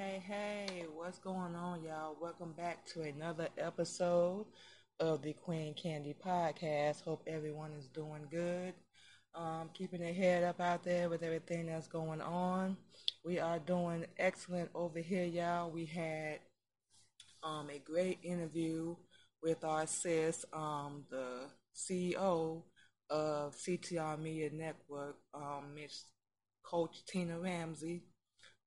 Hey, 0.00 0.22
hey, 0.26 0.86
what's 0.94 1.18
going 1.18 1.54
on, 1.54 1.82
y'all? 1.84 2.16
Welcome 2.18 2.54
back 2.56 2.86
to 2.86 3.02
another 3.02 3.48
episode 3.58 4.46
of 4.98 5.20
the 5.20 5.34
Queen 5.34 5.74
Candy 5.74 6.16
Podcast. 6.26 7.04
Hope 7.04 7.22
everyone 7.26 7.72
is 7.78 7.86
doing 7.88 8.26
good. 8.30 8.72
Um, 9.34 9.68
keeping 9.74 10.00
their 10.00 10.14
head 10.14 10.42
up 10.42 10.58
out 10.58 10.84
there 10.84 11.10
with 11.10 11.22
everything 11.22 11.66
that's 11.66 11.86
going 11.86 12.22
on. 12.22 12.78
We 13.26 13.40
are 13.40 13.58
doing 13.58 14.06
excellent 14.16 14.70
over 14.74 15.00
here, 15.00 15.26
y'all. 15.26 15.70
We 15.70 15.84
had 15.84 16.38
um, 17.42 17.68
a 17.68 17.78
great 17.78 18.20
interview 18.22 18.96
with 19.42 19.62
our 19.64 19.86
sis, 19.86 20.46
um, 20.54 21.04
the 21.10 21.42
CEO 21.76 22.62
of 23.10 23.54
CTR 23.54 24.18
Media 24.18 24.48
Network, 24.50 25.16
um, 25.34 25.74
Miss 25.74 26.06
Coach 26.64 27.04
Tina 27.04 27.38
Ramsey. 27.38 28.04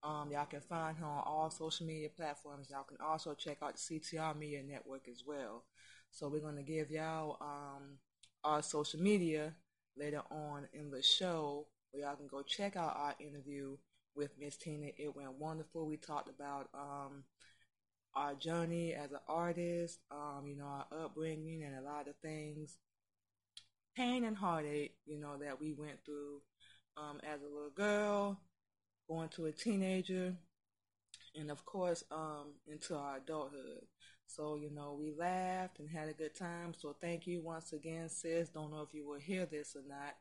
Um, 0.03 0.31
y'all 0.31 0.45
can 0.45 0.59
find 0.61 0.97
her 0.97 1.05
on 1.05 1.23
all 1.25 1.49
social 1.49 1.85
media 1.85 2.09
platforms. 2.09 2.69
Y'all 2.69 2.83
can 2.83 2.97
also 3.03 3.33
check 3.33 3.57
out 3.61 3.75
the 3.77 3.99
CTR 3.99 4.37
Media 4.37 4.61
Network 4.61 5.07
as 5.09 5.23
well. 5.25 5.63
So 6.11 6.27
we're 6.27 6.41
to 6.41 6.61
give 6.61 6.91
y'all 6.91 7.37
um, 7.41 7.97
our 8.43 8.61
social 8.61 8.99
media 8.99 9.53
later 9.97 10.21
on 10.29 10.67
in 10.73 10.91
the 10.91 11.01
show 11.01 11.67
where 11.91 12.03
y'all 12.03 12.15
can 12.15 12.27
go 12.27 12.41
check 12.41 12.75
out 12.75 12.95
our 12.97 13.15
interview 13.19 13.77
with 14.15 14.31
Miss 14.39 14.57
Tina. 14.57 14.87
It 14.97 15.15
went 15.15 15.39
wonderful. 15.39 15.87
We 15.87 15.97
talked 15.97 16.29
about 16.29 16.69
um, 16.73 17.23
our 18.15 18.35
journey 18.35 18.93
as 18.93 19.11
an 19.11 19.19
artist, 19.27 19.99
um, 20.11 20.43
you 20.47 20.55
know, 20.55 20.65
our 20.65 21.05
upbringing 21.05 21.63
and 21.63 21.75
a 21.77 21.81
lot 21.81 22.07
of 22.07 22.15
things, 22.21 22.77
pain 23.95 24.23
and 24.23 24.37
heartache, 24.37 24.95
you 25.05 25.19
know, 25.19 25.37
that 25.37 25.59
we 25.59 25.73
went 25.73 26.03
through 26.05 26.41
um, 26.97 27.19
as 27.23 27.41
a 27.41 27.53
little 27.53 27.71
girl, 27.75 28.39
going 29.07 29.29
to 29.29 29.45
a 29.45 29.51
teenager, 29.51 30.33
and 31.35 31.51
of 31.51 31.65
course, 31.65 32.03
um, 32.11 32.53
into 32.67 32.95
our 32.95 33.17
adulthood. 33.17 33.85
So, 34.27 34.55
you 34.55 34.71
know, 34.73 34.97
we 34.99 35.11
laughed 35.11 35.79
and 35.79 35.89
had 35.89 36.09
a 36.09 36.13
good 36.13 36.35
time. 36.35 36.73
So, 36.77 36.95
thank 37.01 37.27
you 37.27 37.41
once 37.41 37.73
again, 37.73 38.09
sis. 38.09 38.49
Don't 38.49 38.71
know 38.71 38.81
if 38.81 38.93
you 38.93 39.07
will 39.07 39.19
hear 39.19 39.45
this 39.45 39.75
or 39.75 39.83
not 39.87 40.15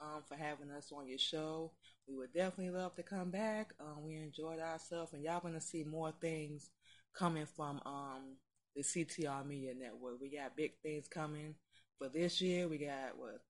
um, 0.00 0.22
for 0.28 0.34
having 0.34 0.70
us 0.70 0.92
on 0.92 1.08
your 1.08 1.18
show. 1.18 1.72
We 2.08 2.16
would 2.16 2.32
definitely 2.32 2.70
love 2.70 2.94
to 2.96 3.02
come 3.02 3.30
back. 3.30 3.72
Um, 3.80 4.04
we 4.04 4.16
enjoyed 4.16 4.60
ourselves, 4.60 5.12
and 5.12 5.22
y'all 5.22 5.40
going 5.40 5.54
to 5.54 5.60
see 5.60 5.84
more 5.84 6.12
things 6.20 6.70
coming 7.16 7.46
from 7.46 7.80
um, 7.86 8.36
the 8.76 8.82
CTR 8.82 9.46
Media 9.46 9.72
Network. 9.74 10.20
We 10.20 10.36
got 10.36 10.56
big 10.56 10.72
things 10.82 11.08
coming 11.08 11.54
for 11.98 12.08
this 12.08 12.40
year. 12.40 12.68
We 12.68 12.78
got, 12.78 13.16
what, 13.16 13.40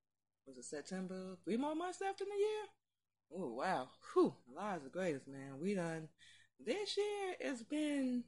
was 0.47 0.59
it 0.59 0.65
September? 0.65 1.37
Three 1.45 1.57
more 1.57 1.75
months 1.75 2.01
left 2.01 2.21
in 2.21 2.29
the 2.29 2.37
year? 2.37 2.84
Oh, 3.37 3.53
wow. 3.55 3.89
Whew, 4.13 4.35
Allah's 4.59 4.83
the 4.83 4.89
greatest, 4.89 5.29
man. 5.29 5.59
We 5.61 5.75
done, 5.75 6.09
this 6.65 6.97
year 6.97 7.35
has 7.51 7.63
been 7.63 8.25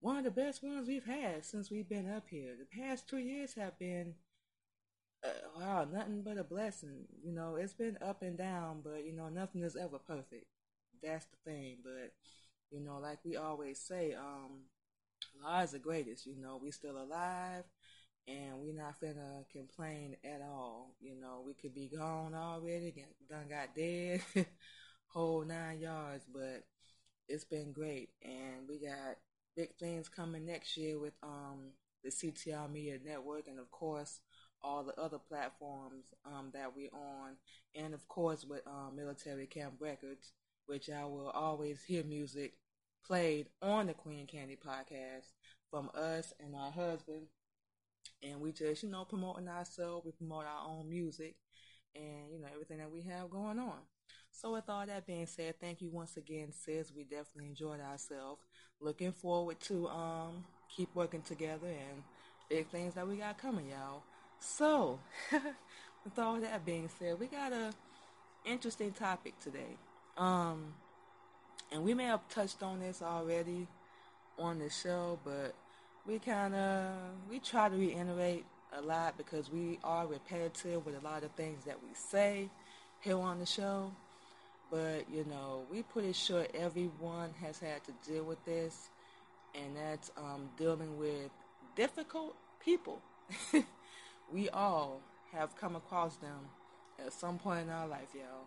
one 0.00 0.16
of 0.16 0.24
the 0.24 0.30
best 0.30 0.62
ones 0.62 0.88
we've 0.88 1.04
had 1.04 1.44
since 1.44 1.70
we've 1.70 1.88
been 1.88 2.10
up 2.10 2.28
here. 2.28 2.54
The 2.58 2.80
past 2.80 3.08
two 3.08 3.18
years 3.18 3.54
have 3.54 3.78
been, 3.78 4.14
uh, 5.24 5.28
wow, 5.58 5.86
nothing 5.90 6.22
but 6.22 6.38
a 6.38 6.44
blessing. 6.44 7.04
You 7.22 7.32
know, 7.32 7.56
it's 7.56 7.74
been 7.74 7.98
up 8.00 8.22
and 8.22 8.38
down, 8.38 8.80
but, 8.82 9.04
you 9.04 9.12
know, 9.12 9.28
nothing 9.28 9.62
is 9.62 9.76
ever 9.76 9.98
perfect. 9.98 10.46
That's 11.02 11.26
the 11.26 11.50
thing. 11.50 11.78
But, 11.82 12.12
you 12.70 12.80
know, 12.80 12.98
like 12.98 13.18
we 13.24 13.36
always 13.36 13.80
say, 13.80 14.14
um, 14.14 14.62
Allah 15.44 15.64
is 15.64 15.72
the 15.72 15.78
greatest. 15.78 16.26
You 16.26 16.36
know, 16.40 16.58
we 16.62 16.70
still 16.70 17.00
alive 17.00 17.64
and 18.28 18.60
we're 18.60 18.74
not 18.74 19.00
finna 19.00 19.48
complain 19.50 20.16
at 20.24 20.42
all. 20.42 20.94
You 21.00 21.14
know, 21.20 21.42
we 21.46 21.54
could 21.54 21.74
be 21.74 21.88
gone 21.88 22.34
already, 22.34 23.06
done 23.28 23.46
got 23.48 23.74
dead, 23.74 24.20
whole 25.08 25.44
nine 25.44 25.80
yards, 25.80 26.24
but 26.32 26.64
it's 27.28 27.44
been 27.44 27.72
great. 27.72 28.10
And 28.22 28.68
we 28.68 28.78
got 28.78 29.16
big 29.56 29.74
things 29.76 30.08
coming 30.08 30.44
next 30.46 30.76
year 30.76 30.98
with 30.98 31.14
um 31.22 31.72
the 32.04 32.10
CTR 32.10 32.70
Media 32.70 32.98
Network 33.04 33.48
and 33.48 33.58
of 33.58 33.70
course 33.70 34.20
all 34.62 34.82
the 34.84 35.00
other 35.00 35.18
platforms 35.18 36.06
um, 36.26 36.50
that 36.52 36.74
we're 36.74 36.90
on, 36.92 37.36
and 37.76 37.94
of 37.94 38.06
course 38.08 38.44
with 38.44 38.66
um, 38.66 38.96
Military 38.96 39.46
Camp 39.46 39.74
Records, 39.78 40.32
which 40.66 40.90
I 40.90 41.04
will 41.04 41.30
always 41.30 41.84
hear 41.84 42.02
music 42.02 42.54
played 43.06 43.46
on 43.62 43.86
the 43.86 43.94
Queen 43.94 44.26
Candy 44.26 44.56
podcast 44.56 45.26
from 45.70 45.90
us 45.94 46.32
and 46.40 46.56
our 46.56 46.72
husband 46.72 47.26
and 48.22 48.40
we 48.40 48.52
just 48.52 48.82
you 48.82 48.90
know 48.90 49.04
promoting 49.04 49.48
ourselves 49.48 50.04
we 50.04 50.12
promote 50.12 50.44
our 50.44 50.68
own 50.68 50.88
music 50.88 51.36
and 51.94 52.32
you 52.32 52.40
know 52.40 52.48
everything 52.52 52.78
that 52.78 52.90
we 52.90 53.02
have 53.02 53.30
going 53.30 53.58
on. 53.58 53.78
So 54.30 54.52
with 54.52 54.68
all 54.68 54.86
that 54.86 55.06
being 55.06 55.26
said 55.26 55.54
thank 55.60 55.80
you 55.80 55.90
once 55.90 56.16
again 56.16 56.52
sis. 56.52 56.92
We 56.94 57.04
definitely 57.04 57.46
enjoyed 57.46 57.80
ourselves. 57.80 58.42
Looking 58.80 59.12
forward 59.12 59.60
to 59.60 59.88
um 59.88 60.44
keep 60.74 60.94
working 60.94 61.22
together 61.22 61.66
and 61.66 62.02
big 62.48 62.68
things 62.68 62.94
that 62.94 63.06
we 63.06 63.16
got 63.16 63.38
coming 63.38 63.68
y'all. 63.68 64.02
So 64.40 64.98
with 66.04 66.18
all 66.18 66.40
that 66.40 66.64
being 66.64 66.88
said 66.98 67.18
we 67.18 67.26
got 67.26 67.52
a 67.52 67.72
interesting 68.44 68.92
topic 68.92 69.38
today. 69.40 69.76
Um 70.16 70.74
and 71.72 71.84
we 71.84 71.94
may 71.94 72.04
have 72.04 72.26
touched 72.28 72.62
on 72.62 72.80
this 72.80 73.02
already 73.02 73.66
on 74.38 74.58
the 74.58 74.70
show 74.70 75.18
but 75.24 75.54
we 76.08 76.18
kind 76.18 76.54
of 76.54 76.90
we 77.30 77.38
try 77.38 77.68
to 77.68 77.76
reiterate 77.76 78.46
a 78.78 78.80
lot 78.80 79.16
because 79.18 79.52
we 79.52 79.78
are 79.84 80.06
repetitive 80.06 80.84
with 80.86 80.96
a 80.96 81.04
lot 81.04 81.22
of 81.22 81.30
things 81.32 81.64
that 81.66 81.76
we 81.82 81.88
say 81.92 82.48
here 83.00 83.18
on 83.18 83.38
the 83.38 83.46
show. 83.46 83.92
But 84.70 85.04
you 85.12 85.26
know, 85.28 85.64
we 85.70 85.82
pretty 85.82 86.14
sure 86.14 86.46
everyone 86.54 87.34
has 87.42 87.58
had 87.58 87.84
to 87.84 87.92
deal 88.10 88.24
with 88.24 88.42
this, 88.46 88.88
and 89.54 89.76
that's 89.76 90.10
um, 90.16 90.48
dealing 90.56 90.98
with 90.98 91.30
difficult 91.76 92.34
people. 92.64 93.00
we 94.32 94.48
all 94.48 95.00
have 95.32 95.54
come 95.56 95.76
across 95.76 96.16
them 96.16 96.38
at 97.04 97.12
some 97.12 97.38
point 97.38 97.66
in 97.66 97.70
our 97.70 97.86
life, 97.86 98.08
y'all. 98.14 98.46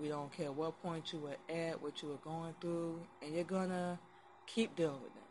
We 0.00 0.08
don't 0.08 0.32
care 0.32 0.52
what 0.52 0.80
point 0.82 1.12
you 1.12 1.18
were 1.18 1.54
at, 1.54 1.82
what 1.82 2.00
you 2.00 2.08
were 2.08 2.16
going 2.24 2.54
through, 2.60 3.00
and 3.20 3.34
you're 3.34 3.44
gonna 3.44 3.98
keep 4.46 4.74
dealing 4.76 5.02
with 5.02 5.14
them 5.14 5.21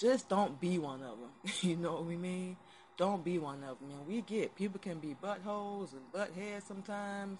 just 0.00 0.28
don't 0.28 0.58
be 0.60 0.78
one 0.78 1.02
of 1.02 1.18
them. 1.18 1.52
you 1.60 1.76
know 1.76 1.92
what 1.92 2.06
we 2.06 2.16
mean? 2.16 2.56
Don't 2.96 3.22
be 3.22 3.38
one 3.38 3.62
of 3.62 3.78
them. 3.78 3.90
And 3.90 4.06
we 4.06 4.22
get 4.22 4.54
people 4.56 4.80
can 4.80 4.98
be 4.98 5.14
buttholes 5.22 5.92
and 5.92 6.12
butt 6.12 6.30
heads 6.34 6.64
sometimes, 6.66 7.38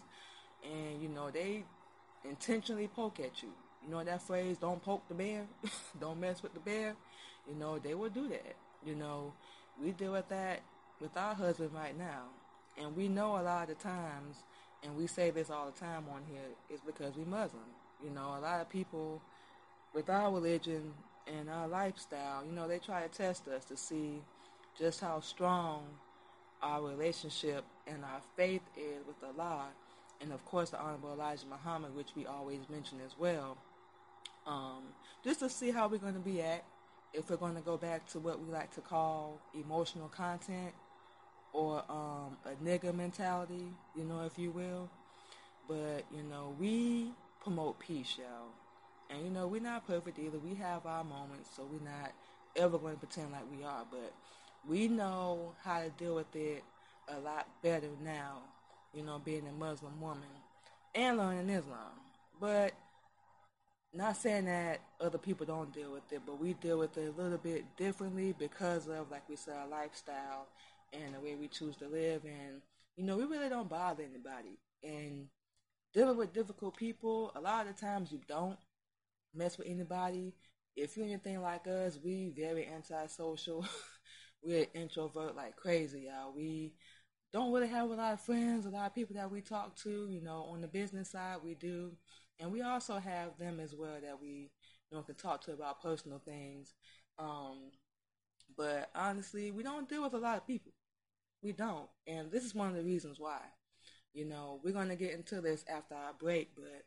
and 0.63 1.03
you 1.03 1.09
know 1.09 1.31
they 1.31 1.65
intentionally 2.25 2.89
poke 2.89 3.19
at 3.21 3.43
you. 3.43 3.49
You 3.85 3.91
know 3.91 4.05
that 4.05 4.23
phrase, 4.23 4.59
"Don't 4.59 4.83
poke 4.83 5.07
the 5.09 5.15
bear, 5.15 5.47
don't 6.01 6.21
mess 6.21 6.43
with 6.43 6.55
the 6.55 6.61
bear." 6.61 6.95
You 7.49 7.55
know 7.55 7.79
they 7.79 7.95
will 7.95 8.11
do 8.11 8.29
that. 8.29 8.57
You 8.85 8.95
know 8.95 9.33
we 9.83 9.93
deal 9.93 10.13
with 10.13 10.29
that 10.29 10.61
with 11.01 11.17
our 11.17 11.35
husband 11.35 11.71
right 11.75 11.97
now, 11.99 12.25
and 12.79 12.95
we 12.95 13.09
know 13.09 13.39
a 13.39 13.43
lot 13.43 13.71
of 13.71 13.79
the 13.79 13.83
times, 13.83 14.37
and 14.83 14.97
we 14.97 15.07
say 15.07 15.31
this 15.31 15.51
all 15.51 15.67
the 15.67 15.79
time 15.79 16.05
on 16.13 16.23
here, 16.31 16.41
is 16.69 16.81
because 16.85 17.17
we 17.17 17.25
Muslim. 17.25 17.65
You 18.05 18.11
know, 18.11 18.37
a 18.39 18.41
lot 18.41 18.61
of 18.61 18.69
people 18.69 19.21
with 19.95 20.09
our 20.09 20.33
religion 20.33 20.95
and 21.27 21.49
our 21.49 21.69
lifestyle, 21.69 22.45
you 22.45 22.53
know, 22.53 22.69
they 22.69 22.79
try 22.79 23.03
to 23.03 23.09
test 23.09 23.49
us 23.49 23.65
to 23.67 23.77
see 23.77 24.23
just 24.79 25.01
how 25.01 25.21
strong 25.21 25.85
our 26.63 26.83
relationship 26.83 27.65
and 27.87 28.05
our 28.05 28.21
faith 28.37 28.63
is 28.77 29.07
with 29.07 29.17
Allah, 29.23 29.69
and 30.21 30.33
of 30.33 30.45
course 30.45 30.71
the 30.71 30.81
Honorable 30.81 31.13
Elijah 31.13 31.47
Muhammad, 31.47 31.95
which 31.97 32.09
we 32.17 32.27
always 32.27 32.61
mention 32.69 32.99
as 33.05 33.15
well, 33.19 33.57
um, 34.47 34.83
just 35.25 35.41
to 35.41 35.49
see 35.49 35.71
how 35.71 35.89
we're 35.89 35.99
going 35.99 36.15
to 36.15 36.21
be 36.21 36.43
at, 36.43 36.65
if 37.13 37.31
we're 37.31 37.37
going 37.37 37.55
to 37.57 37.61
go 37.61 37.77
back 37.77 38.07
to 38.09 38.19
what 38.19 38.41
we 38.41 38.53
like 38.53 38.73
to 38.75 38.81
call 38.81 39.41
emotional 39.55 40.09
content 40.09 40.73
or 41.53 41.83
um, 41.89 42.37
a 42.45 42.65
nigga 42.65 42.95
mentality, 42.95 43.67
you 43.97 44.05
know, 44.05 44.23
if 44.25 44.39
you 44.39 44.51
will. 44.51 44.89
But, 45.67 46.05
you 46.15 46.23
know, 46.23 46.55
we 46.59 47.13
promote 47.43 47.79
peace, 47.79 48.17
y'all. 48.19 48.51
And 49.11 49.25
you 49.25 49.31
know, 49.31 49.47
we're 49.47 49.61
not 49.61 49.87
perfect 49.87 50.19
either. 50.19 50.39
We 50.39 50.55
have 50.57 50.87
our 50.87 51.05
moments, 51.05 51.51
so 51.57 51.67
we're 51.71 51.85
not 51.85 52.13
ever 52.57 52.79
going 52.79 52.95
to 52.95 53.01
pretend 53.07 53.33
like 53.33 53.51
we 53.51 53.65
are. 53.65 53.85
But 53.91 54.13
we 54.69 54.89
know 54.89 55.53
how 55.63 55.83
to 55.83 55.91
deal 55.91 56.15
with 56.15 56.35
it 56.35 56.63
a 57.09 57.19
lot 57.21 57.49
better 57.63 57.89
now, 58.03 58.39
you 58.95 59.03
know, 59.03 59.21
being 59.25 59.47
a 59.49 59.53
Muslim 59.53 60.01
woman 60.01 60.23
and 60.95 61.19
learning 61.19 61.51
Islam. 61.51 61.93
But 62.41 62.73
not 63.93 64.17
saying 64.17 64.45
that 64.45 64.81
other 65.01 65.19
people 65.19 65.47
don't 65.47 65.73
deal 65.73 65.93
with 65.93 66.13
it, 66.13 66.23
but 66.25 66.41
we 66.41 66.55
deal 66.55 66.79
with 66.79 66.97
it 66.97 67.13
a 67.17 67.23
little 67.23 67.39
bit 67.39 67.65
differently 67.77 68.35
because 68.39 68.87
of, 68.87 69.11
like 69.11 69.29
we 69.29 69.37
said, 69.37 69.57
our 69.57 69.67
lifestyle 69.67 70.47
and 70.93 71.15
the 71.15 71.21
way 71.21 71.35
we 71.35 71.49
choose 71.49 71.77
to 71.77 71.89
live. 71.89 72.25
And, 72.25 72.63
you 72.97 73.05
know, 73.05 73.17
we 73.17 73.25
really 73.25 73.49
don't 73.49 73.69
bother 73.69 74.05
anybody. 74.05 74.59
And 74.85 75.27
dealing 75.93 76.17
with 76.17 76.33
difficult 76.33 76.77
people, 76.77 77.33
a 77.35 77.41
lot 77.41 77.67
of 77.67 77.75
the 77.75 77.81
times 77.81 78.13
you 78.13 78.21
don't 78.29 78.59
mess 79.35 79.59
with 79.59 79.69
anybody. 79.69 80.35
If 80.77 80.97
you're 80.97 81.07
anything 81.07 81.41
like 81.41 81.67
us, 81.67 81.99
we 82.03 82.33
very 82.37 82.67
antisocial. 82.67 83.67
We're 84.43 84.67
introvert 84.75 85.37
like 85.37 85.57
crazy, 85.57 86.09
y'all. 86.09 86.33
We 86.35 86.73
don't 87.33 87.53
really 87.53 87.69
have 87.69 87.91
a 87.91 87.95
lot 87.95 88.15
of 88.15 88.21
friends, 88.21 88.67
a 88.67 88.71
lot 88.71 88.87
of 88.87 88.95
people 88.95 89.17
that 89.17 89.31
we 89.31 89.41
talk 89.41 89.77
to. 89.83 90.09
You 90.09 90.23
know, 90.23 90.47
on 90.51 90.61
the 90.61 90.69
business 90.69 91.11
side, 91.11 91.39
we 91.45 91.55
do, 91.55 91.93
and 92.39 92.51
we 92.51 92.63
also 92.63 92.99
have 92.99 93.39
them 93.39 93.61
as 93.61 93.75
well 93.75 93.99
that 94.03 94.21
we 94.21 94.51
you 94.91 94.97
know, 94.97 95.03
can 95.03 95.15
talk 95.15 95.43
to 95.43 95.53
about 95.53 95.83
personal 95.83 96.21
things. 96.25 96.75
Um, 97.19 97.71
but 98.57 98.91
honestly, 98.95 99.51
we 99.51 99.63
don't 99.63 99.89
deal 99.89 100.03
with 100.03 100.15
a 100.15 100.19
lot 100.19 100.39
of 100.39 100.47
people. 100.47 100.73
We 101.43 101.53
don't. 101.53 101.89
And 102.07 102.31
this 102.31 102.45
is 102.45 102.55
one 102.55 102.69
of 102.69 102.77
the 102.77 102.83
reasons 102.83 103.19
why. 103.19 103.41
You 104.13 104.25
know, 104.25 104.61
we're 104.65 104.73
to 104.73 104.97
get 104.97 105.13
into 105.13 105.41
this 105.41 105.65
after 105.69 105.95
our 105.95 106.13
break, 106.19 106.51
but 106.57 106.83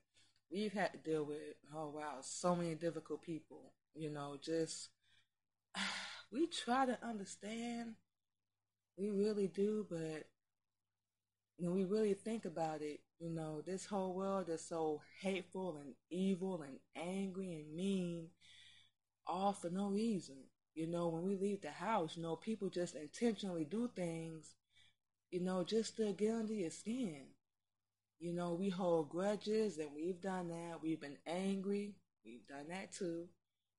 we've 0.53 0.74
had 0.74 0.93
to 0.93 1.00
deal 1.00 1.25
with, 1.25 1.39
oh 1.75 1.89
wow, 1.89 2.17
so 2.22 2.55
many 2.55 2.75
difficult 2.75 3.24
people. 3.24 3.74
You 3.95 4.12
know, 4.12 4.38
just, 4.41 4.89
we 6.31 6.48
try 6.48 6.86
to 6.86 6.98
understand. 7.05 7.95
We 8.98 9.12
really 9.12 9.48
do, 9.48 9.86
but 9.88 10.25
when 11.57 11.74
we 11.74 11.83
really 11.83 12.13
think 12.13 12.45
about 12.45 12.81
it, 12.81 13.00
you 13.19 13.29
know, 13.29 13.62
this 13.62 13.86
whole 13.86 14.13
world 14.13 14.50
is 14.50 14.65
so 14.67 15.01
hateful 15.22 15.77
and 15.77 15.93
evil 16.10 16.62
and 16.62 16.79
angry 16.95 17.53
and 17.53 17.75
mean, 17.75 18.27
all 19.27 19.53
for 19.53 19.69
no 19.69 19.89
reason. 19.89 20.38
You 20.75 20.88
know, 20.88 21.10
when 21.10 21.24
we 21.24 21.36
leave 21.38 21.62
the 21.62 21.72
house, 21.72 22.17
you 22.17 22.24
know, 22.24 22.36
people 22.36 22.69
just 22.69 22.95
intentionally 22.95 23.65
do 23.65 23.89
things, 23.95 24.55
you 25.31 25.41
know, 25.41 25.63
just 25.63 25.98
to 25.98 26.13
get 26.13 26.36
under 26.36 26.53
your 26.53 26.72
skin. 26.72 27.27
You 28.24 28.32
know, 28.32 28.53
we 28.53 28.70
hold 28.70 29.10
grudges 29.10 29.80
and 29.80 29.89
we've 29.94 30.22
done 30.22 30.48
that. 30.48 30.82
We've 30.82 31.01
been 31.01 31.18
angry. 31.27 31.92
We've 32.24 32.48
done 32.48 32.68
that 32.70 32.94
too. 32.94 33.25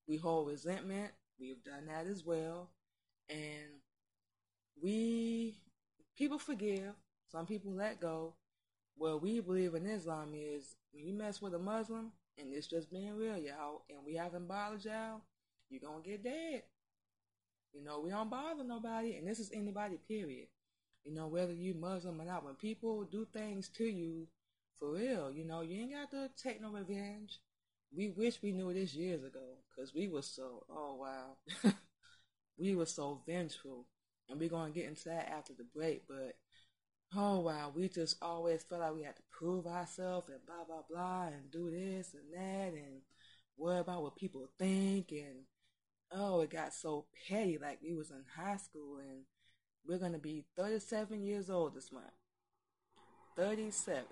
We 0.06 0.18
hold 0.18 0.48
resentment. 0.48 1.12
We've 1.40 1.64
done 1.64 1.86
that 1.86 2.06
as 2.06 2.26
well. 2.26 2.68
And 3.30 3.80
we, 4.82 5.54
people 6.18 6.38
forgive. 6.38 6.92
Some 7.32 7.46
people 7.46 7.72
let 7.72 8.02
go. 8.02 8.34
What 8.98 9.22
we 9.22 9.40
believe 9.40 9.74
in 9.74 9.86
Islam 9.86 10.34
is 10.34 10.76
when 10.92 11.06
you 11.06 11.14
mess 11.14 11.40
with 11.40 11.54
a 11.54 11.58
Muslim, 11.58 12.12
and 12.36 12.52
it's 12.52 12.66
just 12.66 12.90
being 12.90 13.16
real, 13.16 13.38
y'all, 13.38 13.86
and 13.88 14.00
we 14.04 14.14
haven't 14.14 14.46
bothered 14.46 14.84
y'all, 14.84 15.22
you're 15.70 15.80
going 15.80 16.02
to 16.02 16.10
get 16.10 16.22
dead. 16.22 16.64
You 17.72 17.82
know, 17.82 18.00
we 18.00 18.10
don't 18.10 18.28
bother 18.28 18.62
nobody, 18.62 19.16
and 19.16 19.26
this 19.26 19.38
is 19.38 19.50
anybody, 19.54 19.96
period. 20.06 20.48
You 21.02 21.14
know, 21.14 21.28
whether 21.28 21.54
you 21.54 21.72
Muslim 21.72 22.20
or 22.20 22.26
not, 22.26 22.44
when 22.44 22.56
people 22.56 23.04
do 23.04 23.26
things 23.32 23.70
to 23.70 23.84
you, 23.84 24.26
for 24.78 24.92
real, 24.92 25.30
you 25.30 25.44
know, 25.44 25.60
you 25.62 25.82
ain't 25.82 25.92
got 25.92 26.10
to 26.10 26.30
take 26.42 26.60
no 26.60 26.70
revenge. 26.70 27.38
We 27.94 28.10
wish 28.10 28.42
we 28.42 28.52
knew 28.52 28.72
this 28.72 28.94
years 28.94 29.22
ago, 29.22 29.58
because 29.70 29.94
we 29.94 30.08
were 30.08 30.22
so, 30.22 30.64
oh 30.68 30.96
wow, 30.96 31.72
we 32.58 32.74
were 32.74 32.86
so 32.86 33.22
vengeful. 33.26 33.86
And 34.28 34.40
we're 34.40 34.48
going 34.48 34.72
to 34.72 34.78
get 34.78 34.88
into 34.88 35.10
that 35.10 35.30
after 35.30 35.52
the 35.52 35.64
break, 35.64 36.08
but 36.08 36.36
oh 37.14 37.40
wow, 37.40 37.70
we 37.74 37.88
just 37.88 38.16
always 38.22 38.62
felt 38.62 38.80
like 38.80 38.94
we 38.94 39.02
had 39.02 39.16
to 39.16 39.22
prove 39.30 39.66
ourselves 39.66 40.30
and 40.30 40.38
blah, 40.46 40.64
blah, 40.66 40.82
blah, 40.88 41.26
and 41.26 41.50
do 41.50 41.70
this 41.70 42.14
and 42.14 42.32
that, 42.32 42.72
and 42.72 43.02
worry 43.56 43.78
about 43.78 44.02
what 44.02 44.16
people 44.16 44.48
think, 44.58 45.12
and 45.12 45.44
oh, 46.12 46.40
it 46.40 46.50
got 46.50 46.72
so 46.72 47.06
petty. 47.28 47.58
Like 47.58 47.78
we 47.82 47.94
was 47.94 48.10
in 48.10 48.24
high 48.36 48.56
school 48.56 48.98
and 48.98 49.24
we're 49.86 49.98
gonna 49.98 50.18
be 50.18 50.44
37 50.56 51.22
years 51.22 51.50
old 51.50 51.74
this 51.74 51.92
month. 51.92 52.06
37. 53.36 54.04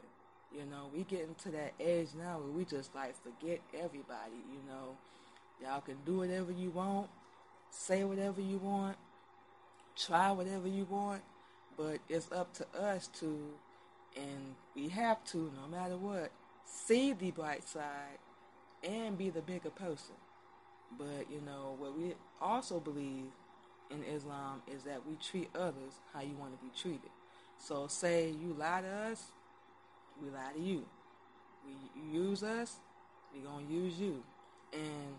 You 0.54 0.66
know, 0.70 0.90
we 0.94 1.04
getting 1.04 1.34
to 1.44 1.50
that 1.50 1.72
age 1.80 2.08
now 2.18 2.38
where 2.38 2.52
we 2.52 2.64
just 2.64 2.94
like 2.94 3.14
forget 3.22 3.60
everybody. 3.74 4.36
You 4.52 4.60
know, 4.68 4.96
y'all 5.62 5.80
can 5.80 5.96
do 6.04 6.18
whatever 6.18 6.52
you 6.52 6.70
want, 6.70 7.08
say 7.70 8.04
whatever 8.04 8.40
you 8.40 8.58
want, 8.58 8.96
try 9.96 10.30
whatever 10.30 10.68
you 10.68 10.86
want, 10.90 11.22
but 11.76 11.98
it's 12.08 12.30
up 12.32 12.52
to 12.54 12.66
us 12.78 13.08
to, 13.20 13.38
and 14.16 14.54
we 14.74 14.88
have 14.88 15.24
to, 15.26 15.50
no 15.60 15.68
matter 15.70 15.96
what, 15.96 16.30
see 16.66 17.12
the 17.12 17.30
bright 17.30 17.66
side 17.66 18.18
and 18.84 19.16
be 19.16 19.30
the 19.30 19.40
bigger 19.40 19.70
person. 19.70 20.14
But 20.98 21.30
you 21.30 21.40
know 21.40 21.76
what 21.78 21.96
we 21.96 22.14
also 22.40 22.78
believe 22.78 23.30
in 23.90 24.02
Islam 24.04 24.62
is 24.72 24.82
that 24.82 25.06
we 25.06 25.16
treat 25.16 25.48
others 25.54 25.94
how 26.12 26.20
you 26.20 26.34
want 26.38 26.58
to 26.58 26.64
be 26.64 26.70
treated. 26.76 27.10
So 27.58 27.86
say 27.86 28.28
you 28.28 28.54
lie 28.58 28.82
to 28.82 28.88
us, 28.88 29.30
we 30.22 30.30
lie 30.30 30.52
to 30.54 30.60
you. 30.60 30.84
We 31.66 32.18
use 32.18 32.42
us, 32.42 32.76
we 33.34 33.40
gonna 33.40 33.66
use 33.68 33.98
you. 33.98 34.22
And 34.72 35.16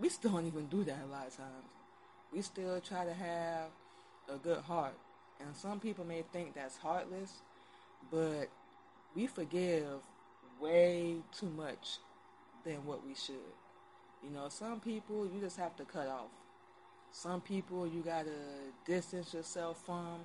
we 0.00 0.08
still 0.08 0.32
don't 0.32 0.46
even 0.46 0.66
do 0.66 0.84
that 0.84 0.98
a 1.08 1.12
lot 1.12 1.26
of 1.26 1.36
times. 1.36 1.66
We 2.32 2.42
still 2.42 2.80
try 2.80 3.04
to 3.04 3.12
have 3.12 3.68
a 4.32 4.36
good 4.36 4.58
heart. 4.58 4.94
And 5.40 5.56
some 5.56 5.80
people 5.80 6.04
may 6.04 6.22
think 6.32 6.54
that's 6.54 6.76
heartless, 6.76 7.42
but 8.10 8.48
we 9.14 9.26
forgive 9.26 10.02
way 10.60 11.16
too 11.32 11.50
much 11.56 11.98
than 12.64 12.84
what 12.84 13.04
we 13.06 13.14
should. 13.14 13.34
You 14.22 14.30
know, 14.30 14.48
some 14.48 14.80
people 14.80 15.26
you 15.26 15.40
just 15.40 15.56
have 15.56 15.76
to 15.76 15.84
cut 15.84 16.08
off. 16.08 16.30
Some 17.12 17.40
people 17.40 17.86
you 17.86 18.02
gotta 18.02 18.30
distance 18.86 19.34
yourself 19.34 19.82
from 19.84 20.20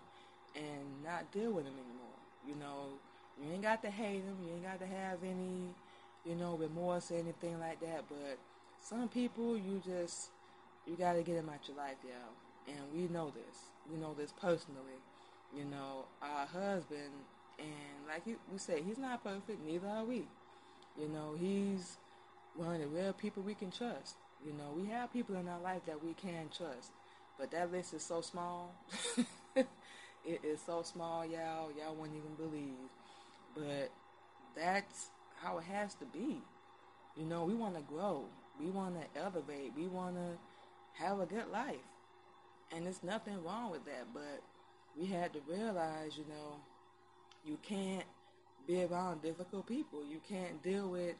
and 0.55 1.03
not 1.03 1.31
deal 1.31 1.51
with 1.51 1.65
them 1.65 1.73
anymore. 1.73 2.19
You 2.47 2.55
know, 2.55 2.99
you 3.41 3.51
ain't 3.51 3.61
got 3.61 3.81
to 3.83 3.89
hate 3.89 4.25
them. 4.25 4.37
You 4.45 4.53
ain't 4.53 4.63
got 4.63 4.79
to 4.79 4.85
have 4.85 5.23
any, 5.23 5.69
you 6.25 6.35
know, 6.35 6.55
remorse 6.55 7.11
or 7.11 7.15
anything 7.15 7.59
like 7.59 7.79
that. 7.81 8.03
But 8.09 8.37
some 8.81 9.07
people 9.09 9.57
you 9.57 9.81
just 9.85 10.29
you 10.85 10.95
gotta 10.95 11.23
get 11.23 11.35
them 11.35 11.49
out 11.49 11.67
your 11.67 11.77
life, 11.77 11.97
y'all. 12.03 12.75
And 12.75 12.85
we 12.93 13.11
know 13.13 13.31
this. 13.31 13.57
We 13.91 13.97
know 13.97 14.13
this 14.13 14.31
personally. 14.39 14.99
You 15.55 15.65
know, 15.65 16.05
our 16.21 16.45
husband, 16.45 17.11
and 17.59 18.07
like 18.07 18.25
we 18.25 18.57
say, 18.57 18.81
he's 18.81 18.97
not 18.97 19.23
perfect. 19.23 19.65
Neither 19.65 19.87
are 19.87 20.03
we. 20.03 20.25
You 20.99 21.09
know, 21.09 21.35
he's 21.37 21.97
one 22.55 22.75
of 22.75 22.81
the 22.81 22.87
real 22.87 23.13
people 23.13 23.43
we 23.43 23.53
can 23.53 23.71
trust. 23.71 24.15
You 24.45 24.53
know, 24.53 24.73
we 24.75 24.89
have 24.89 25.11
people 25.11 25.35
in 25.35 25.47
our 25.47 25.59
life 25.59 25.81
that 25.87 26.03
we 26.03 26.13
can 26.13 26.49
trust, 26.55 26.91
but 27.39 27.51
that 27.51 27.71
list 27.71 27.93
is 27.93 28.03
so 28.03 28.21
small. 28.21 28.75
it 29.55 29.67
is 30.43 30.59
so 30.65 30.81
small, 30.83 31.25
y'all. 31.25 31.71
Y'all 31.77 31.95
wouldn't 31.95 32.17
even 32.17 32.35
believe. 32.35 32.89
But 33.55 33.91
that's 34.55 35.09
how 35.41 35.57
it 35.57 35.63
has 35.65 35.95
to 35.95 36.05
be. 36.05 36.41
You 37.17 37.25
know, 37.25 37.45
we 37.45 37.53
want 37.53 37.75
to 37.75 37.81
grow. 37.81 38.25
We 38.59 38.69
want 38.69 38.95
to 38.95 39.19
elevate. 39.19 39.73
We 39.75 39.87
want 39.87 40.15
to 40.15 41.03
have 41.03 41.19
a 41.19 41.25
good 41.25 41.49
life. 41.51 41.75
And 42.75 42.85
there's 42.85 43.03
nothing 43.03 43.43
wrong 43.43 43.71
with 43.71 43.85
that. 43.85 44.07
But 44.13 44.41
we 44.97 45.07
had 45.07 45.33
to 45.33 45.39
realize, 45.47 46.17
you 46.17 46.25
know, 46.29 46.57
you 47.45 47.57
can't 47.61 48.05
be 48.67 48.83
around 48.83 49.21
difficult 49.21 49.67
people. 49.67 50.03
You 50.05 50.19
can't 50.27 50.61
deal 50.63 50.89
with 50.89 51.15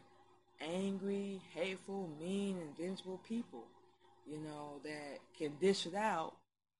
angry, 0.61 1.41
hateful, 1.53 2.09
mean, 2.19 2.57
and 2.57 2.77
vengeful 2.77 3.19
people, 3.27 3.65
you 4.25 4.39
know, 4.39 4.79
that 4.83 5.19
can 5.37 5.53
dish 5.59 5.85
it 5.85 5.95
out. 5.95 6.33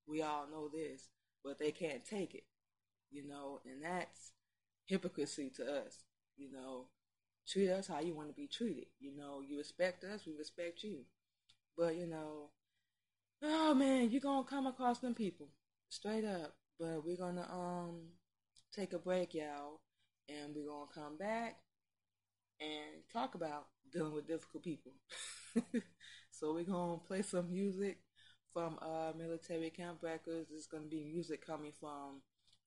We 0.08 0.22
all 0.22 0.48
know 0.52 0.68
this, 0.68 1.02
but 1.44 1.60
they 1.60 1.72
can't 1.72 2.06
take 2.06 2.36
it, 2.36 2.44
you 3.12 3.28
know, 3.28 3.60
and 3.66 3.84
that's 3.84 4.32
hypocrisy 4.86 5.52
to 5.58 5.64
us, 5.86 6.04
you 6.38 6.52
know. 6.52 6.88
Treat 7.48 7.70
us 7.70 7.88
how 7.88 8.00
you 8.00 8.16
want 8.16 8.28
to 8.30 8.34
be 8.34 8.48
treated, 8.48 8.88
you 9.00 9.16
know. 9.16 9.42
You 9.48 9.58
respect 9.58 10.04
us, 10.04 10.26
we 10.26 10.34
respect 10.38 10.84
you. 10.84 11.02
But, 11.78 11.96
you 11.96 12.08
know, 12.08 12.50
oh 13.44 13.74
man, 13.74 14.10
you're 14.10 14.22
to 14.44 14.50
come 14.50 14.68
across 14.68 15.00
them 15.00 15.14
people, 15.14 15.50
straight 15.90 16.26
up. 16.26 16.56
But 16.80 17.06
we're 17.06 17.18
to 17.36 17.52
um 17.52 18.10
take 18.76 18.94
a 18.94 19.00
break, 19.00 19.34
y'all, 19.34 19.80
and 20.28 20.54
we're 20.56 20.66
to 20.88 20.94
come 20.94 21.18
back 21.18 21.58
and 22.60 23.04
talk 23.12 23.36
about 23.36 23.68
dealing 23.92 24.14
with 24.14 24.28
difficult 24.28 24.64
people. 24.64 24.94
so 26.32 26.54
we're 26.54 26.64
gonna 26.64 26.98
play 27.08 27.22
some 27.22 27.52
music 27.52 28.00
from 28.54 28.78
uh, 28.82 29.12
Military 29.18 29.70
Camp 29.70 30.00
Records. 30.02 30.52
It's 30.52 30.68
gonna 30.68 30.86
be 30.90 31.04
music 31.04 31.46
coming 31.46 31.72
from 31.80 32.22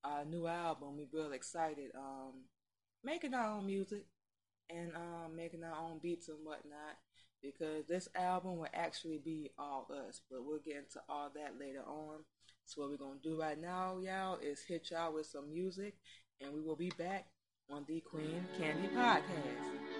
our 0.08 0.24
new 0.24 0.46
album. 0.46 0.96
We're 0.96 1.22
real 1.22 1.32
excited. 1.32 1.90
Um, 1.96 2.44
making 3.04 3.34
our 3.34 3.56
own 3.56 3.66
music 3.66 4.04
and 4.70 4.92
um, 4.94 5.36
making 5.36 5.64
our 5.64 5.76
own 5.76 5.98
beats 6.02 6.28
and 6.28 6.38
whatnot 6.44 6.96
because 7.42 7.86
this 7.86 8.08
album 8.14 8.56
will 8.56 8.68
actually 8.74 9.18
be 9.18 9.50
all 9.58 9.86
us. 10.08 10.20
But 10.30 10.44
we'll 10.44 10.60
get 10.64 10.76
into 10.76 11.00
all 11.08 11.30
that 11.34 11.58
later 11.58 11.82
on. 11.86 12.24
So 12.64 12.82
what 12.82 12.90
we're 12.90 12.96
gonna 12.96 13.20
do 13.22 13.40
right 13.40 13.60
now, 13.60 13.98
y'all, 13.98 14.38
is 14.42 14.62
hit 14.66 14.90
y'all 14.90 15.14
with 15.14 15.26
some 15.26 15.50
music, 15.50 15.94
and 16.40 16.52
we 16.52 16.60
will 16.60 16.76
be 16.76 16.92
back 16.98 17.26
on 17.70 17.84
the 17.88 18.00
Queen 18.00 18.44
Candy 18.58 18.88
Podcast. 18.88 19.97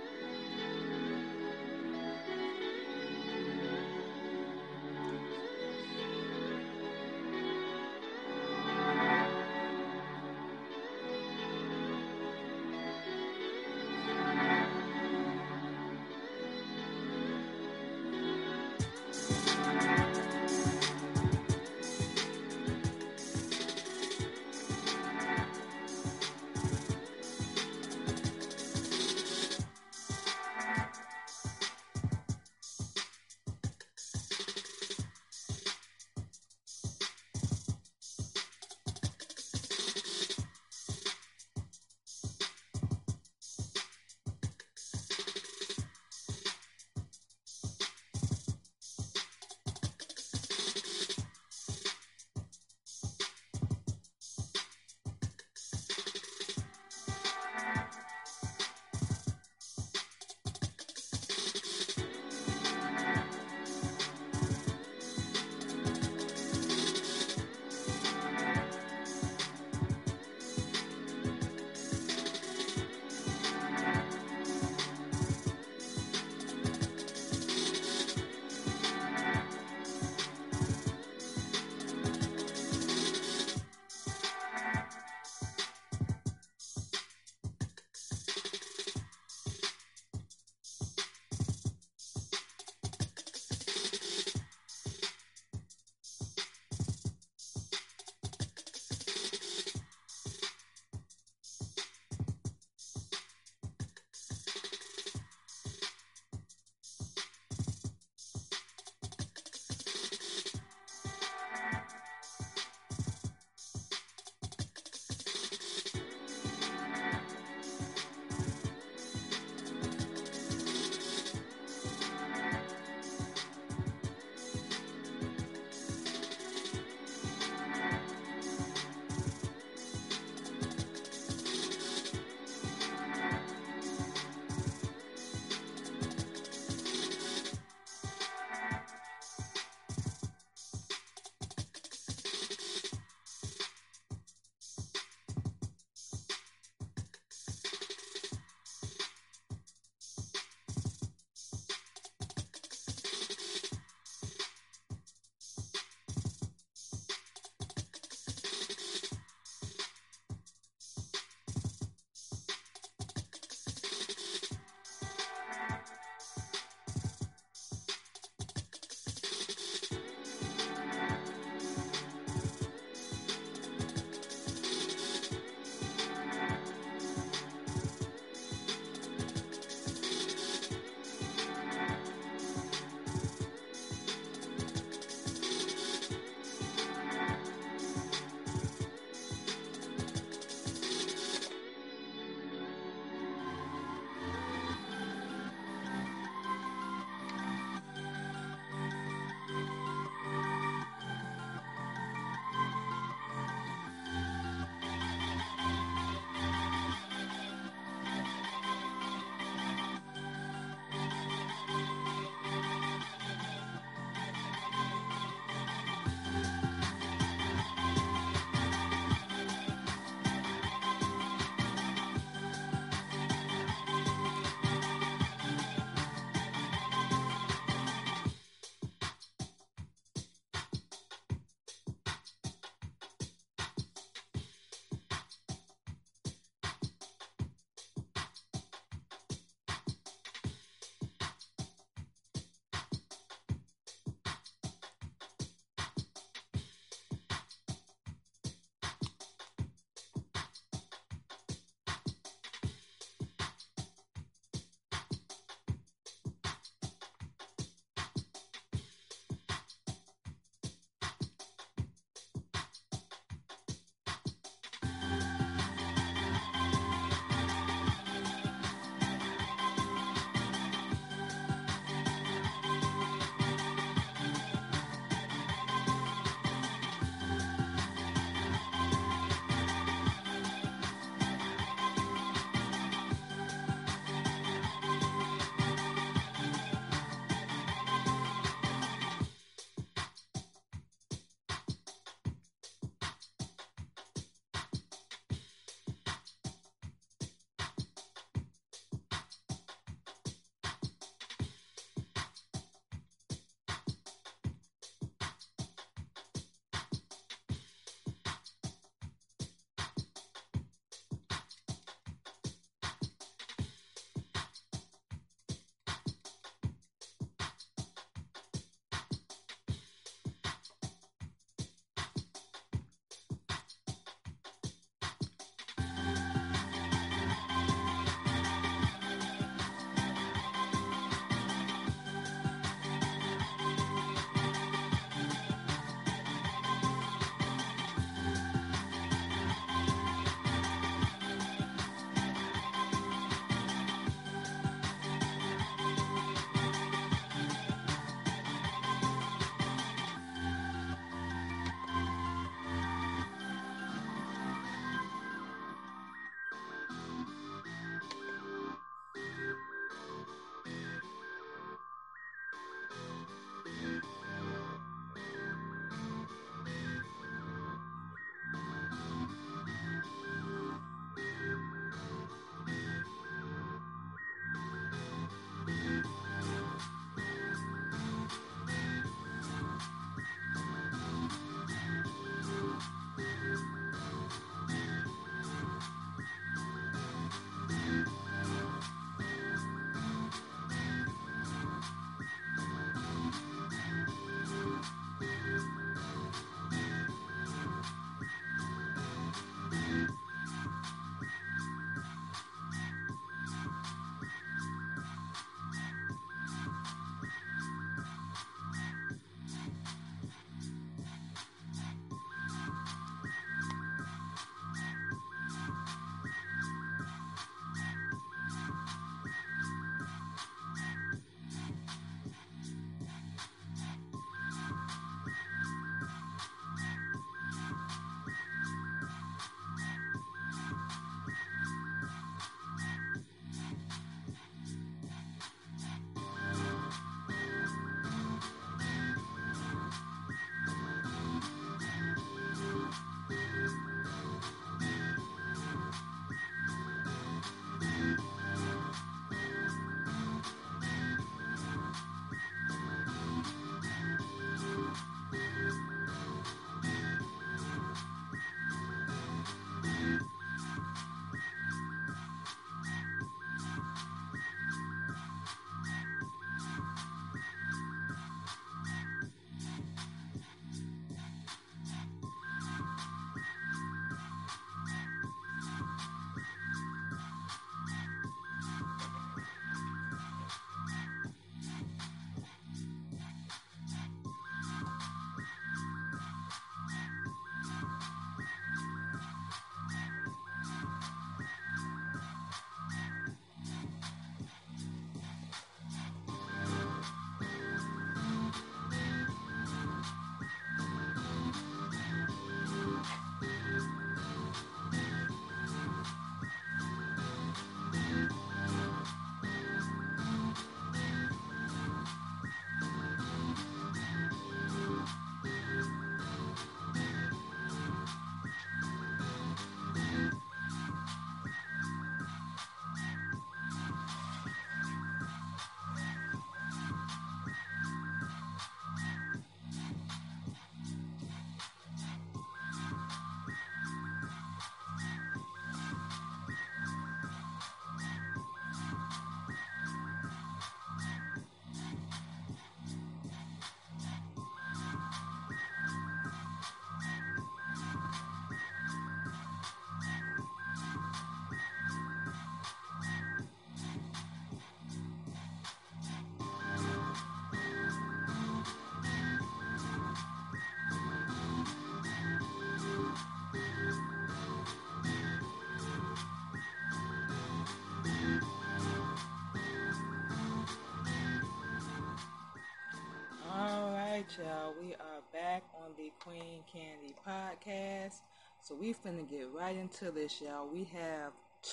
Y'all. 574.39 574.73
We 574.81 574.95
are 574.95 575.23
back 575.33 575.65
on 575.75 575.91
the 575.97 576.13
Queen 576.21 576.63
Candy 576.73 577.15
podcast. 577.27 578.21
So 578.63 578.77
we 578.77 578.95
finna 578.95 579.29
get 579.29 579.49
right 579.53 579.75
into 579.75 580.13
this, 580.13 580.41
y'all. 580.41 580.69
We 580.73 580.85
have 580.95 581.33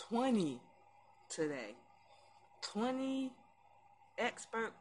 20 0.10 0.60
today. 1.30 1.76
20 2.64 3.32
expert 4.18 4.74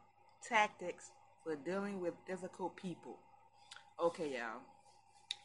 tactics 0.47 1.11
for 1.43 1.55
dealing 1.55 2.01
with 2.01 2.13
difficult 2.25 2.75
people. 2.75 3.17
Okay, 4.03 4.31
y'all. 4.31 4.61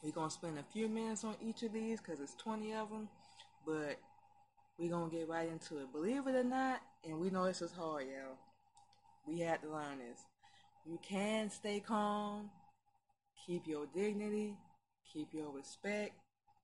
We're 0.02 0.12
gonna 0.12 0.30
spend 0.30 0.58
a 0.58 0.64
few 0.72 0.88
minutes 0.88 1.24
on 1.24 1.34
each 1.42 1.62
of 1.62 1.74
these 1.74 2.00
because 2.00 2.20
it's 2.20 2.34
20 2.36 2.72
of 2.72 2.88
them, 2.88 3.08
but 3.66 3.98
we're 4.78 4.90
gonna 4.90 5.10
get 5.10 5.28
right 5.28 5.48
into 5.48 5.78
it. 5.78 5.92
Believe 5.92 6.26
it 6.26 6.34
or 6.34 6.44
not, 6.44 6.80
and 7.06 7.20
we 7.20 7.28
know 7.28 7.44
this 7.44 7.60
is 7.60 7.72
hard, 7.72 8.06
y'all. 8.06 8.38
We 9.26 9.40
had 9.40 9.60
to 9.60 9.68
learn 9.68 9.98
this. 9.98 10.24
You 10.86 10.98
can 11.02 11.50
stay 11.50 11.80
calm, 11.80 12.50
keep 13.46 13.66
your 13.66 13.86
dignity, 13.94 14.56
keep 15.12 15.28
your 15.32 15.50
respect, 15.50 16.12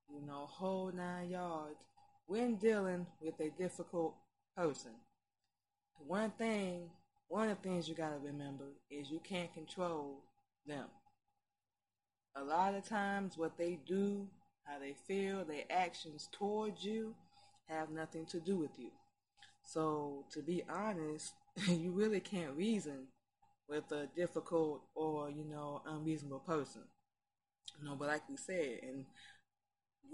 you 0.09 0.27
know, 0.27 0.47
hold 0.49 0.95
nine 0.95 1.31
yards 1.31 1.77
when 2.27 2.57
dealing 2.57 3.07
with 3.21 3.39
a 3.41 3.51
difficult 3.51 4.15
person. 4.57 4.93
One 5.99 6.31
thing, 6.31 6.91
one 7.29 7.51
of 7.51 7.63
the 7.63 7.69
things 7.69 7.89
you 7.89 7.95
gotta 7.95 8.19
remember 8.19 8.65
is 8.91 9.11
you 9.11 9.21
can't 9.21 9.53
control 9.53 10.23
them. 10.67 10.87
A 12.37 12.43
lot 12.43 12.75
of 12.75 12.89
times, 12.89 13.37
what 13.37 13.57
they 13.57 13.79
do, 13.87 14.27
how 14.65 14.79
they 14.79 14.95
feel, 15.07 15.45
their 15.45 15.65
actions 15.71 16.29
towards 16.33 16.85
you 16.85 17.15
have 17.69 17.91
nothing 17.91 18.27
to 18.27 18.41
do 18.41 18.57
with 18.57 18.79
you. 18.79 18.91
So, 19.63 20.25
to 20.33 20.43
be 20.43 20.63
honest, 20.69 21.35
you 21.69 21.93
really 21.93 22.21
can't 22.21 22.57
reason 22.57 23.09
with 23.69 23.91
a 23.93 24.09
difficult 24.17 24.83
or, 24.95 25.31
you 25.31 25.45
know, 25.45 25.83
unreasonable 25.87 26.41
person. 26.41 26.83
You 27.79 27.89
know, 27.89 27.97
but 27.97 28.09
like 28.09 28.29
we 28.29 28.37
said, 28.37 28.81
and 28.83 29.05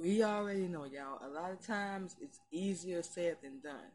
we 0.00 0.22
already 0.22 0.68
know, 0.68 0.84
y'all, 0.84 1.20
a 1.24 1.28
lot 1.28 1.52
of 1.52 1.64
times 1.66 2.16
it's 2.20 2.40
easier 2.50 3.02
said 3.02 3.36
than 3.42 3.60
done. 3.60 3.92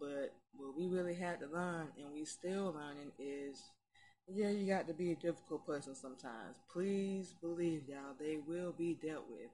But 0.00 0.34
what 0.54 0.76
we 0.76 0.88
really 0.88 1.14
had 1.14 1.40
to 1.40 1.46
learn, 1.46 1.88
and 1.98 2.12
we 2.12 2.24
still 2.24 2.74
learning, 2.76 3.12
is 3.18 3.62
yeah, 4.28 4.50
you 4.50 4.66
got 4.66 4.88
to 4.88 4.94
be 4.94 5.12
a 5.12 5.16
difficult 5.16 5.66
person 5.66 5.94
sometimes. 5.94 6.56
Please 6.72 7.34
believe, 7.40 7.82
y'all, 7.88 8.14
they 8.18 8.38
will 8.46 8.72
be 8.72 8.98
dealt 9.00 9.24
with. 9.30 9.50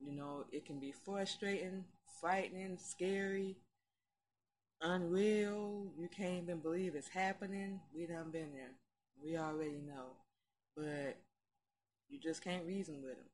You 0.00 0.12
know, 0.16 0.44
it 0.52 0.66
can 0.66 0.80
be 0.80 0.92
frustrating, 1.04 1.84
frightening, 2.20 2.76
scary, 2.78 3.56
unreal. 4.82 5.86
You 5.98 6.08
can't 6.08 6.42
even 6.42 6.58
believe 6.58 6.94
it's 6.94 7.08
happening. 7.08 7.80
We 7.94 8.06
done 8.06 8.30
been 8.30 8.52
there. 8.52 8.74
We 9.22 9.36
already 9.36 9.80
know. 9.86 10.16
But 10.76 11.18
you 12.08 12.18
just 12.20 12.42
can't 12.42 12.66
reason 12.66 13.02
with 13.02 13.16
them. 13.16 13.30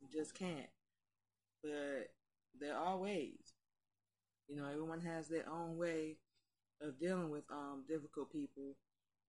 You 0.00 0.08
just 0.12 0.34
can't. 0.34 0.70
But 1.62 2.10
there 2.58 2.76
are 2.76 2.96
ways. 2.96 3.54
You 4.48 4.56
know, 4.56 4.66
everyone 4.70 5.00
has 5.00 5.28
their 5.28 5.48
own 5.48 5.76
way 5.76 6.16
of 6.80 6.98
dealing 6.98 7.30
with 7.30 7.44
um 7.50 7.84
difficult 7.88 8.32
people. 8.32 8.76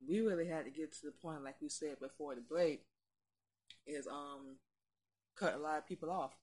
We 0.07 0.21
really 0.21 0.47
had 0.47 0.65
to 0.65 0.71
get 0.71 0.91
to 0.93 1.05
the 1.05 1.11
point, 1.11 1.43
like 1.43 1.61
we 1.61 1.69
said 1.69 1.99
before 1.99 2.35
the 2.35 2.41
break, 2.41 2.83
is 3.85 4.07
um 4.07 4.57
cut 5.35 5.55
a 5.55 5.59
lot 5.59 5.77
of 5.77 5.87
people 5.87 6.11
off. 6.11 6.35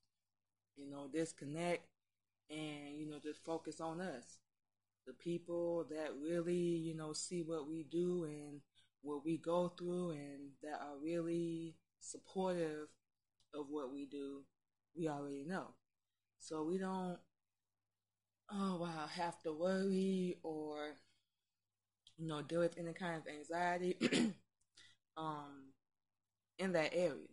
You 0.77 0.90
know, 0.90 1.09
disconnect 1.12 1.87
and 2.50 2.98
you 2.98 3.07
know 3.09 3.18
just 3.22 3.44
focus 3.44 3.81
on 3.81 4.00
us, 4.00 4.38
the 5.07 5.12
people 5.12 5.85
that 5.90 6.11
really 6.22 6.55
you 6.55 6.94
know 6.94 7.12
see 7.12 7.42
what 7.42 7.68
we 7.68 7.85
do 7.85 8.24
and 8.24 8.61
what 9.04 9.24
we 9.24 9.38
go 9.38 9.70
through 9.78 10.12
and 10.12 10.50
that 10.62 10.80
are 10.82 10.98
really 11.02 11.76
supportive 12.00 12.88
of 13.54 13.66
what 13.70 13.92
we 13.92 14.06
do. 14.06 14.42
We 14.96 15.08
already 15.08 15.44
know. 15.44 15.68
So 16.40 16.64
we 16.64 16.78
don't, 16.78 17.18
oh 18.50 18.76
wow, 18.78 19.06
have 19.06 19.38
to 19.42 19.52
worry 19.52 20.38
or, 20.42 20.96
you 22.16 22.26
know, 22.26 22.42
deal 22.42 22.60
with 22.60 22.78
any 22.78 22.92
kind 22.92 23.16
of 23.16 23.26
anxiety 23.26 23.96
um, 25.16 25.72
in 26.58 26.72
that 26.72 26.92
area 26.94 27.28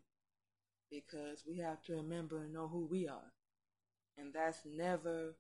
because 0.91 1.43
we 1.47 1.57
have 1.57 1.81
to 1.83 1.95
remember 1.95 2.39
and 2.39 2.53
know 2.53 2.67
who 2.67 2.85
we 2.85 3.07
are. 3.07 3.31
And 4.17 4.33
that's 4.33 4.59
never, 4.65 5.35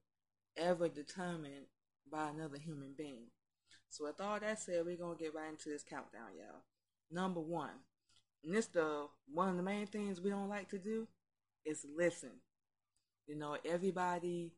ever 0.57 0.89
determined 0.89 1.67
by 2.11 2.29
another 2.29 2.57
human 2.57 2.93
being. 2.97 3.27
So 3.91 4.05
with 4.05 4.21
all 4.21 4.39
that 4.39 4.59
said, 4.61 4.85
we're 4.85 4.97
gonna 4.97 5.17
get 5.17 5.35
right 5.35 5.49
into 5.51 5.69
this 5.69 5.83
countdown, 5.83 6.29
y'all. 6.37 6.63
Number 7.11 7.41
one, 7.41 7.71
and 8.43 8.53
this 8.53 8.67
the 8.67 9.07
one 9.33 9.49
of 9.49 9.57
the 9.57 9.63
main 9.63 9.87
things 9.87 10.21
we 10.21 10.29
don't 10.31 10.49
like 10.49 10.69
to 10.69 10.79
do 10.79 11.07
is 11.65 11.85
listen. 11.97 12.31
You 13.27 13.37
know, 13.37 13.57
everybody 13.65 14.53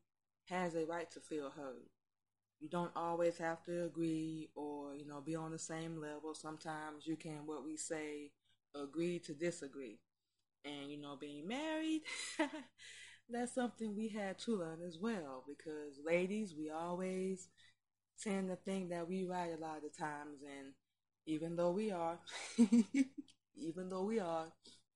has 0.48 0.74
a 0.74 0.86
right 0.86 1.10
to 1.12 1.20
feel 1.20 1.50
heard. 1.50 1.88
You 2.60 2.68
don't 2.68 2.92
always 2.96 3.38
have 3.38 3.62
to 3.64 3.84
agree 3.84 4.50
or, 4.54 4.94
you 4.96 5.06
know, 5.06 5.20
be 5.20 5.36
on 5.36 5.52
the 5.52 5.58
same 5.58 6.00
level. 6.00 6.34
Sometimes 6.34 7.06
you 7.06 7.16
can, 7.16 7.46
what 7.46 7.64
we 7.64 7.76
say, 7.76 8.32
agree 8.74 9.18
to 9.20 9.34
disagree. 9.34 10.00
And, 10.64 10.90
you 10.90 11.00
know, 11.00 11.16
being 11.20 11.48
married, 11.48 12.02
that's 13.30 13.54
something 13.54 13.96
we 13.96 14.08
had 14.08 14.38
to 14.40 14.56
learn 14.58 14.80
as 14.86 14.98
well. 14.98 15.44
Because, 15.46 15.98
ladies, 16.04 16.54
we 16.56 16.70
always 16.70 17.48
tend 18.22 18.48
to 18.48 18.56
think 18.56 18.90
that 18.90 19.08
we 19.08 19.24
right 19.24 19.52
a 19.56 19.60
lot 19.60 19.84
of 19.84 19.96
times. 19.96 20.40
And 20.42 20.72
even 21.26 21.56
though 21.56 21.70
we 21.70 21.90
are, 21.90 22.18
even 23.56 23.90
though 23.90 24.04
we 24.04 24.20
are, 24.20 24.46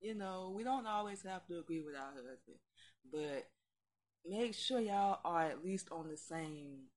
you 0.00 0.14
know, 0.14 0.52
we 0.54 0.64
don't 0.64 0.86
always 0.86 1.22
have 1.22 1.46
to 1.46 1.58
agree 1.58 1.80
with 1.80 1.94
our 1.96 2.12
husband. 2.12 2.58
But 3.10 3.48
make 4.26 4.54
sure 4.54 4.80
y'all 4.80 5.20
are 5.24 5.44
at 5.44 5.64
least 5.64 5.88
on 5.90 6.08
the 6.08 6.16
same 6.16 6.88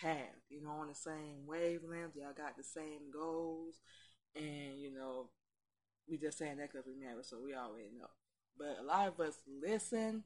path, 0.00 0.40
you 0.48 0.62
know, 0.62 0.70
on 0.70 0.88
the 0.88 0.94
same 0.94 1.46
wavelength. 1.46 2.16
Y'all 2.16 2.32
got 2.36 2.56
the 2.56 2.64
same 2.64 3.10
goals, 3.12 3.76
and 4.34 4.78
you 4.78 4.92
know, 4.94 5.30
we 6.08 6.18
just 6.18 6.38
saying 6.38 6.56
that 6.58 6.72
because 6.72 6.86
we 6.86 6.94
married, 6.94 7.24
so 7.24 7.38
we 7.42 7.54
already 7.54 7.90
know. 7.98 8.08
But 8.58 8.78
a 8.80 8.84
lot 8.84 9.08
of 9.08 9.20
us 9.20 9.36
listen, 9.62 10.24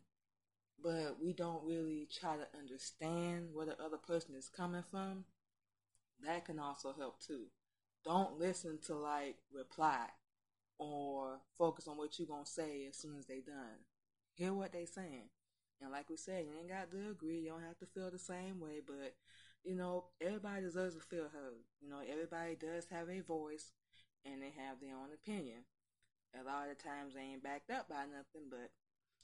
but 0.82 1.16
we 1.22 1.32
don't 1.32 1.64
really 1.64 2.08
try 2.12 2.36
to 2.36 2.46
understand 2.58 3.48
where 3.52 3.66
the 3.66 3.80
other 3.82 3.98
person 3.98 4.34
is 4.36 4.48
coming 4.48 4.84
from. 4.90 5.24
That 6.24 6.44
can 6.44 6.58
also 6.58 6.94
help 6.96 7.20
too. 7.20 7.46
Don't 8.04 8.38
listen 8.38 8.78
to 8.86 8.94
like 8.94 9.36
reply 9.52 10.06
or 10.78 11.40
focus 11.56 11.86
on 11.88 11.96
what 11.96 12.18
you're 12.18 12.28
gonna 12.28 12.46
say 12.46 12.86
as 12.88 12.96
soon 12.96 13.16
as 13.18 13.26
they 13.26 13.40
done. 13.40 13.86
Hear 14.34 14.52
what 14.52 14.72
they 14.72 14.86
saying 14.86 15.28
and 15.82 15.90
like 15.90 16.08
we 16.08 16.16
said, 16.16 16.44
you 16.46 16.54
ain't 16.58 16.70
got 16.70 16.90
to 16.92 17.10
agree. 17.10 17.40
You 17.40 17.50
don't 17.50 17.66
have 17.66 17.78
to 17.78 17.86
feel 17.86 18.10
the 18.10 18.18
same 18.18 18.60
way, 18.60 18.80
but 18.86 19.14
you 19.64 19.74
know, 19.74 20.04
everybody 20.20 20.62
deserves 20.62 20.94
to 20.94 21.00
feel 21.00 21.28
heard. 21.32 21.66
You 21.80 21.90
know, 21.90 21.98
everybody 22.08 22.54
does 22.54 22.86
have 22.90 23.08
a 23.10 23.20
voice 23.20 23.72
and 24.24 24.40
they 24.40 24.54
have 24.56 24.80
their 24.80 24.94
own 24.94 25.10
opinion. 25.12 25.66
A 26.38 26.44
lot 26.44 26.70
of 26.70 26.78
times 26.78 27.14
they 27.14 27.34
ain't 27.34 27.42
backed 27.42 27.70
up 27.70 27.88
by 27.88 28.06
nothing, 28.06 28.48
but 28.48 28.70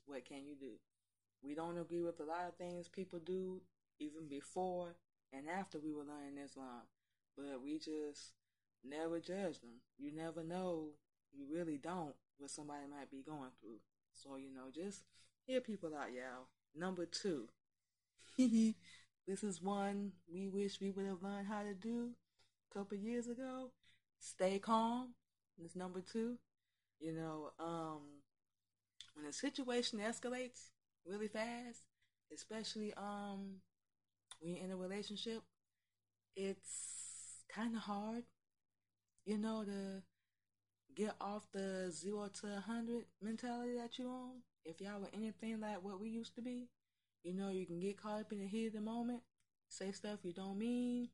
what 0.06 0.24
can 0.24 0.44
you 0.46 0.56
do? 0.58 0.74
We 1.42 1.54
don't 1.54 1.78
agree 1.78 2.02
with 2.02 2.20
a 2.20 2.24
lot 2.24 2.48
of 2.48 2.56
things 2.56 2.88
people 2.88 3.20
do 3.20 3.62
even 4.00 4.28
before 4.28 4.96
and 5.32 5.48
after 5.48 5.78
we 5.78 5.92
were 5.92 6.04
learning 6.04 6.42
Islam, 6.42 6.82
but 7.36 7.62
we 7.62 7.78
just 7.78 8.32
never 8.84 9.20
judge 9.20 9.60
them. 9.60 9.80
You 9.98 10.12
never 10.14 10.42
know, 10.42 10.90
you 11.32 11.46
really 11.52 11.76
don't, 11.76 12.14
what 12.38 12.50
somebody 12.50 12.86
might 12.90 13.10
be 13.10 13.22
going 13.22 13.50
through. 13.60 13.80
So, 14.14 14.36
you 14.36 14.52
know, 14.52 14.70
just 14.74 15.02
hear 15.46 15.60
people 15.60 15.94
out, 15.94 16.12
y'all. 16.12 16.48
Number 16.74 17.06
two, 17.06 17.48
this 18.38 19.42
is 19.42 19.62
one 19.62 20.12
we 20.32 20.48
wish 20.48 20.80
we 20.80 20.90
would 20.90 21.06
have 21.06 21.22
learned 21.22 21.46
how 21.46 21.62
to 21.62 21.74
do 21.74 22.10
a 22.70 22.78
couple 22.78 22.96
years 22.96 23.26
ago. 23.26 23.70
Stay 24.18 24.58
calm. 24.58 25.14
That's 25.58 25.76
number 25.76 26.00
two. 26.00 26.38
You 27.00 27.12
know, 27.14 27.50
um, 27.60 28.00
when 29.14 29.26
a 29.26 29.32
situation 29.32 30.00
escalates 30.00 30.70
really 31.06 31.28
fast, 31.28 31.82
especially 32.32 32.92
um, 32.96 33.60
when 34.40 34.54
you're 34.54 34.64
in 34.64 34.70
a 34.70 34.76
relationship, 34.76 35.42
it's 36.36 37.44
kind 37.52 37.74
of 37.74 37.82
hard, 37.82 38.24
you 39.24 39.38
know, 39.38 39.64
to 39.64 40.02
get 40.94 41.14
off 41.20 41.42
the 41.52 41.90
zero 41.90 42.28
to 42.40 42.46
a 42.56 42.60
hundred 42.60 43.04
mentality 43.22 43.74
that 43.76 43.98
you're 43.98 44.08
on 44.08 44.42
if 44.68 44.80
y'all 44.80 45.00
were 45.00 45.08
anything 45.14 45.60
like 45.60 45.82
what 45.82 46.00
we 46.00 46.08
used 46.08 46.34
to 46.34 46.42
be, 46.42 46.68
you 47.24 47.32
know, 47.32 47.48
you 47.48 47.66
can 47.66 47.80
get 47.80 48.00
caught 48.00 48.20
up 48.20 48.32
in 48.32 48.38
the 48.38 48.46
heat 48.46 48.66
of 48.66 48.72
the 48.74 48.80
moment, 48.80 49.22
say 49.68 49.90
stuff 49.92 50.18
you 50.22 50.32
don't 50.32 50.58
mean, 50.58 51.08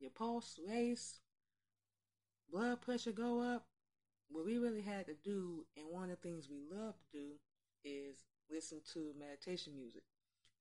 your 0.00 0.10
pulse 0.10 0.58
race, 0.68 1.20
blood 2.50 2.80
pressure 2.80 3.12
go 3.12 3.40
up. 3.40 3.64
What 4.30 4.44
we 4.44 4.58
really 4.58 4.82
had 4.82 5.06
to 5.06 5.14
do, 5.24 5.64
and 5.76 5.86
one 5.88 6.10
of 6.10 6.10
the 6.10 6.16
things 6.16 6.48
we 6.50 6.60
love 6.70 6.94
to 6.98 7.18
do, 7.18 7.26
is 7.82 8.26
listen 8.50 8.80
to 8.92 9.14
meditation 9.18 9.72
music. 9.74 10.02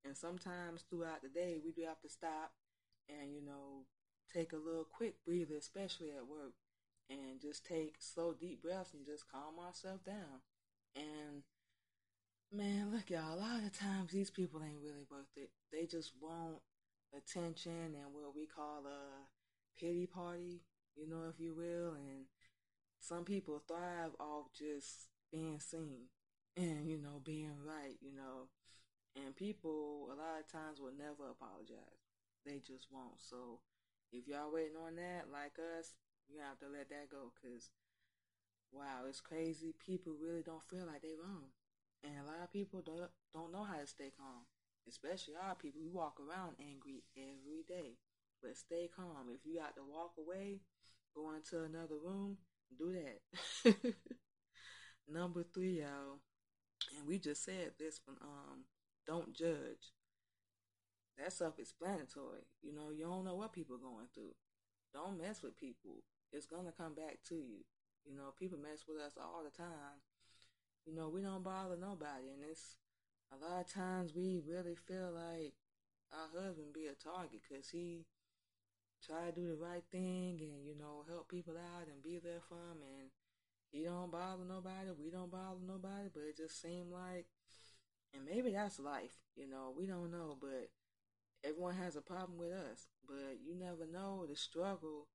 And 0.07 0.15
sometimes 0.15 0.85
throughout 0.89 1.21
the 1.21 1.27
day, 1.27 1.59
we 1.63 1.73
do 1.73 1.81
have 1.85 1.99
to 2.01 2.09
stop 2.09 2.53
and, 3.09 3.33
you 3.35 3.45
know, 3.45 3.83
take 4.33 4.53
a 4.53 4.57
little 4.57 4.85
quick 4.85 5.15
breather, 5.25 5.55
especially 5.55 6.11
at 6.11 6.27
work, 6.27 6.53
and 7.09 7.41
just 7.41 7.65
take 7.65 7.95
slow, 7.99 8.33
deep 8.33 8.61
breaths 8.61 8.93
and 8.93 9.05
just 9.05 9.29
calm 9.29 9.59
ourselves 9.59 10.03
down. 10.03 10.39
And 10.95 11.43
man, 12.53 12.91
look, 12.93 13.09
y'all, 13.09 13.35
a 13.35 13.39
lot 13.39 13.63
of 13.63 13.77
times 13.77 14.11
these 14.11 14.29
people 14.29 14.61
ain't 14.63 14.81
really 14.81 15.05
worth 15.11 15.35
it. 15.35 15.49
They 15.73 15.85
just 15.85 16.13
want 16.21 16.59
attention 17.15 17.93
and 17.95 18.13
what 18.13 18.33
we 18.33 18.45
call 18.45 18.85
a 18.85 19.79
pity 19.79 20.05
party, 20.05 20.61
you 20.95 21.09
know, 21.09 21.23
if 21.29 21.39
you 21.39 21.53
will. 21.53 21.95
And 21.95 22.25
some 23.01 23.25
people 23.25 23.61
thrive 23.67 24.11
off 24.21 24.45
just 24.57 25.09
being 25.33 25.59
seen 25.59 26.07
and, 26.55 26.87
you 26.87 26.97
know, 26.97 27.21
being 27.25 27.57
right, 27.65 27.97
you 28.01 28.15
know. 28.15 28.47
And 29.17 29.35
people, 29.35 30.13
a 30.13 30.15
lot 30.15 30.37
of 30.37 30.45
times, 30.45 30.79
will 30.79 30.93
never 30.93 31.33
apologize. 31.33 32.05
They 32.45 32.61
just 32.61 32.87
won't. 32.93 33.17
So 33.17 33.65
if 34.13 34.27
y'all 34.27 34.53
waiting 34.53 34.77
on 34.77 34.95
that, 34.95 35.33
like 35.33 35.57
us, 35.57 35.97
you 36.29 36.37
have 36.39 36.59
to 36.59 36.69
let 36.69 36.89
that 36.93 37.09
go 37.09 37.33
because, 37.33 37.73
wow, 38.71 39.09
it's 39.09 39.21
crazy. 39.21 39.73
People 39.81 40.13
really 40.21 40.43
don't 40.45 40.63
feel 40.69 40.85
like 40.85 41.01
they 41.01 41.17
wrong. 41.17 41.49
And 42.03 42.13
a 42.21 42.29
lot 42.29 42.45
of 42.45 42.53
people 42.53 42.85
don't, 42.85 43.09
don't 43.33 43.51
know 43.51 43.63
how 43.65 43.81
to 43.81 43.87
stay 43.87 44.13
calm, 44.13 44.45
especially 44.87 45.33
our 45.33 45.55
people. 45.55 45.81
We 45.81 45.89
walk 45.89 46.21
around 46.21 46.61
angry 46.61 47.01
every 47.17 47.65
day. 47.67 47.97
But 48.41 48.55
stay 48.55 48.89
calm. 48.93 49.33
If 49.33 49.41
you 49.45 49.57
got 49.57 49.75
to 49.75 49.81
walk 49.83 50.13
away, 50.19 50.61
go 51.15 51.33
into 51.33 51.65
another 51.65 51.97
room, 51.97 52.37
do 52.77 52.93
that. 52.93 53.75
Number 55.09 55.43
three, 55.53 55.79
y'all, 55.79 56.21
and 56.95 57.07
we 57.07 57.17
just 57.17 57.43
said 57.43 57.71
this 57.79 57.99
one, 58.05 58.17
um, 58.21 58.65
don't 59.07 59.33
judge. 59.33 59.95
That's 61.17 61.37
self-explanatory. 61.37 62.45
You 62.61 62.75
know, 62.75 62.91
you 62.91 63.05
don't 63.05 63.25
know 63.25 63.35
what 63.35 63.53
people 63.53 63.75
are 63.75 63.79
going 63.79 64.11
through. 64.13 64.35
Don't 64.93 65.17
mess 65.17 65.41
with 65.41 65.57
people. 65.57 66.03
It's 66.31 66.45
gonna 66.45 66.73
come 66.75 66.93
back 66.93 67.19
to 67.29 67.35
you. 67.35 67.65
You 68.05 68.15
know, 68.15 68.33
people 68.37 68.59
mess 68.59 68.85
with 68.87 69.01
us 69.01 69.17
all 69.17 69.43
the 69.43 69.55
time. 69.55 70.03
You 70.85 70.93
know, 70.93 71.09
we 71.09 71.21
don't 71.21 71.43
bother 71.43 71.75
nobody, 71.75 72.29
and 72.31 72.43
it's 72.49 72.77
a 73.31 73.35
lot 73.35 73.61
of 73.61 73.67
times 73.67 74.13
we 74.15 74.39
really 74.45 74.75
feel 74.75 75.11
like 75.11 75.53
our 76.13 76.29
husband 76.31 76.73
be 76.73 76.87
a 76.87 76.95
target 76.95 77.41
because 77.47 77.69
he 77.69 78.05
try 79.05 79.25
to 79.27 79.35
do 79.35 79.47
the 79.49 79.59
right 79.59 79.83
thing 79.91 80.39
and 80.41 80.65
you 80.65 80.73
know 80.77 81.03
help 81.07 81.29
people 81.29 81.53
out 81.53 81.87
and 81.87 82.03
be 82.03 82.19
there 82.23 82.41
for 82.47 82.55
them, 82.55 82.79
and 82.81 83.09
he 83.71 83.83
don't 83.83 84.11
bother 84.11 84.43
nobody. 84.47 84.91
We 84.97 85.11
don't 85.11 85.31
bother 85.31 85.59
nobody, 85.65 86.07
but 86.13 86.23
it 86.23 86.37
just 86.37 86.61
seemed 86.61 86.91
like, 86.91 87.25
and 88.17 88.25
maybe 88.25 88.51
that's 88.51 88.79
life. 88.79 89.13
You 89.35 89.47
know, 89.47 89.73
we 89.77 89.85
don't 89.85 90.11
know, 90.11 90.37
but 90.41 90.69
everyone 91.43 91.75
has 91.75 91.95
a 91.95 92.01
problem 92.01 92.37
with 92.37 92.51
us, 92.51 92.87
but 93.07 93.37
you 93.45 93.55
never 93.55 93.85
know 93.85 94.25
the 94.27 94.35
struggle 94.35 95.07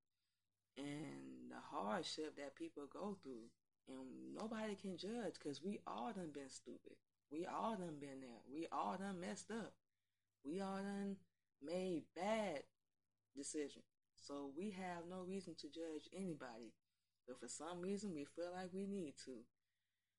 and 0.79 1.51
the 1.51 1.61
hardship 1.77 2.37
that 2.37 2.55
people 2.55 2.85
go 2.93 3.17
through. 3.23 3.51
And 3.89 4.35
nobody 4.39 4.77
can 4.77 4.97
judge 4.97 5.35
because 5.43 5.63
we 5.63 5.81
all 5.87 6.13
done 6.15 6.31
been 6.33 6.49
stupid. 6.49 6.95
We 7.33 7.47
all 7.47 7.77
done 7.77 7.97
been 8.01 8.21
there. 8.21 8.43
We 8.53 8.69
all 8.71 8.97
done 8.97 9.21
messed 9.21 9.51
up. 9.51 9.73
We 10.45 10.61
all 10.61 10.77
done 10.77 11.17
made 11.61 12.05
bad 12.15 12.63
decisions. 13.37 13.85
So 14.17 14.51
we 14.57 14.71
have 14.71 15.11
no 15.11 15.25
reason 15.27 15.55
to 15.59 15.67
judge 15.67 16.09
anybody. 16.15 16.75
But 17.27 17.41
for 17.41 17.49
some 17.49 17.81
reason, 17.81 18.15
we 18.15 18.25
feel 18.25 18.53
like 18.55 18.71
we 18.73 18.87
need 18.87 19.15
to. 19.25 19.43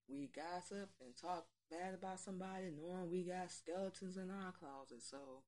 We 0.09 0.29
gossip 0.35 0.89
and 0.99 1.15
talk 1.15 1.45
bad 1.71 1.93
about 1.93 2.19
somebody 2.19 2.71
knowing 2.71 3.11
we 3.11 3.23
got 3.23 3.51
skeletons 3.51 4.17
in 4.17 4.29
our 4.29 4.51
closet. 4.51 5.01
So 5.01 5.43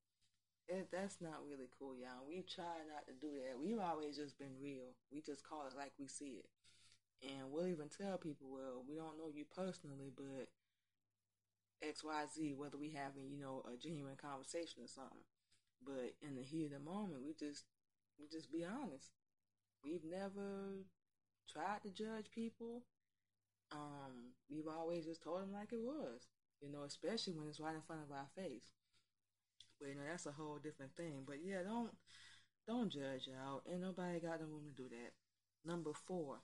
it, 0.67 0.89
that's 0.91 1.21
not 1.21 1.45
really 1.47 1.69
cool, 1.77 1.95
y'all. 1.95 2.25
We 2.27 2.43
try 2.43 2.81
not 2.89 3.05
to 3.07 3.13
do 3.13 3.33
that. 3.45 3.59
We've 3.59 3.79
always 3.79 4.17
just 4.17 4.37
been 4.39 4.57
real. 4.61 4.95
We 5.11 5.21
just 5.21 5.47
call 5.47 5.67
it 5.67 5.77
like 5.77 5.93
we 5.99 6.07
see 6.07 6.41
it. 6.41 6.49
And 7.23 7.51
we'll 7.51 7.67
even 7.67 7.89
tell 7.89 8.17
people, 8.17 8.47
well, 8.51 8.83
we 8.87 8.95
don't 8.95 9.17
know 9.17 9.29
you 9.33 9.45
personally, 9.45 10.11
but 10.15 10.49
XYZ, 11.85 12.55
whether 12.57 12.77
we 12.77 12.89
having, 12.89 13.29
you 13.29 13.39
know, 13.39 13.63
a 13.65 13.77
genuine 13.77 14.17
conversation 14.17 14.83
or 14.83 14.87
something. 14.87 15.25
But 15.85 16.15
in 16.21 16.35
the 16.35 16.41
heat 16.41 16.65
of 16.65 16.71
the 16.71 16.79
moment, 16.79 17.23
we 17.25 17.33
just 17.33 17.65
we 18.19 18.27
just 18.27 18.51
be 18.51 18.65
honest. 18.65 19.11
We've 19.83 20.03
never 20.03 20.81
tried 21.51 21.83
to 21.83 21.89
judge 21.91 22.31
people. 22.33 22.83
Um, 23.71 24.33
we've 24.49 24.67
always 24.67 25.05
just 25.05 25.23
told 25.23 25.41
them 25.41 25.53
like 25.53 25.73
it 25.73 25.81
was, 25.81 26.27
you 26.61 26.71
know, 26.71 26.83
especially 26.83 27.33
when 27.33 27.47
it's 27.47 27.59
right 27.59 27.75
in 27.75 27.81
front 27.81 28.03
of 28.03 28.11
our 28.11 28.27
face. 28.35 28.71
But 29.79 29.89
you 29.89 29.95
know, 29.95 30.07
that's 30.09 30.25
a 30.25 30.31
whole 30.31 30.57
different 30.61 30.95
thing. 30.95 31.23
But 31.25 31.37
yeah, 31.43 31.63
don't 31.63 31.91
don't 32.67 32.91
judge 32.91 33.27
y'all. 33.27 33.61
Ain't 33.69 33.81
nobody 33.81 34.19
got 34.19 34.39
the 34.39 34.45
room 34.45 34.63
to 34.65 34.83
do 34.83 34.89
that. 34.89 35.13
Number 35.65 35.91
four, 36.07 36.37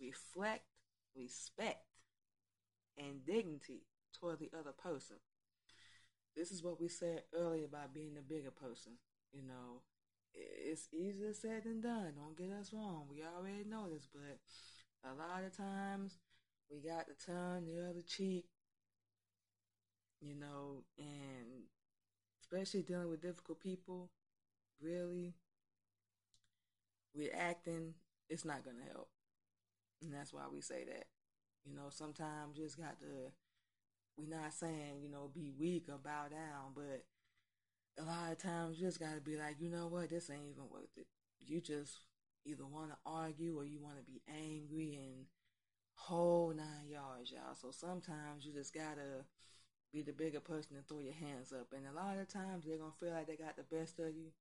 reflect, 0.00 0.64
respect, 1.16 1.86
and 2.98 3.24
dignity 3.24 3.82
toward 4.18 4.40
the 4.40 4.50
other 4.58 4.72
person. 4.72 5.16
This 6.36 6.50
is 6.50 6.62
what 6.62 6.80
we 6.80 6.88
said 6.88 7.22
earlier 7.34 7.66
about 7.66 7.94
being 7.94 8.14
the 8.14 8.22
bigger 8.22 8.50
person. 8.50 8.92
You 9.32 9.42
know, 9.42 9.82
it's 10.34 10.88
easier 10.92 11.32
said 11.32 11.64
than 11.64 11.80
done. 11.80 12.14
Don't 12.16 12.36
get 12.36 12.56
us 12.56 12.72
wrong. 12.72 13.06
We 13.10 13.22
already 13.22 13.64
know 13.68 13.88
this, 13.88 14.08
but 14.12 14.38
a 15.04 15.14
lot 15.14 15.44
of 15.44 15.56
times 15.56 16.16
we 16.72 16.80
got 16.80 17.06
to 17.06 17.26
turn 17.26 17.66
the 17.66 17.88
other 17.88 18.02
cheek, 18.06 18.46
you 20.20 20.34
know, 20.34 20.82
and 20.98 21.64
especially 22.40 22.82
dealing 22.82 23.08
with 23.10 23.22
difficult 23.22 23.60
people, 23.60 24.10
really 24.82 25.34
reacting, 27.14 27.94
it's 28.28 28.44
not 28.44 28.64
going 28.64 28.76
to 28.78 28.92
help. 28.92 29.08
And 30.02 30.12
that's 30.12 30.32
why 30.32 30.42
we 30.52 30.60
say 30.60 30.84
that. 30.84 31.06
You 31.64 31.74
know, 31.74 31.88
sometimes 31.90 32.58
you 32.58 32.64
just 32.64 32.78
got 32.78 32.98
to, 33.00 33.32
we're 34.16 34.34
not 34.36 34.54
saying, 34.54 35.00
you 35.02 35.10
know, 35.10 35.30
be 35.34 35.50
weak 35.58 35.86
or 35.88 35.98
bow 35.98 36.28
down, 36.30 36.72
but 36.74 37.04
a 37.98 38.04
lot 38.04 38.32
of 38.32 38.38
times 38.38 38.78
you 38.78 38.86
just 38.86 39.00
got 39.00 39.14
to 39.14 39.20
be 39.20 39.36
like, 39.36 39.56
you 39.60 39.70
know 39.70 39.86
what, 39.88 40.10
this 40.10 40.30
ain't 40.30 40.50
even 40.50 40.64
worth 40.70 40.96
it. 40.96 41.06
You 41.40 41.60
just 41.60 42.00
either 42.44 42.66
want 42.66 42.90
to 42.90 42.96
argue 43.06 43.58
or 43.58 43.64
you 43.64 43.80
want 43.80 43.98
to 43.98 44.04
be 44.04 44.22
angry 44.28 44.98
and 45.02 45.26
whole 46.02 46.52
nine 46.54 46.88
yards, 46.90 47.30
y'all. 47.30 47.54
So 47.54 47.70
sometimes 47.70 48.44
you 48.44 48.52
just 48.52 48.74
got 48.74 48.96
to 48.96 49.24
be 49.92 50.02
the 50.02 50.12
bigger 50.12 50.40
person 50.40 50.76
and 50.76 50.86
throw 50.88 51.00
your 51.00 51.12
hands 51.14 51.52
up. 51.52 51.68
And 51.72 51.86
a 51.86 51.94
lot 51.94 52.18
of 52.18 52.28
times 52.28 52.64
they're 52.64 52.78
gonna 52.78 52.98
feel 52.98 53.12
like 53.12 53.26
they 53.26 53.36
got 53.36 53.56
the 53.56 53.76
best 53.76 53.98
of 53.98 54.08
you. 54.08 54.32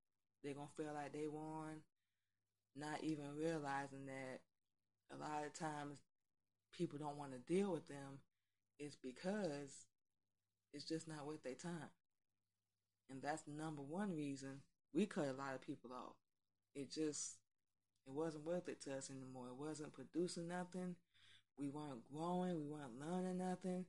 They're 0.43 0.53
gonna 0.53 0.75
feel 0.77 0.93
like 0.95 1.13
they 1.13 1.27
won, 1.27 1.83
not 2.75 3.03
even 3.03 3.35
realizing 3.37 4.05
that 4.07 4.39
a 5.13 5.17
lot 5.17 5.45
of 5.45 5.53
times 5.53 5.99
people 6.71 6.97
don't 6.97 7.17
want 7.17 7.33
to 7.33 7.53
deal 7.53 7.71
with 7.71 7.87
them 7.87 8.19
is 8.79 8.95
because 8.95 9.87
it's 10.73 10.85
just 10.85 11.07
not 11.07 11.27
worth 11.27 11.43
their 11.43 11.53
time. 11.53 11.91
And 13.09 13.21
that's 13.21 13.41
the 13.43 13.51
number 13.51 13.81
one 13.81 14.15
reason 14.15 14.61
we 14.93 15.05
cut 15.05 15.27
a 15.27 15.33
lot 15.33 15.53
of 15.53 15.61
people 15.61 15.91
off. 15.91 16.15
It 16.75 16.91
just 16.91 17.37
it 18.07 18.13
wasn't 18.13 18.45
worth 18.45 18.69
it 18.69 18.81
to 18.83 18.95
us 18.95 19.11
anymore. 19.11 19.47
It 19.49 19.61
wasn't 19.61 19.93
producing 19.93 20.47
nothing. 20.47 20.95
We 21.57 21.69
weren't 21.69 22.01
growing. 22.11 22.57
We 22.59 22.67
weren't 22.67 22.99
learning 22.99 23.37
nothing 23.37 23.85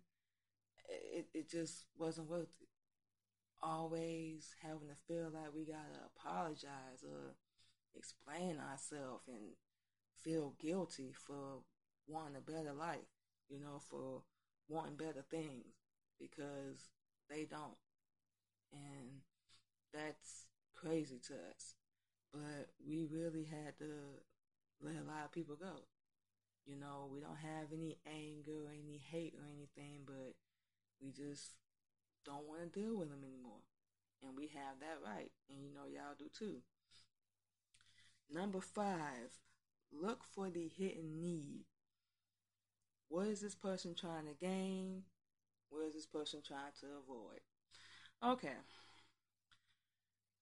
it, 0.89 1.27
it 1.35 1.51
just 1.51 1.85
wasn't 1.99 2.29
worth 2.29 2.55
it. 2.61 2.69
Always 3.63 4.55
having 4.63 4.89
to 4.89 4.97
feel 5.07 5.31
like 5.33 5.55
we 5.55 5.65
gotta 5.65 6.11
apologize 6.17 7.05
or 7.05 7.37
explain 7.95 8.59
ourselves 8.59 9.29
and 9.29 9.55
feel 10.17 10.55
guilty 10.61 11.13
for 11.27 11.61
wanting 12.09 12.37
a 12.37 12.41
better 12.41 12.73
life, 12.73 12.99
you 13.49 13.61
know, 13.61 13.81
for 13.89 14.23
wanting 14.69 14.97
better 14.97 15.25
things 15.31 15.77
because 16.19 16.91
they 17.31 17.45
don't. 17.45 17.79
And 18.73 19.21
that's 19.95 20.47
crazy 20.75 21.21
to 21.29 21.35
us. 21.35 21.75
But 22.33 22.71
we 22.85 23.07
really 23.13 23.45
had 23.45 23.77
to 23.79 23.85
let 24.81 24.95
a 24.95 25.07
lot 25.07 25.25
of 25.27 25.33
people 25.33 25.55
go. 25.55 25.85
You 26.67 26.77
know, 26.79 27.09
we 27.13 27.21
don't 27.21 27.43
have 27.43 27.73
any 27.73 27.99
anger 28.07 28.67
or 28.67 28.73
any 28.73 29.01
hate 29.11 29.35
or 29.37 29.45
anything, 29.51 30.03
but 30.07 30.35
we 31.01 31.11
just 31.11 31.57
don't 32.25 32.47
want 32.47 32.61
to 32.61 32.81
deal 32.81 32.97
with 32.97 33.11
them 33.11 33.25
anymore. 33.25 33.63
And 34.23 34.37
we 34.37 34.47
have 34.49 34.79
that 34.81 34.99
right. 35.05 35.33
And 35.51 35.59
you 35.61 35.75
know, 35.75 35.87
y'all 35.87 36.15
do 36.17 36.27
too. 36.37 36.63
Number 38.31 38.61
five, 38.61 39.41
look 39.93 40.23
for 40.25 40.49
the 40.49 40.69
hidden 40.69 41.21
need. 41.21 41.65
What 43.09 43.27
is 43.27 43.41
this 43.41 43.55
person 43.55 43.95
trying 43.95 44.27
to 44.27 44.35
gain? 44.41 45.03
What 45.69 45.87
is 45.87 45.95
this 45.95 46.07
person 46.07 46.41
trying 46.47 46.73
to 46.81 46.87
avoid? 47.03 47.41
Okay. 48.25 48.57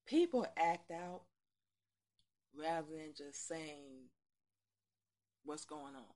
People 0.06 0.46
act 0.56 0.90
out 0.90 1.22
rather 2.54 2.88
than 2.90 3.12
just 3.16 3.48
saying 3.48 4.10
what's 5.44 5.64
going 5.64 5.94
on. 5.94 6.14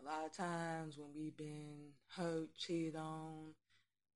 A 0.00 0.04
lot 0.04 0.26
of 0.26 0.32
times 0.36 0.98
when 0.98 1.08
we've 1.14 1.36
been 1.36 1.92
hurt, 2.16 2.54
cheated 2.56 2.96
on, 2.96 3.54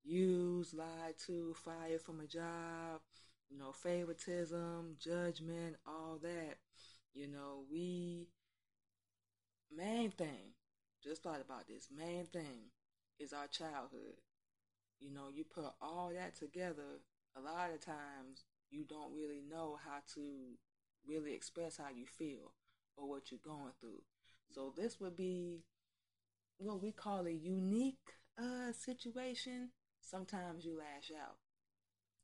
used, 0.04 0.74
lied 0.74 1.14
to, 1.26 1.54
fired 1.54 2.02
from 2.02 2.20
a 2.20 2.26
job, 2.26 3.00
you 3.48 3.58
know, 3.58 3.72
favoritism, 3.72 4.96
judgment, 4.98 5.76
all 5.86 6.18
that, 6.22 6.56
you 7.14 7.26
know, 7.26 7.64
we 7.70 8.28
main 9.74 10.10
thing, 10.10 10.54
just 11.02 11.22
thought 11.22 11.40
about 11.44 11.68
this, 11.68 11.88
main 11.96 12.26
thing 12.26 12.70
is 13.18 13.32
our 13.32 13.46
childhood. 13.46 14.20
You 15.00 15.12
know, 15.12 15.28
you 15.32 15.44
put 15.44 15.72
all 15.80 16.10
that 16.14 16.34
together, 16.34 17.00
a 17.36 17.40
lot 17.40 17.70
of 17.72 17.80
times 17.80 18.44
you 18.70 18.84
don't 18.84 19.14
really 19.14 19.42
know 19.48 19.78
how 19.84 20.00
to 20.14 20.56
really 21.06 21.34
express 21.34 21.76
how 21.76 21.90
you 21.94 22.04
feel 22.04 22.52
or 22.98 23.08
what 23.08 23.30
you're 23.30 23.40
going 23.44 23.72
through. 23.80 24.02
So 24.52 24.72
this 24.76 25.00
would 25.00 25.16
be 25.16 25.62
what 26.58 26.82
we 26.82 26.92
call 26.92 27.26
a 27.26 27.30
unique 27.32 27.96
uh, 28.38 28.72
situation. 28.72 29.70
Sometimes 30.00 30.64
you 30.64 30.76
lash 30.78 31.12
out, 31.14 31.36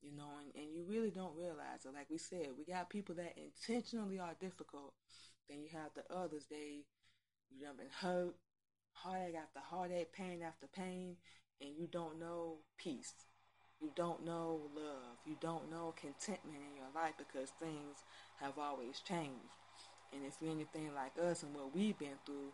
you 0.02 0.14
know, 0.16 0.30
and, 0.42 0.54
and 0.54 0.74
you 0.74 0.84
really 0.88 1.10
don't 1.10 1.37
realize 1.37 1.84
it. 1.84 1.94
Like 1.94 2.10
we 2.10 2.18
said, 2.18 2.48
we 2.56 2.64
got 2.64 2.90
people 2.90 3.14
that 3.16 3.37
intentionally 3.37 4.18
are 4.18 4.34
difficult. 4.40 4.94
Then 5.48 5.60
you 5.60 5.68
have 5.72 5.90
the 5.94 6.04
others, 6.14 6.46
they, 6.50 6.84
you 7.50 7.66
have 7.66 7.76
been 7.76 7.87
hurt, 8.00 8.34
heartache 8.92 9.37
after 9.37 9.60
heartache, 9.60 10.12
pain 10.12 10.42
after 10.42 10.66
pain, 10.74 11.16
and 11.60 11.70
you 11.76 11.87
don't 11.90 12.18
know 12.18 12.58
peace. 12.78 13.12
You 13.80 13.90
don't 13.94 14.24
know 14.24 14.70
love. 14.74 15.18
You 15.26 15.37
don't 15.40 15.70
know 15.70 15.94
contentment 16.00 16.62
in 16.70 16.76
your 16.76 16.90
life 16.94 17.14
because 17.18 17.50
things 17.60 17.98
have 18.40 18.58
always 18.58 19.00
changed. 19.00 19.63
And 20.14 20.24
if 20.27 20.37
you're 20.40 20.53
anything 20.53 20.90
like 20.94 21.12
us 21.22 21.42
and 21.42 21.55
what 21.55 21.74
we've 21.74 21.98
been 21.98 22.18
through, 22.24 22.53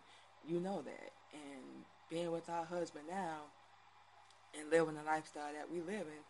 you 0.48 0.60
know 0.60 0.82
that. 0.82 1.10
And 1.32 1.84
being 2.08 2.32
with 2.32 2.48
our 2.48 2.64
husband 2.64 3.04
now 3.08 3.42
and 4.58 4.70
living 4.70 4.94
the 4.94 5.02
lifestyle 5.02 5.52
that 5.52 5.70
we 5.70 5.80
live 5.80 6.06
in, 6.06 6.24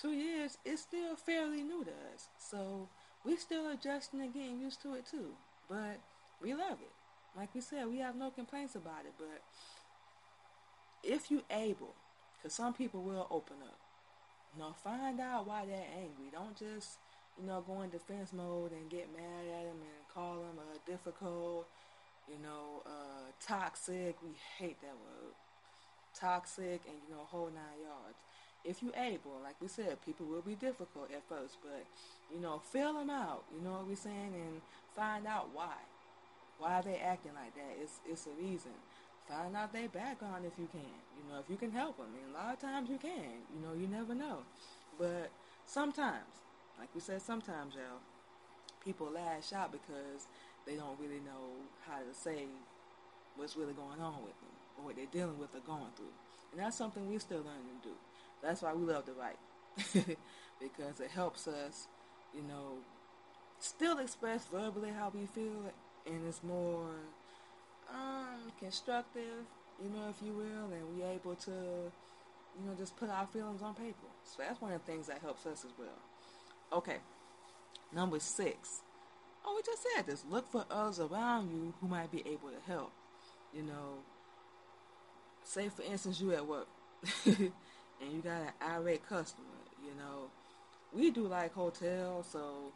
two 0.00 0.12
years 0.12 0.58
is 0.64 0.80
still 0.80 1.16
fairly 1.16 1.62
new 1.62 1.84
to 1.84 1.90
us. 1.90 2.28
So 2.38 2.88
we're 3.24 3.38
still 3.38 3.68
adjusting 3.70 4.20
and 4.20 4.32
getting 4.32 4.60
used 4.60 4.82
to 4.82 4.94
it 4.94 5.06
too. 5.06 5.34
But 5.68 6.00
we 6.42 6.54
love 6.54 6.78
it. 6.80 6.90
Like 7.36 7.54
we 7.54 7.60
said, 7.60 7.86
we 7.86 7.98
have 7.98 8.16
no 8.16 8.30
complaints 8.30 8.74
about 8.74 9.04
it. 9.04 9.12
But 9.18 9.42
if 11.04 11.30
you're 11.30 11.42
able, 11.50 11.94
because 12.36 12.54
some 12.54 12.72
people 12.72 13.02
will 13.02 13.26
open 13.30 13.56
up, 13.62 13.78
you 14.54 14.62
know, 14.62 14.74
find 14.82 15.20
out 15.20 15.46
why 15.46 15.64
they're 15.64 15.86
angry. 15.94 16.30
Don't 16.32 16.56
just, 16.58 16.98
you 17.38 17.46
know, 17.46 17.62
go 17.66 17.82
in 17.82 17.90
defense 17.90 18.32
mode 18.32 18.72
and 18.72 18.90
get 18.90 19.08
mad 19.12 19.44
at 19.58 19.64
them 19.64 19.76
and 19.80 20.14
call 20.14 20.36
them 20.36 20.58
a 20.58 20.90
difficult, 20.90 21.66
you 22.28 22.40
know, 22.42 22.82
uh, 22.86 23.30
toxic. 23.44 24.16
We 24.22 24.30
hate 24.58 24.80
that 24.82 24.94
word. 24.94 25.34
Toxic 26.14 26.80
and, 26.86 26.96
you 27.08 27.14
know, 27.14 27.22
whole 27.24 27.46
nine 27.46 27.80
yards. 27.82 28.18
If 28.64 28.82
you're 28.82 28.96
able, 28.96 29.40
like 29.42 29.56
we 29.60 29.68
said, 29.68 30.04
people 30.04 30.26
will 30.26 30.42
be 30.42 30.54
difficult 30.54 31.10
at 31.12 31.22
first, 31.28 31.56
but, 31.62 31.86
you 32.32 32.40
know, 32.40 32.60
fill 32.72 32.92
them 32.92 33.08
out, 33.08 33.44
you 33.56 33.64
know 33.64 33.72
what 33.72 33.86
we're 33.86 33.96
saying, 33.96 34.34
and 34.34 34.60
find 34.94 35.26
out 35.26 35.48
why. 35.54 35.72
Why 36.58 36.74
are 36.74 36.82
they 36.82 36.96
acting 36.96 37.32
like 37.34 37.54
that? 37.54 37.80
It's, 37.80 38.00
it's 38.06 38.26
a 38.26 38.42
reason 38.42 38.72
find 39.30 39.56
out 39.56 39.72
their 39.72 39.88
background 39.88 40.44
if 40.44 40.52
you 40.58 40.68
can. 40.72 40.80
You 41.16 41.32
know, 41.32 41.38
if 41.38 41.48
you 41.48 41.56
can 41.56 41.70
help 41.70 41.96
them. 41.96 42.06
And 42.10 42.34
a 42.34 42.38
lot 42.38 42.54
of 42.54 42.60
times 42.60 42.90
you 42.90 42.98
can. 42.98 43.46
You 43.54 43.60
know, 43.62 43.74
you 43.78 43.86
never 43.86 44.14
know. 44.14 44.38
But 44.98 45.30
sometimes, 45.66 46.42
like 46.80 46.88
we 46.94 47.00
said, 47.00 47.20
sometimes, 47.20 47.74
y'all, 47.74 48.00
people 48.82 49.10
lash 49.12 49.52
out 49.52 49.70
because 49.70 50.26
they 50.66 50.74
don't 50.74 50.98
really 50.98 51.20
know 51.20 51.60
how 51.86 51.98
to 51.98 52.14
say 52.14 52.46
what's 53.36 53.54
really 53.54 53.74
going 53.74 54.00
on 54.00 54.22
with 54.22 54.38
them 54.40 54.50
or 54.78 54.86
what 54.86 54.96
they're 54.96 55.04
dealing 55.12 55.38
with 55.38 55.54
or 55.54 55.60
going 55.60 55.92
through. 55.94 56.14
And 56.52 56.60
that's 56.60 56.76
something 56.76 57.06
we're 57.06 57.20
still 57.20 57.38
learning 57.38 57.80
to 57.82 57.88
do. 57.90 57.94
That's 58.42 58.62
why 58.62 58.72
we 58.72 58.84
love 58.84 59.04
to 59.04 59.12
write. 59.12 59.38
because 60.60 61.00
it 61.00 61.10
helps 61.10 61.46
us, 61.46 61.86
you 62.34 62.42
know, 62.42 62.78
still 63.58 63.98
express 63.98 64.46
verbally 64.46 64.90
how 64.90 65.12
we 65.14 65.26
feel 65.26 65.70
and 66.06 66.26
it's 66.26 66.42
more 66.42 66.88
um, 67.92 68.52
constructive, 68.58 69.44
you 69.82 69.90
know, 69.90 70.08
if 70.08 70.16
you 70.24 70.32
will, 70.32 70.72
and 70.72 70.96
we're 70.96 71.10
able 71.10 71.34
to, 71.34 71.50
you 71.50 72.66
know, 72.66 72.74
just 72.76 72.96
put 72.96 73.10
our 73.10 73.26
feelings 73.26 73.62
on 73.62 73.74
paper. 73.74 74.08
So 74.24 74.42
that's 74.42 74.60
one 74.60 74.72
of 74.72 74.84
the 74.84 74.90
things 74.90 75.06
that 75.08 75.18
helps 75.20 75.46
us 75.46 75.64
as 75.64 75.72
well. 75.78 75.88
Okay, 76.72 76.98
number 77.92 78.20
six. 78.20 78.82
Oh, 79.44 79.54
we 79.56 79.62
just 79.62 79.84
said 79.94 80.06
this. 80.06 80.24
Look 80.28 80.50
for 80.50 80.64
others 80.70 81.00
around 81.00 81.50
you 81.50 81.74
who 81.80 81.88
might 81.88 82.12
be 82.12 82.20
able 82.20 82.50
to 82.50 82.60
help. 82.66 82.92
You 83.52 83.62
know, 83.62 83.98
say 85.42 85.68
for 85.68 85.82
instance 85.82 86.20
you 86.20 86.32
at 86.32 86.46
work 86.46 86.68
and 87.26 88.12
you 88.12 88.20
got 88.22 88.42
an 88.42 88.52
irate 88.62 89.08
customer. 89.08 89.46
You 89.82 89.90
know, 89.98 90.30
we 90.92 91.10
do 91.10 91.26
like 91.26 91.54
hotels, 91.54 92.28
so 92.30 92.72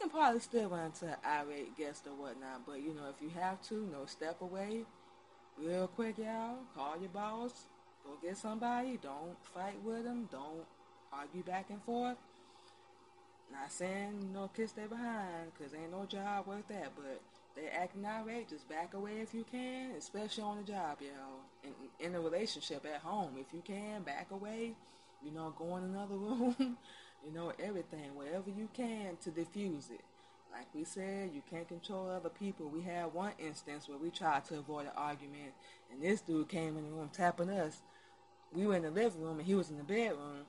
can 0.00 0.10
probably 0.10 0.40
still 0.40 0.68
run 0.68 0.86
into 0.86 1.06
an 1.06 1.16
irate 1.26 1.76
guest 1.76 2.06
or 2.06 2.10
whatnot, 2.10 2.66
but 2.66 2.80
you 2.80 2.94
know, 2.94 3.08
if 3.08 3.20
you 3.20 3.30
have 3.40 3.60
to, 3.68 3.74
you 3.74 3.88
know, 3.90 4.06
step 4.06 4.40
away 4.40 4.84
real 5.58 5.88
quick, 5.88 6.18
y'all. 6.18 6.58
Call 6.74 6.96
your 7.00 7.08
boss. 7.10 7.66
Go 8.04 8.10
get 8.22 8.36
somebody. 8.36 8.98
Don't 9.02 9.36
fight 9.54 9.80
with 9.84 10.04
them. 10.04 10.28
Don't 10.30 10.64
argue 11.12 11.42
back 11.42 11.66
and 11.70 11.82
forth. 11.82 12.16
Not 13.52 13.70
saying, 13.70 14.18
you 14.22 14.28
know, 14.34 14.50
kiss 14.56 14.72
their 14.72 14.88
behind, 14.88 15.52
because 15.56 15.74
ain't 15.74 15.92
no 15.92 16.06
job 16.06 16.46
worth 16.46 16.66
that, 16.68 16.92
but 16.96 17.20
they 17.54 17.68
acting 17.68 18.06
irate, 18.06 18.48
just 18.48 18.68
back 18.68 18.94
away 18.94 19.20
if 19.20 19.34
you 19.34 19.44
can, 19.50 19.90
especially 19.98 20.42
on 20.42 20.56
the 20.56 20.62
job, 20.62 20.98
y'all. 21.00 21.40
In, 22.00 22.06
in 22.06 22.14
a 22.14 22.20
relationship 22.20 22.86
at 22.86 23.02
home, 23.02 23.34
if 23.38 23.52
you 23.52 23.62
can, 23.64 24.02
back 24.02 24.28
away. 24.30 24.72
You 25.22 25.30
know, 25.32 25.54
go 25.56 25.76
in 25.76 25.84
another 25.84 26.14
room 26.16 26.78
you 27.24 27.32
know, 27.32 27.52
everything, 27.58 28.14
whatever 28.14 28.50
you 28.50 28.68
can 28.74 29.16
to 29.22 29.30
diffuse 29.30 29.90
it. 29.90 30.00
Like 30.52 30.66
we 30.74 30.84
said, 30.84 31.30
you 31.34 31.42
can't 31.50 31.68
control 31.68 32.10
other 32.10 32.28
people. 32.28 32.68
We 32.68 32.82
had 32.82 33.14
one 33.14 33.32
instance 33.38 33.88
where 33.88 33.96
we 33.96 34.10
tried 34.10 34.44
to 34.46 34.58
avoid 34.58 34.86
an 34.86 34.92
argument, 34.96 35.54
and 35.90 36.02
this 36.02 36.20
dude 36.20 36.48
came 36.48 36.76
in 36.76 36.84
the 36.84 36.90
room 36.90 37.10
tapping 37.12 37.48
us. 37.48 37.80
We 38.52 38.66
were 38.66 38.76
in 38.76 38.82
the 38.82 38.90
living 38.90 39.22
room, 39.22 39.38
and 39.38 39.46
he 39.46 39.54
was 39.54 39.70
in 39.70 39.78
the 39.78 39.84
bedroom, 39.84 40.44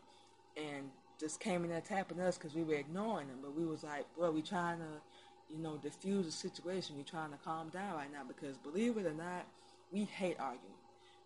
and 0.57 0.89
just 1.19 1.39
came 1.39 1.63
in 1.63 1.69
there 1.69 1.81
tapping 1.81 2.19
us 2.19 2.37
because 2.37 2.53
we 2.53 2.63
were 2.63 2.75
ignoring 2.75 3.27
them. 3.27 3.37
But 3.41 3.55
we 3.55 3.65
was 3.65 3.83
like, 3.83 4.05
bro, 4.17 4.31
we 4.31 4.41
trying 4.41 4.79
to, 4.79 5.53
you 5.55 5.61
know, 5.61 5.77
diffuse 5.77 6.25
the 6.25 6.31
situation. 6.31 6.97
We 6.97 7.03
trying 7.03 7.31
to 7.31 7.37
calm 7.37 7.69
down 7.69 7.95
right 7.95 8.11
now 8.11 8.23
because, 8.27 8.57
believe 8.57 8.97
it 8.97 9.05
or 9.05 9.13
not, 9.13 9.45
we 9.91 10.05
hate 10.05 10.37
arguing. 10.39 10.73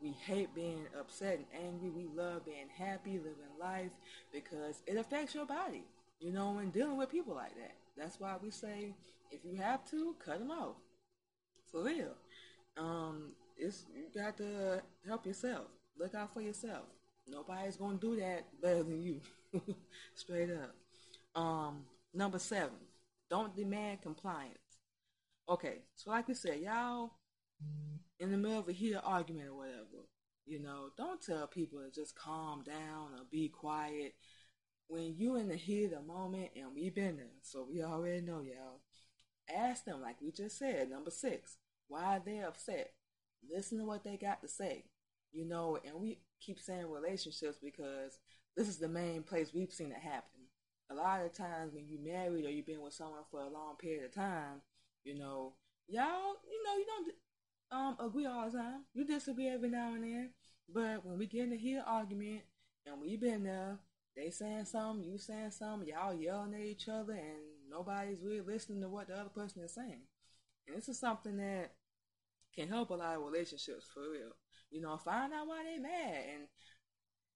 We 0.02 0.12
hate 0.12 0.54
being 0.54 0.86
upset 1.00 1.40
and 1.40 1.66
angry. 1.66 1.90
We 1.90 2.08
love 2.16 2.46
being 2.46 2.68
happy, 2.78 3.18
living 3.18 3.34
life 3.60 3.92
because 4.32 4.84
it 4.86 4.98
affects 4.98 5.34
your 5.34 5.46
body. 5.46 5.84
You 6.20 6.32
know, 6.32 6.52
when 6.52 6.70
dealing 6.70 6.98
with 6.98 7.10
people 7.10 7.34
like 7.36 7.56
that. 7.56 7.76
That's 7.98 8.20
why 8.20 8.36
we 8.42 8.52
say 8.52 8.94
if 9.32 9.40
you 9.44 9.56
have 9.56 9.90
to, 9.90 10.16
cut 10.24 10.40
them 10.40 10.52
off. 10.52 10.76
For 11.72 11.84
real. 11.84 12.14
Um, 12.78 13.32
it's 13.58 13.86
you 13.96 14.04
got 14.20 14.38
to 14.38 14.82
help 15.08 15.26
yourself. 15.26 15.66
Look 15.98 16.14
out 16.14 16.34
for 16.34 16.42
yourself. 16.42 16.84
Nobody's 17.28 17.76
gonna 17.76 17.98
do 17.98 18.16
that 18.18 18.46
better 18.62 18.84
than 18.84 19.02
you. 19.02 19.20
Straight 20.16 20.50
up. 20.52 20.76
Um, 21.40 21.84
number 22.14 22.40
seven, 22.40 22.78
don't 23.30 23.56
demand 23.56 24.02
compliance. 24.02 24.58
Okay, 25.50 25.80
so 25.96 26.12
like 26.12 26.28
we 26.28 26.34
said, 26.34 26.60
y'all 26.60 27.12
in 28.20 28.32
the 28.32 28.38
middle 28.38 28.60
of 28.60 28.68
a 28.68 28.74
heated 28.74 29.00
argument 29.04 29.50
or 29.50 29.56
whatever. 29.56 30.08
You 30.46 30.62
know, 30.62 30.90
don't 30.98 31.22
tell 31.22 31.48
people 31.48 31.80
to 31.80 31.92
just 31.92 32.16
calm 32.16 32.64
down 32.64 33.14
or 33.14 33.26
be 33.30 33.50
quiet. 33.50 34.16
When 34.88 35.16
you 35.18 35.36
in 35.36 35.50
the 35.50 35.56
heat 35.56 35.86
of 35.86 35.92
the 35.92 36.02
moment, 36.02 36.52
and 36.56 36.68
we've 36.74 36.96
been 36.96 37.18
there, 37.18 37.26
so 37.42 37.68
we 37.70 37.84
already 37.84 38.22
know, 38.22 38.42
y'all. 38.42 38.82
Ask 39.54 39.86
them, 39.86 40.02
like 40.02 40.18
we 40.22 40.32
just 40.32 40.58
said, 40.58 40.90
number 40.90 41.12
six, 41.12 41.58
why 41.88 42.20
they 42.26 42.40
upset. 42.40 42.92
Listen 43.50 43.80
to 43.80 43.86
what 43.86 44.04
they 44.04 44.18
got 44.18 44.42
to 44.42 44.48
say. 44.48 44.86
You 45.34 45.46
know, 45.46 45.78
and 45.86 45.96
we 45.96 46.20
keep 46.40 46.60
saying 46.60 46.90
relationships 46.90 47.58
because 47.62 48.18
this 48.58 48.68
is 48.68 48.78
the 48.78 48.90
main 48.90 49.22
place 49.22 49.54
we've 49.54 49.72
seen 49.72 49.92
it 49.92 50.02
happen. 50.02 50.42
A 50.90 50.96
lot 50.96 51.24
of 51.24 51.32
times 51.32 51.74
when 51.74 51.86
you're 51.88 52.02
married 52.02 52.46
or 52.46 52.50
you've 52.50 52.66
been 52.66 52.82
with 52.82 52.94
someone 52.94 53.22
for 53.30 53.42
a 53.42 53.50
long 53.50 53.76
period 53.80 54.06
of 54.06 54.14
time, 54.14 54.62
you 55.04 55.18
know, 55.18 55.54
y'all, 55.88 56.34
you 56.50 56.64
know, 56.66 56.78
you 56.78 56.86
don't 56.88 57.14
um 57.72 57.98
agree 58.06 58.26
all 58.26 58.50
the 58.50 58.58
time. 58.58 58.86
You 58.94 59.06
disagree 59.06 59.48
every 59.48 59.70
now 59.70 59.94
and 59.94 60.04
then. 60.04 60.30
But 60.74 61.06
when 61.06 61.18
we 61.18 61.28
get 61.28 61.44
in 61.44 61.54
a 61.54 61.56
heated 61.56 61.84
argument 61.86 62.42
and 62.86 63.00
we 63.00 63.16
been 63.16 63.44
there, 63.44 63.78
they 64.16 64.32
saying 64.32 64.66
something, 64.66 65.04
you 65.04 65.20
saying 65.20 65.52
something, 65.52 65.88
y'all 65.88 66.16
yelling 66.16 66.56
at 66.56 66.62
each 66.62 66.90
other 66.90 67.14
and 67.14 67.38
nobody's 67.70 68.24
really 68.24 68.42
listening 68.42 68.82
to 68.82 68.90
what 68.90 69.08
the 69.08 69.14
other 69.14 69.30
person 69.30 69.62
is 69.64 69.76
saying. 69.76 70.02
And 70.68 70.76
this 70.76 70.90
is 70.90 71.00
something 71.00 71.38
that 71.38 71.74
can 72.56 72.68
help 72.68 72.90
a 72.90 72.96
lot 72.96 73.16
of 73.16 73.24
relationships 73.24 73.86
for 73.94 74.02
real. 74.02 74.32
You 74.72 74.82
know, 74.82 74.98
find 74.98 75.32
out 75.32 75.48
why 75.48 75.64
they 75.64 75.78
mad. 75.80 76.24
And 76.34 76.48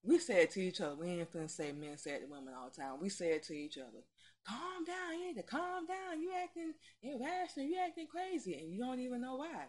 we 0.04 0.20
say 0.20 0.43
it 0.43 0.52
to 0.52 0.62
each 0.62 0.82
other. 0.82 0.95
We 0.95 1.08
ain't 1.10 1.32
finna 1.32 1.49
say 1.49 1.72
men 1.72 1.97
say 1.97 2.12
it 2.14 2.22
to 2.22 2.28
women 2.28 2.54
all 2.54 2.70
the 2.70 2.82
time. 2.82 2.99
We 3.02 3.10
say 3.10 3.32
it 3.34 3.43
to 3.43 3.54
each 3.54 3.78
other. 3.78 4.04
Calm 4.47 4.84
down, 4.86 5.20
you 5.20 5.28
need 5.28 5.38
to 5.38 5.43
calm 5.43 5.86
down. 5.86 6.22
You 6.22 6.32
acting 6.43 6.74
irrational, 7.04 7.68
you 7.68 7.78
acting 7.86 8.08
crazy, 8.08 8.56
and 8.56 8.72
you 8.72 8.80
don't 8.80 8.99
even 8.99 9.22
know 9.22 9.36
why. 9.38 9.66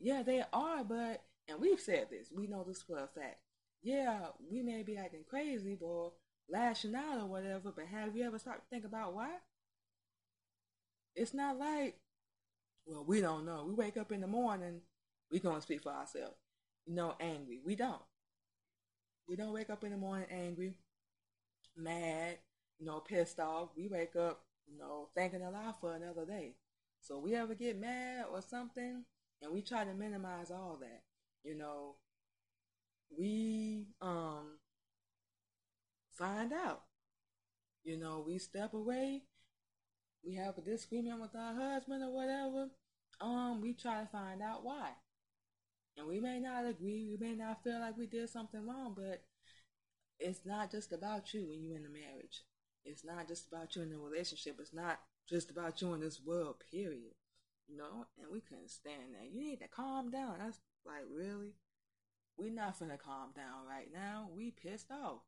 Yeah, 0.00 0.22
they 0.22 0.42
are, 0.52 0.84
but 0.84 1.22
and 1.48 1.60
we've 1.60 1.80
said 1.80 2.08
this, 2.10 2.30
we 2.34 2.46
know 2.46 2.64
this 2.64 2.82
for 2.82 2.98
a 2.98 3.06
fact. 3.08 3.40
Yeah, 3.82 4.28
we 4.50 4.62
may 4.62 4.82
be 4.82 4.96
acting 4.96 5.24
crazy 5.28 5.76
or 5.80 6.12
lashing 6.48 6.94
out 6.94 7.20
or 7.20 7.26
whatever, 7.26 7.72
but 7.74 7.86
have 7.86 8.16
you 8.16 8.24
ever 8.24 8.38
started 8.38 8.62
to 8.62 8.68
think 8.70 8.84
about 8.84 9.14
why? 9.14 9.30
It's 11.16 11.34
not 11.34 11.58
like 11.58 11.96
Well, 12.86 13.04
we 13.04 13.20
don't 13.20 13.46
know. 13.46 13.64
We 13.66 13.74
wake 13.74 13.96
up 13.98 14.12
in 14.12 14.20
the 14.22 14.26
morning, 14.28 14.82
we 15.30 15.40
gonna 15.40 15.60
speak 15.62 15.82
for 15.82 15.92
ourselves. 15.92 16.36
You 16.86 16.94
know, 16.94 17.14
angry. 17.20 17.60
We 17.64 17.76
don't. 17.76 18.02
We 19.28 19.36
don't 19.36 19.52
wake 19.52 19.70
up 19.70 19.84
in 19.84 19.90
the 19.90 19.96
morning 19.96 20.26
angry, 20.30 20.74
mad, 21.76 22.38
you 22.78 22.86
know, 22.86 23.00
pissed 23.00 23.40
off. 23.40 23.70
We 23.76 23.88
wake 23.88 24.16
up, 24.16 24.42
you 24.66 24.78
know, 24.78 25.08
thanking 25.14 25.42
Allah 25.42 25.74
for 25.80 25.94
another 25.94 26.24
day. 26.26 26.54
So 27.00 27.18
we 27.18 27.34
ever 27.34 27.54
get 27.54 27.78
mad 27.80 28.26
or 28.32 28.40
something, 28.42 29.04
and 29.42 29.52
we 29.52 29.62
try 29.62 29.84
to 29.84 29.94
minimize 29.94 30.50
all 30.50 30.78
that. 30.80 31.02
You 31.42 31.56
know, 31.56 31.96
we 33.16 33.86
um 34.00 34.58
find 36.12 36.52
out. 36.52 36.82
You 37.84 37.98
know, 37.98 38.24
we 38.26 38.38
step 38.38 38.72
away, 38.72 39.24
we 40.24 40.34
have 40.34 40.56
a 40.56 40.62
disagreement 40.62 41.20
with 41.20 41.34
our 41.36 41.54
husband 41.54 42.02
or 42.02 42.10
whatever. 42.10 42.68
Um, 43.20 43.60
we 43.60 43.74
try 43.74 44.00
to 44.00 44.06
find 44.06 44.42
out 44.42 44.64
why. 44.64 44.90
And 45.96 46.06
we 46.06 46.20
may 46.20 46.40
not 46.40 46.66
agree, 46.66 47.06
we 47.08 47.16
may 47.16 47.34
not 47.34 47.62
feel 47.62 47.80
like 47.80 47.96
we 47.96 48.06
did 48.06 48.28
something 48.28 48.66
wrong, 48.66 48.94
but 48.96 49.22
it's 50.18 50.44
not 50.44 50.70
just 50.70 50.92
about 50.92 51.32
you 51.34 51.46
when 51.48 51.62
you're 51.62 51.76
in 51.76 51.86
a 51.86 51.88
marriage. 51.88 52.42
It's 52.84 53.04
not 53.04 53.28
just 53.28 53.48
about 53.48 53.74
you 53.74 53.82
in 53.82 53.92
a 53.92 53.98
relationship. 53.98 54.56
It's 54.58 54.74
not 54.74 55.00
just 55.28 55.50
about 55.50 55.80
you 55.80 55.92
in 55.94 56.00
this 56.00 56.20
world, 56.24 56.56
period. 56.70 57.14
You 57.68 57.78
know, 57.78 58.06
and 58.20 58.30
we 58.30 58.40
couldn't 58.40 58.70
stand 58.70 59.14
that. 59.14 59.32
You 59.32 59.40
need 59.40 59.60
to 59.60 59.68
calm 59.68 60.10
down. 60.10 60.36
That's 60.38 60.58
like 60.84 61.04
really? 61.10 61.54
We're 62.36 62.52
not 62.52 62.78
finna 62.78 62.98
calm 62.98 63.30
down 63.34 63.66
right 63.68 63.88
now. 63.92 64.28
We 64.34 64.50
pissed 64.50 64.90
off. 64.90 65.22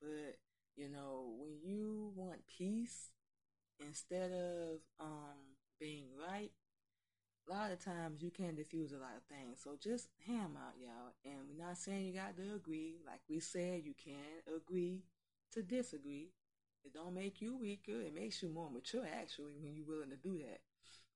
But, 0.00 0.38
you 0.76 0.88
know, 0.88 1.34
when 1.38 1.58
you 1.62 2.12
want 2.16 2.46
peace 2.58 3.10
instead 3.86 4.32
of 4.32 4.80
um 4.98 5.56
being 5.78 6.06
right, 6.18 6.50
a 7.50 7.52
lot 7.52 7.72
of 7.72 7.84
times 7.84 8.22
you 8.22 8.30
can 8.30 8.54
diffuse 8.54 8.92
a 8.92 8.96
lot 8.96 9.16
of 9.16 9.24
things. 9.34 9.60
So 9.62 9.70
just 9.82 10.08
ham 10.26 10.56
out, 10.56 10.74
y'all. 10.78 11.12
And 11.24 11.48
we're 11.48 11.64
not 11.64 11.76
saying 11.76 12.06
you 12.06 12.12
got 12.12 12.36
to 12.36 12.54
agree. 12.54 12.96
Like 13.06 13.20
we 13.28 13.40
said, 13.40 13.82
you 13.84 13.94
can 14.02 14.14
agree 14.56 15.02
to 15.52 15.62
disagree. 15.62 16.28
It 16.84 16.94
don't 16.94 17.14
make 17.14 17.42
you 17.42 17.56
weaker. 17.56 18.00
It 18.00 18.14
makes 18.14 18.42
you 18.42 18.48
more 18.48 18.70
mature, 18.70 19.04
actually, 19.20 19.54
when 19.60 19.74
you're 19.74 19.86
willing 19.86 20.10
to 20.10 20.16
do 20.16 20.38
that. 20.38 20.60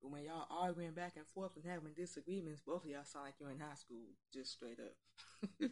But 0.02 0.10
when 0.10 0.24
y'all 0.24 0.46
arguing 0.50 0.92
back 0.92 1.12
and 1.16 1.24
forth 1.34 1.52
and 1.56 1.64
having 1.64 1.92
disagreements, 1.96 2.60
both 2.60 2.84
of 2.84 2.90
y'all 2.90 3.04
sound 3.04 3.26
like 3.26 3.34
you're 3.40 3.50
in 3.50 3.60
high 3.60 3.76
school, 3.76 4.04
just 4.32 4.52
straight 4.52 4.78
up. 4.80 5.60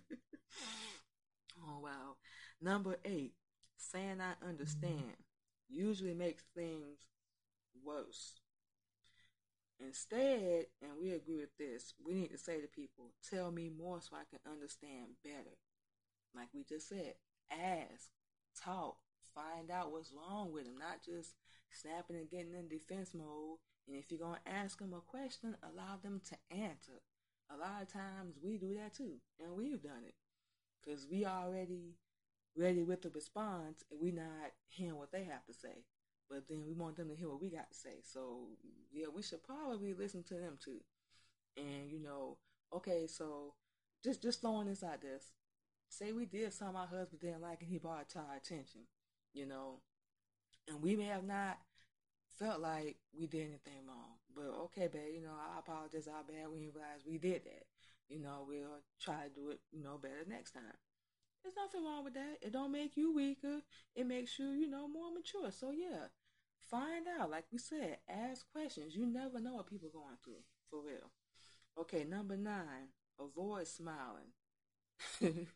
oh, 1.66 1.80
wow. 1.82 2.16
Number 2.62 2.96
eight, 3.04 3.34
saying 3.76 4.20
I 4.20 4.48
understand 4.48 4.94
mm-hmm. 4.94 5.74
usually 5.74 6.14
makes 6.14 6.44
things 6.54 6.98
worse. 7.84 8.40
Instead, 9.84 10.66
and 10.80 10.92
we 11.00 11.12
agree 11.12 11.40
with 11.40 11.56
this, 11.58 11.94
we 12.04 12.14
need 12.14 12.30
to 12.30 12.38
say 12.38 12.60
to 12.60 12.66
people, 12.68 13.12
tell 13.28 13.50
me 13.50 13.68
more 13.68 14.00
so 14.00 14.16
I 14.16 14.24
can 14.30 14.38
understand 14.50 15.18
better. 15.24 15.56
Like 16.34 16.48
we 16.54 16.64
just 16.64 16.88
said, 16.88 17.14
ask, 17.50 18.10
talk, 18.62 18.96
find 19.34 19.70
out 19.70 19.92
what's 19.92 20.12
wrong 20.12 20.52
with 20.52 20.64
them, 20.64 20.78
not 20.78 21.04
just 21.04 21.34
snapping 21.70 22.16
and 22.16 22.30
getting 22.30 22.54
in 22.54 22.68
defense 22.68 23.12
mode. 23.14 23.58
And 23.88 23.96
if 23.96 24.10
you're 24.10 24.20
going 24.20 24.38
to 24.44 24.52
ask 24.52 24.78
them 24.78 24.94
a 24.94 25.00
question, 25.00 25.56
allow 25.62 25.96
them 26.02 26.20
to 26.28 26.56
answer. 26.56 27.02
A 27.50 27.56
lot 27.58 27.82
of 27.82 27.92
times 27.92 28.36
we 28.42 28.56
do 28.56 28.74
that 28.74 28.94
too, 28.94 29.16
and 29.40 29.56
we've 29.56 29.82
done 29.82 30.04
it 30.06 30.14
because 30.80 31.06
we 31.10 31.26
already 31.26 31.96
ready 32.56 32.82
with 32.82 33.02
the 33.02 33.10
response 33.10 33.82
and 33.90 34.00
we 34.00 34.10
not 34.10 34.52
hearing 34.68 34.96
what 34.96 35.12
they 35.12 35.24
have 35.24 35.44
to 35.46 35.52
say 35.52 35.84
but 36.32 36.48
then 36.48 36.64
we 36.64 36.72
want 36.72 36.96
them 36.96 37.08
to 37.08 37.14
hear 37.14 37.28
what 37.28 37.42
we 37.42 37.50
got 37.50 37.68
to 37.70 37.76
say. 37.76 38.00
So 38.02 38.48
yeah, 38.92 39.06
we 39.14 39.22
should 39.22 39.42
probably 39.42 39.92
listen 39.92 40.22
to 40.24 40.34
them 40.34 40.56
too. 40.62 40.80
And 41.56 41.90
you 41.90 42.02
know, 42.02 42.38
okay, 42.74 43.06
so 43.06 43.54
just 44.02 44.22
just 44.22 44.40
throwing 44.40 44.68
this 44.68 44.82
out 44.82 45.02
there. 45.02 45.20
Say 45.88 46.12
we 46.12 46.24
did 46.24 46.54
something 46.54 46.76
our 46.76 46.86
husband 46.86 47.20
didn't 47.20 47.42
like 47.42 47.60
and 47.60 47.70
he 47.70 47.76
brought 47.76 48.02
it 48.02 48.08
to 48.10 48.20
our 48.20 48.36
attention, 48.36 48.82
you 49.34 49.46
know, 49.46 49.80
and 50.66 50.80
we 50.80 50.96
may 50.96 51.04
have 51.04 51.24
not 51.24 51.58
felt 52.38 52.60
like 52.60 52.96
we 53.18 53.26
did 53.26 53.42
anything 53.42 53.84
wrong. 53.86 54.16
But 54.34 54.48
okay, 54.64 54.88
babe, 54.88 55.14
you 55.14 55.22
know, 55.22 55.34
I 55.36 55.58
apologize, 55.58 56.08
our 56.08 56.24
bad. 56.24 56.48
We 56.50 56.60
didn't 56.60 56.74
realize 56.74 57.04
we 57.06 57.18
did 57.18 57.44
that. 57.44 57.64
You 58.08 58.20
know, 58.20 58.46
we'll 58.48 58.80
try 59.00 59.24
to 59.24 59.34
do 59.34 59.50
it, 59.50 59.60
you 59.70 59.82
know, 59.82 59.98
better 60.00 60.24
next 60.26 60.52
time. 60.52 60.76
There's 61.42 61.56
nothing 61.56 61.84
wrong 61.84 62.04
with 62.04 62.14
that. 62.14 62.38
It 62.40 62.52
don't 62.52 62.72
make 62.72 62.96
you 62.96 63.12
weaker. 63.12 63.60
It 63.94 64.06
makes 64.06 64.38
you, 64.38 64.50
you 64.50 64.68
know, 64.68 64.86
more 64.88 65.12
mature. 65.12 65.50
So 65.50 65.72
yeah, 65.72 66.06
Find 66.70 67.06
out, 67.18 67.30
like 67.30 67.44
we 67.52 67.58
said, 67.58 67.98
ask 68.08 68.44
questions. 68.52 68.94
You 68.94 69.06
never 69.06 69.40
know 69.40 69.54
what 69.54 69.70
people 69.70 69.90
going 69.92 70.16
through, 70.24 70.42
for 70.70 70.80
real. 70.82 71.10
Okay, 71.78 72.04
number 72.04 72.36
nine, 72.36 72.88
avoid 73.20 73.66
smiling. 73.66 74.32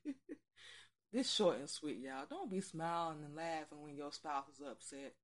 this 1.12 1.30
short 1.30 1.58
and 1.58 1.70
sweet, 1.70 1.98
y'all. 1.98 2.26
Don't 2.28 2.50
be 2.50 2.60
smiling 2.60 3.18
and 3.24 3.36
laughing 3.36 3.82
when 3.82 3.96
your 3.96 4.12
spouse 4.12 4.48
is 4.48 4.60
upset 4.66 5.14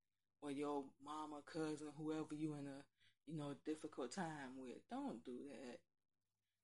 or 0.40 0.50
your 0.50 0.84
mama, 1.04 1.40
cousin, 1.46 1.88
whoever 1.96 2.34
you 2.34 2.54
in 2.54 2.66
a 2.66 2.84
you 3.26 3.36
know 3.38 3.54
difficult 3.64 4.12
time 4.12 4.56
with. 4.58 4.78
Don't 4.90 5.24
do 5.24 5.38
that. 5.50 5.78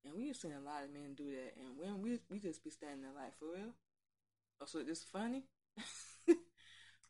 And 0.04 0.14
we've 0.16 0.36
seen 0.36 0.52
a 0.52 0.64
lot 0.64 0.84
of 0.84 0.92
men 0.92 1.14
do 1.16 1.30
that, 1.30 1.54
and 1.58 1.78
when 1.78 2.02
we 2.02 2.18
we 2.30 2.38
just 2.38 2.62
be 2.64 2.70
standing 2.70 3.02
there 3.02 3.12
like 3.14 3.38
for 3.38 3.46
real. 3.54 3.72
Oh, 4.60 4.66
so 4.66 4.82
this 4.82 5.04
funny? 5.04 5.44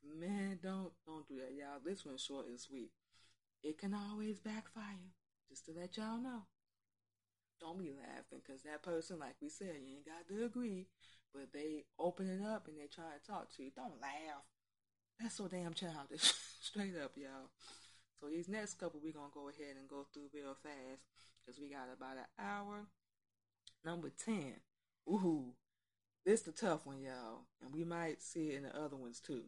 Man, 0.05 0.59
don't 0.62 0.92
don't 1.07 1.26
do 1.26 1.36
that, 1.36 1.55
y'all. 1.55 1.80
This 1.84 2.05
one's 2.05 2.22
short 2.22 2.46
and 2.46 2.61
sweet. 2.61 2.90
It 3.62 3.78
can 3.78 3.94
always 3.94 4.38
backfire. 4.38 5.14
Just 5.49 5.66
to 5.66 5.72
let 5.72 5.96
y'all 5.96 6.18
know. 6.18 6.42
Don't 7.61 7.78
be 7.78 7.90
laughing, 7.90 8.40
cause 8.46 8.62
that 8.62 8.82
person, 8.82 9.18
like 9.18 9.34
we 9.42 9.49
said, 9.49 9.74
you 9.82 9.96
ain't 9.96 10.07
got 10.07 10.28
to 10.28 10.44
agree, 10.44 10.86
but 11.34 11.53
they 11.53 11.86
open 11.99 12.28
it 12.30 12.44
up 12.46 12.68
and 12.68 12.78
they 12.78 12.86
try 12.86 13.11
to 13.11 13.26
talk 13.26 13.51
to 13.57 13.64
you. 13.64 13.70
Don't 13.74 14.01
laugh. 14.01 14.46
That's 15.18 15.36
so 15.36 15.49
damn 15.49 15.74
childish. 15.74 16.32
Straight 16.61 16.94
up, 17.03 17.12
y'all. 17.16 17.51
So 18.20 18.28
these 18.28 18.49
next 18.49 18.74
couple 18.74 19.01
we're 19.03 19.12
gonna 19.12 19.34
go 19.34 19.49
ahead 19.49 19.74
and 19.78 19.88
go 19.88 20.07
through 20.12 20.30
real 20.32 20.55
fast, 20.62 21.03
cause 21.44 21.59
we 21.61 21.70
got 21.70 21.88
about 21.92 22.18
an 22.18 22.30
hour. 22.38 22.86
Number 23.84 24.11
ten. 24.11 24.55
Ooh, 25.09 25.55
this 26.24 26.42
the 26.42 26.53
tough 26.53 26.86
one, 26.86 27.01
y'all, 27.01 27.46
and 27.61 27.74
we 27.74 27.82
might 27.82 28.22
see 28.22 28.51
it 28.51 28.57
in 28.57 28.62
the 28.64 28.76
other 28.76 28.96
ones 28.96 29.20
too 29.20 29.44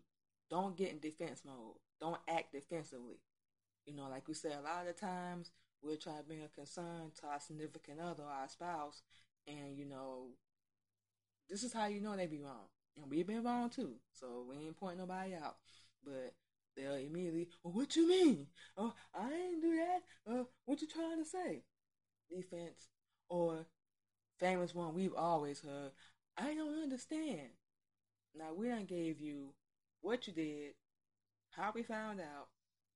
don't 0.50 0.76
get 0.76 0.90
in 0.90 0.98
defense 0.98 1.42
mode. 1.44 1.76
Don't 2.00 2.20
act 2.28 2.52
defensively. 2.52 3.20
You 3.86 3.94
know, 3.94 4.08
like 4.10 4.28
we 4.28 4.34
said, 4.34 4.52
a 4.52 4.62
lot 4.62 4.88
of 4.88 4.98
times 4.98 5.50
we'll 5.82 5.96
try 5.96 6.16
to 6.16 6.22
bring 6.22 6.42
a 6.42 6.48
concern 6.48 7.12
to 7.20 7.26
our 7.26 7.40
significant 7.40 8.00
other 8.00 8.24
our 8.24 8.48
spouse, 8.48 9.02
and 9.46 9.76
you 9.76 9.84
know, 9.84 10.28
this 11.48 11.62
is 11.62 11.72
how 11.72 11.86
you 11.86 12.00
know 12.00 12.16
they 12.16 12.26
be 12.26 12.40
wrong. 12.40 12.68
And 12.96 13.10
we've 13.10 13.26
been 13.26 13.44
wrong 13.44 13.70
too. 13.70 13.94
So 14.12 14.44
we 14.48 14.56
ain't 14.56 14.76
pointing 14.76 14.98
nobody 14.98 15.34
out. 15.34 15.56
But 16.04 16.34
they'll 16.76 16.94
immediately, 16.94 17.48
well, 17.62 17.74
what 17.74 17.96
you 17.96 18.08
mean? 18.08 18.46
Oh, 18.76 18.92
I 19.14 19.32
ain't 19.32 19.62
do 19.62 19.76
that. 19.76 20.32
Uh, 20.32 20.44
what 20.64 20.80
you 20.80 20.88
trying 20.88 21.22
to 21.22 21.28
say? 21.28 21.62
Defense. 22.30 22.88
Or 23.28 23.66
famous 24.38 24.74
one 24.74 24.94
we've 24.94 25.14
always 25.14 25.60
heard, 25.60 25.92
I 26.36 26.54
don't 26.54 26.82
understand. 26.82 27.50
Now 28.36 28.54
we 28.56 28.68
done 28.68 28.84
gave 28.86 29.20
you 29.20 29.52
what 30.00 30.26
you 30.26 30.32
did, 30.32 30.72
how 31.50 31.72
we 31.74 31.82
found 31.82 32.20
out, 32.20 32.48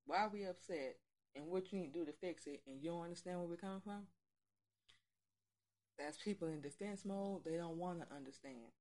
why 0.07 0.28
we 0.32 0.44
upset, 0.44 0.96
and 1.34 1.46
what 1.46 1.72
you 1.72 1.80
need 1.80 1.92
to 1.92 1.98
do 2.00 2.05
to 2.07 2.12
fix 2.12 2.46
it, 2.46 2.62
and 2.66 2.82
you 2.82 2.90
don't 2.90 3.02
understand 3.02 3.38
where 3.38 3.48
we're 3.48 3.57
coming 3.57 3.80
from, 3.80 4.07
that's 5.98 6.16
people 6.18 6.48
in 6.48 6.61
defense 6.61 7.05
mode. 7.05 7.44
They 7.44 7.57
don't 7.57 7.78
want 7.78 8.00
to 8.00 8.14
understand. 8.14 8.72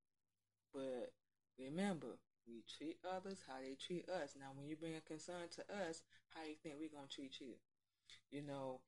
But 0.73 1.11
remember, 1.59 2.17
we 2.47 2.63
treat 2.77 2.97
others 3.05 3.39
how 3.47 3.55
they 3.61 3.75
treat 3.75 4.09
us. 4.09 4.33
Now, 4.39 4.47
when 4.55 4.67
you 4.67 4.75
bring 4.75 4.95
a 4.95 5.01
concern 5.01 5.47
to 5.55 5.61
us, 5.87 6.01
how 6.33 6.41
you 6.43 6.55
think 6.61 6.75
we're 6.79 6.89
going 6.89 7.07
to 7.07 7.15
treat 7.15 7.39
you? 7.39 7.53
You 8.31 8.41
know, 8.41 8.81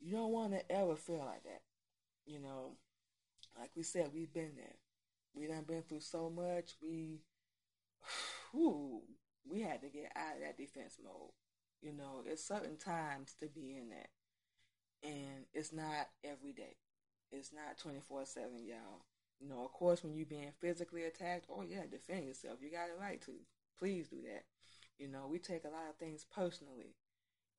you 0.00 0.12
don't 0.12 0.32
want 0.32 0.52
to 0.52 0.72
ever 0.72 0.96
feel 0.96 1.18
like 1.18 1.44
that. 1.44 1.62
You 2.26 2.40
know, 2.40 2.72
like 3.58 3.70
we 3.76 3.82
said, 3.82 4.10
we've 4.12 4.32
been 4.32 4.52
there. 4.56 4.76
We 5.34 5.46
done 5.46 5.64
been 5.66 5.82
through 5.82 6.00
so 6.00 6.30
much. 6.30 6.74
We 6.82 7.20
whew, 8.52 9.02
we 9.48 9.60
had 9.60 9.80
to 9.82 9.88
get 9.88 10.12
out 10.16 10.36
of 10.36 10.42
that 10.42 10.56
defense 10.56 10.98
mode. 11.02 11.32
You 11.82 11.92
know, 11.92 12.22
it's 12.26 12.46
certain 12.46 12.76
times 12.76 13.34
to 13.40 13.46
be 13.46 13.76
in 13.76 13.90
that. 13.90 14.08
And 15.02 15.44
it's 15.52 15.72
not 15.72 16.08
every 16.24 16.52
day. 16.52 16.76
It's 17.30 17.52
not 17.52 17.78
24 17.78 18.24
7, 18.24 18.50
y'all. 18.66 19.04
You 19.40 19.48
know, 19.48 19.64
of 19.64 19.72
course, 19.72 20.02
when 20.02 20.14
you're 20.14 20.26
being 20.26 20.52
physically 20.60 21.04
attacked, 21.04 21.46
oh, 21.50 21.62
yeah, 21.62 21.82
defend 21.90 22.26
yourself. 22.26 22.58
You 22.62 22.70
got 22.70 22.88
a 22.96 23.00
right 23.00 23.20
to. 23.22 23.32
Please 23.78 24.08
do 24.08 24.16
that. 24.22 24.44
You 24.98 25.08
know, 25.08 25.28
we 25.30 25.38
take 25.38 25.64
a 25.64 25.68
lot 25.68 25.90
of 25.90 25.96
things 25.96 26.24
personally. 26.34 26.96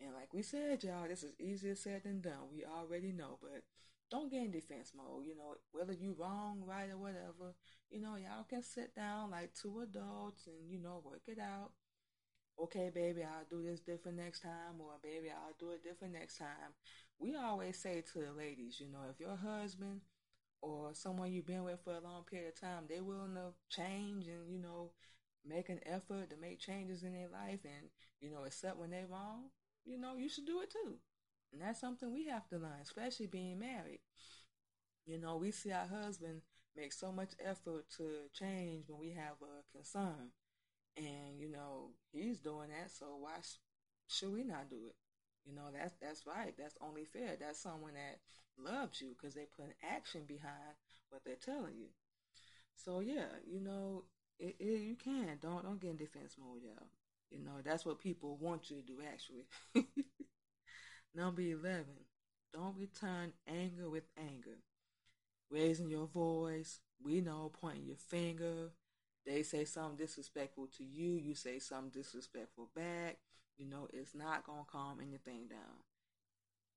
And 0.02 0.14
like 0.14 0.34
we 0.34 0.42
said, 0.42 0.84
y'all, 0.84 1.08
this 1.08 1.24
is 1.24 1.34
easier 1.40 1.76
said 1.76 2.04
than 2.04 2.22
done. 2.22 2.50
We 2.52 2.64
already 2.66 3.12
know, 3.12 3.38
but 3.42 3.64
don't 4.12 4.32
get 4.32 4.44
in 4.44 4.52
defense 4.52 4.94
mode. 4.96 5.26
You 5.26 5.36
know, 5.36 5.56
whether 5.72 5.94
you 5.94 6.16
wrong, 6.18 6.64
right, 6.66 6.90
or 6.90 6.98
whatever, 6.98 7.56
you 7.90 8.02
know, 8.02 8.16
y'all 8.16 8.46
can 8.50 8.64
sit 8.64 8.96
down 8.96 9.32
like 9.32 9.54
two 9.54 9.82
adults 9.82 10.48
and, 10.48 10.70
you 10.70 10.80
know, 10.80 11.02
work 11.04 11.24
it 11.28 11.40
out. 11.40 11.72
okay, 12.60 12.90
baby, 12.94 13.24
I'll 13.24 13.46
do 13.50 13.64
this 13.64 13.80
different 13.82 14.18
next 14.18 14.42
time, 14.42 14.80
or 14.80 14.94
baby, 15.04 15.30
I'll 15.30 15.56
do 15.60 15.72
it 15.72 15.84
different 15.84 16.14
next 16.14 16.38
time. 16.38 16.74
We 17.20 17.36
always 17.36 17.78
say 17.78 18.04
to 18.14 18.20
the 18.20 18.32
ladies, 18.32 18.80
you 18.80 18.90
know, 18.92 19.02
if 19.12 19.20
your 19.20 19.36
husband 19.36 20.02
or 20.62 20.92
someone 20.94 21.32
you've 21.32 21.48
been 21.48 21.64
with 21.64 21.80
for 21.84 21.94
a 21.96 22.02
long 22.02 22.24
period 22.30 22.50
of 22.50 22.60
time, 22.60 22.86
they 22.90 23.02
willing 23.02 23.36
to 23.36 23.54
change 23.70 24.28
and, 24.28 24.52
you 24.52 24.60
know, 24.60 24.92
make 25.46 25.70
an 25.70 25.80
effort 25.86 26.30
to 26.30 26.38
make 26.38 26.60
changes 26.60 27.04
in 27.04 27.14
their 27.14 27.30
life 27.30 27.60
and, 27.66 27.90
you 28.22 28.32
know, 28.32 28.46
accept 28.46 28.78
when 28.78 28.92
they're 28.92 29.08
wrong, 29.08 29.46
you 29.86 30.00
know, 30.00 30.16
you 30.18 30.30
should 30.30 30.46
do 30.46 30.62
it 30.62 30.72
too. 30.72 30.96
And 31.52 31.62
that's 31.62 31.80
something 31.82 32.12
we 32.14 32.26
have 32.28 32.48
to 32.50 32.58
learn, 32.58 32.80
especially 32.82 33.28
being 33.28 33.60
married. 33.60 34.00
You 35.06 35.18
know, 35.20 35.38
we 35.38 35.52
see 35.52 35.72
our 35.72 35.88
husband 35.88 36.42
make 36.76 36.94
so 36.94 37.12
much 37.12 37.32
effort 37.44 37.86
to 37.98 38.30
change 38.34 38.86
when 38.90 39.00
we 39.00 39.12
have 39.12 39.36
a 39.42 39.64
concern. 39.76 40.32
And, 40.98 41.40
you 41.40 41.52
know, 41.52 41.92
he's 42.12 42.40
doing 42.40 42.70
that, 42.70 42.92
so 42.92 43.18
why 43.20 43.36
sh- 43.44 43.58
should 44.08 44.34
we 44.34 44.44
not 44.44 44.70
do 44.70 44.78
it? 44.90 44.96
You 45.46 45.56
know, 45.56 45.70
that's 45.74 45.96
that's 46.02 46.28
right. 46.28 46.54
That's 46.58 46.78
only 46.82 47.06
fair. 47.06 47.38
That's 47.40 47.60
someone 47.62 47.94
that 47.96 48.20
loves 48.58 49.02
you 49.02 49.10
because 49.18 49.36
they 49.36 49.46
put 49.56 49.66
an 49.68 49.76
action 49.92 50.24
behind 50.28 50.76
what 51.10 51.24
they're 51.26 51.36
telling 51.36 51.76
you. 51.78 51.88
So 52.76 53.02
yeah, 53.02 53.28
you 53.48 53.62
know, 53.62 54.06
it, 54.40 54.56
it, 54.60 54.82
you 54.82 54.96
can 54.96 55.38
don't 55.42 55.64
don't 55.64 55.80
get 55.82 55.92
in 55.92 55.98
defense 55.98 56.36
mode, 56.40 56.64
y'all. 56.64 56.88
You 57.32 57.40
know, 57.44 57.62
that's 57.64 57.86
what 57.86 58.00
people 58.00 58.38
want 58.42 58.70
you 58.72 58.78
to 58.78 58.84
do 58.84 59.00
actually. 59.08 59.48
Number 61.16 61.42
eleven, 61.42 62.06
don't 62.54 62.78
return 62.78 63.34
anger 63.48 63.90
with 63.90 64.06
anger. 64.18 64.60
Raising 65.50 65.90
your 65.90 66.08
voice, 66.08 66.80
we 67.04 67.22
know, 67.22 67.52
pointing 67.60 67.86
your 67.86 67.98
finger. 67.98 68.72
They 69.26 69.44
say 69.44 69.66
something 69.66 69.98
disrespectful 69.98 70.68
to 70.78 70.84
you, 70.84 71.12
you 71.18 71.36
say 71.36 71.60
something 71.60 71.90
disrespectful 71.90 72.70
back. 72.76 73.18
You 73.58 73.68
know, 73.68 73.88
it's 73.92 74.14
not 74.14 74.46
gonna 74.46 74.66
calm 74.72 75.00
anything 75.02 75.48
down. 75.48 75.84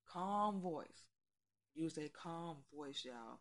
Calm 0.09 0.61
voice. 0.61 1.05
Use 1.75 1.99
a 1.99 2.09
calm 2.09 2.57
voice, 2.75 3.05
y'all. 3.05 3.41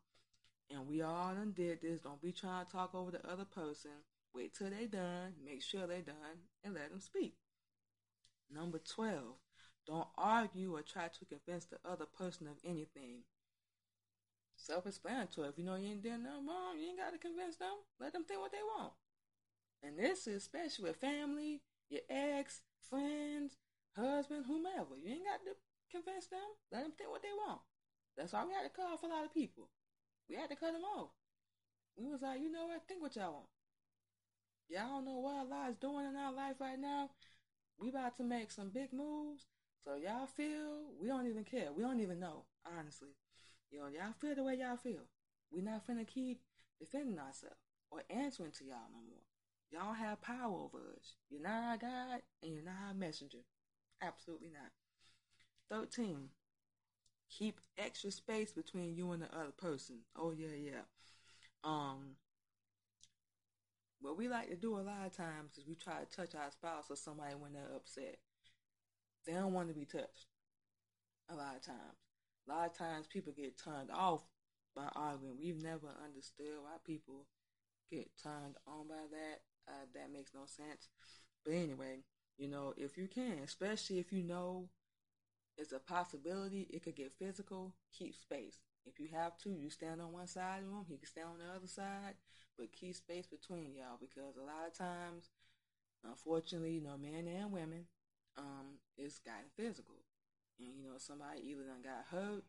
And 0.69 0.87
we 0.87 1.01
all 1.01 1.33
done 1.33 1.53
did 1.55 1.81
this. 1.81 2.01
Don't 2.01 2.21
be 2.21 2.31
trying 2.31 2.65
to 2.65 2.71
talk 2.71 2.93
over 2.93 3.11
the 3.11 3.27
other 3.27 3.45
person. 3.45 3.91
Wait 4.33 4.53
till 4.53 4.69
they 4.69 4.85
done. 4.85 5.33
Make 5.43 5.63
sure 5.63 5.87
they 5.87 6.01
done 6.01 6.45
and 6.63 6.75
let 6.75 6.91
them 6.91 6.99
speak. 6.99 7.35
Number 8.53 8.77
12. 8.79 9.17
Don't 9.89 10.07
argue 10.19 10.77
or 10.77 10.83
try 10.83 11.09
to 11.09 11.25
convince 11.25 11.65
the 11.65 11.81
other 11.83 12.05
person 12.05 12.45
of 12.45 12.61
anything. 12.63 13.25
Self-explanatory. 14.55 15.49
If 15.49 15.57
you 15.57 15.65
know 15.65 15.81
you 15.81 15.89
ain't 15.89 16.03
doing 16.03 16.21
nothing 16.21 16.45
wrong, 16.45 16.77
you 16.77 16.89
ain't 16.89 16.99
got 16.99 17.09
to 17.09 17.17
convince 17.17 17.57
them. 17.57 17.73
Let 17.99 18.13
them 18.13 18.23
think 18.23 18.39
what 18.39 18.51
they 18.51 18.61
want. 18.61 18.93
And 19.81 19.97
this 19.97 20.27
is 20.27 20.45
especially 20.45 20.85
with 20.85 21.01
family, 21.01 21.61
your 21.89 22.05
ex, 22.07 22.61
friends, 22.87 23.57
husband, 23.97 24.45
whomever. 24.45 24.93
You 25.01 25.17
ain't 25.17 25.25
got 25.25 25.41
to 25.41 25.57
convince 25.89 26.27
them. 26.27 26.53
Let 26.71 26.83
them 26.83 26.93
think 26.95 27.09
what 27.09 27.23
they 27.23 27.33
want. 27.33 27.61
That's 28.15 28.33
why 28.33 28.45
we 28.45 28.53
had 28.53 28.69
to 28.69 28.69
cut 28.69 28.93
off 28.93 29.01
a 29.01 29.07
lot 29.07 29.25
of 29.25 29.33
people. 29.33 29.69
We 30.29 30.35
had 30.35 30.51
to 30.51 30.55
cut 30.55 30.73
them 30.73 30.85
off. 30.85 31.09
We 31.97 32.05
was 32.05 32.21
like, 32.21 32.41
you 32.41 32.51
know 32.51 32.67
what? 32.67 32.85
Think 32.87 33.01
what 33.01 33.15
y'all 33.15 33.33
want. 33.33 33.49
Y'all 34.69 35.01
don't 35.01 35.05
know 35.05 35.17
what 35.17 35.49
Allah 35.49 35.69
is 35.71 35.81
doing 35.81 36.05
in 36.05 36.15
our 36.15 36.31
life 36.31 36.61
right 36.61 36.77
now. 36.77 37.09
We 37.79 37.89
about 37.89 38.17
to 38.17 38.23
make 38.23 38.51
some 38.51 38.69
big 38.69 38.93
moves. 38.93 39.47
So 39.83 39.95
y'all 39.95 40.27
feel 40.27 40.91
we 40.99 41.07
don't 41.07 41.27
even 41.27 41.43
care. 41.43 41.69
We 41.75 41.83
don't 41.83 42.01
even 42.01 42.19
know, 42.19 42.43
honestly. 42.77 43.15
You 43.71 43.79
know, 43.79 43.87
y'all 43.87 44.13
feel 44.19 44.35
the 44.35 44.43
way 44.43 44.55
y'all 44.55 44.77
feel. 44.77 45.07
We're 45.51 45.63
not 45.63 45.87
finna 45.87 46.07
keep 46.07 46.41
defending 46.79 47.19
ourselves 47.19 47.55
or 47.91 48.01
answering 48.09 48.51
to 48.51 48.65
y'all 48.65 48.91
no 48.91 48.99
more. 49.09 49.23
Y'all 49.71 49.93
have 49.93 50.21
power 50.21 50.53
over 50.53 50.77
us. 50.95 51.15
You're 51.29 51.41
not 51.41 51.63
our 51.63 51.77
God 51.77 52.21
and 52.43 52.53
you're 52.53 52.63
not 52.63 52.87
our 52.87 52.93
messenger. 52.93 53.39
Absolutely 54.01 54.49
not. 54.49 54.71
13. 55.69 56.29
Keep 57.29 57.59
extra 57.77 58.11
space 58.11 58.51
between 58.51 58.95
you 58.95 59.11
and 59.11 59.21
the 59.21 59.33
other 59.33 59.51
person. 59.55 59.99
Oh 60.17 60.31
yeah, 60.31 60.55
yeah. 60.57 60.81
Um 61.63 62.15
what 64.01 64.17
we 64.17 64.27
like 64.27 64.49
to 64.49 64.55
do 64.55 64.75
a 64.75 64.81
lot 64.81 65.05
of 65.05 65.15
times 65.15 65.57
is 65.57 65.67
we 65.67 65.75
try 65.75 65.99
to 65.99 66.15
touch 66.15 66.33
our 66.33 66.51
spouse 66.51 66.85
or 66.89 66.95
somebody 66.95 67.35
when 67.35 67.53
they're 67.53 67.75
upset. 67.75 68.17
They 69.29 69.35
don't 69.35 69.53
want 69.53 69.67
to 69.67 69.75
be 69.75 69.85
touched. 69.85 70.25
A 71.29 71.35
lot 71.35 71.55
of 71.55 71.61
times. 71.61 72.01
A 72.47 72.51
lot 72.51 72.65
of 72.65 72.75
times 72.75 73.05
people 73.05 73.31
get 73.31 73.61
turned 73.63 73.91
off 73.91 74.23
by 74.75 74.89
arguing. 74.95 75.37
We've 75.39 75.61
never 75.61 75.85
understood 76.03 76.57
why 76.63 76.77
people 76.83 77.27
get 77.91 78.09
turned 78.23 78.55
on 78.65 78.87
by 78.87 79.05
that. 79.11 79.41
Uh, 79.67 79.85
that 79.93 80.11
makes 80.11 80.31
no 80.33 80.47
sense. 80.47 80.89
But 81.45 81.53
anyway, 81.53 81.99
you 82.39 82.47
know, 82.47 82.73
if 82.75 82.97
you 82.97 83.07
can, 83.07 83.37
especially 83.43 83.99
if 83.99 84.11
you 84.11 84.23
know 84.23 84.69
it's 85.59 85.73
a 85.73 85.79
possibility 85.79 86.65
it 86.71 86.81
could 86.81 86.95
get 86.95 87.13
physical, 87.19 87.75
keep 87.95 88.15
space. 88.15 88.57
If 88.87 88.99
you 88.99 89.09
have 89.13 89.37
to, 89.43 89.51
you 89.51 89.69
stand 89.69 90.01
on 90.01 90.11
one 90.11 90.25
side 90.25 90.63
of 90.63 90.69
room, 90.71 90.85
he 90.89 90.97
can 90.97 91.05
stand 91.05 91.27
on 91.27 91.37
the 91.37 91.55
other 91.55 91.67
side, 91.67 92.15
but 92.57 92.71
keep 92.71 92.95
space 92.95 93.27
between 93.27 93.75
y'all 93.75 93.99
because 94.01 94.37
a 94.37 94.41
lot 94.41 94.65
of 94.65 94.75
times, 94.75 95.29
unfortunately, 96.03 96.71
you 96.71 96.81
know, 96.81 96.97
men 96.97 97.27
and 97.27 97.51
women, 97.51 97.85
um, 98.37 98.79
it's 98.97 99.19
gotten 99.19 99.49
physical. 99.55 99.95
And, 100.59 100.69
you 100.75 100.83
know, 100.83 100.97
somebody 100.97 101.41
either 101.45 101.63
done 101.63 101.83
got 101.83 102.05
hurt, 102.11 102.43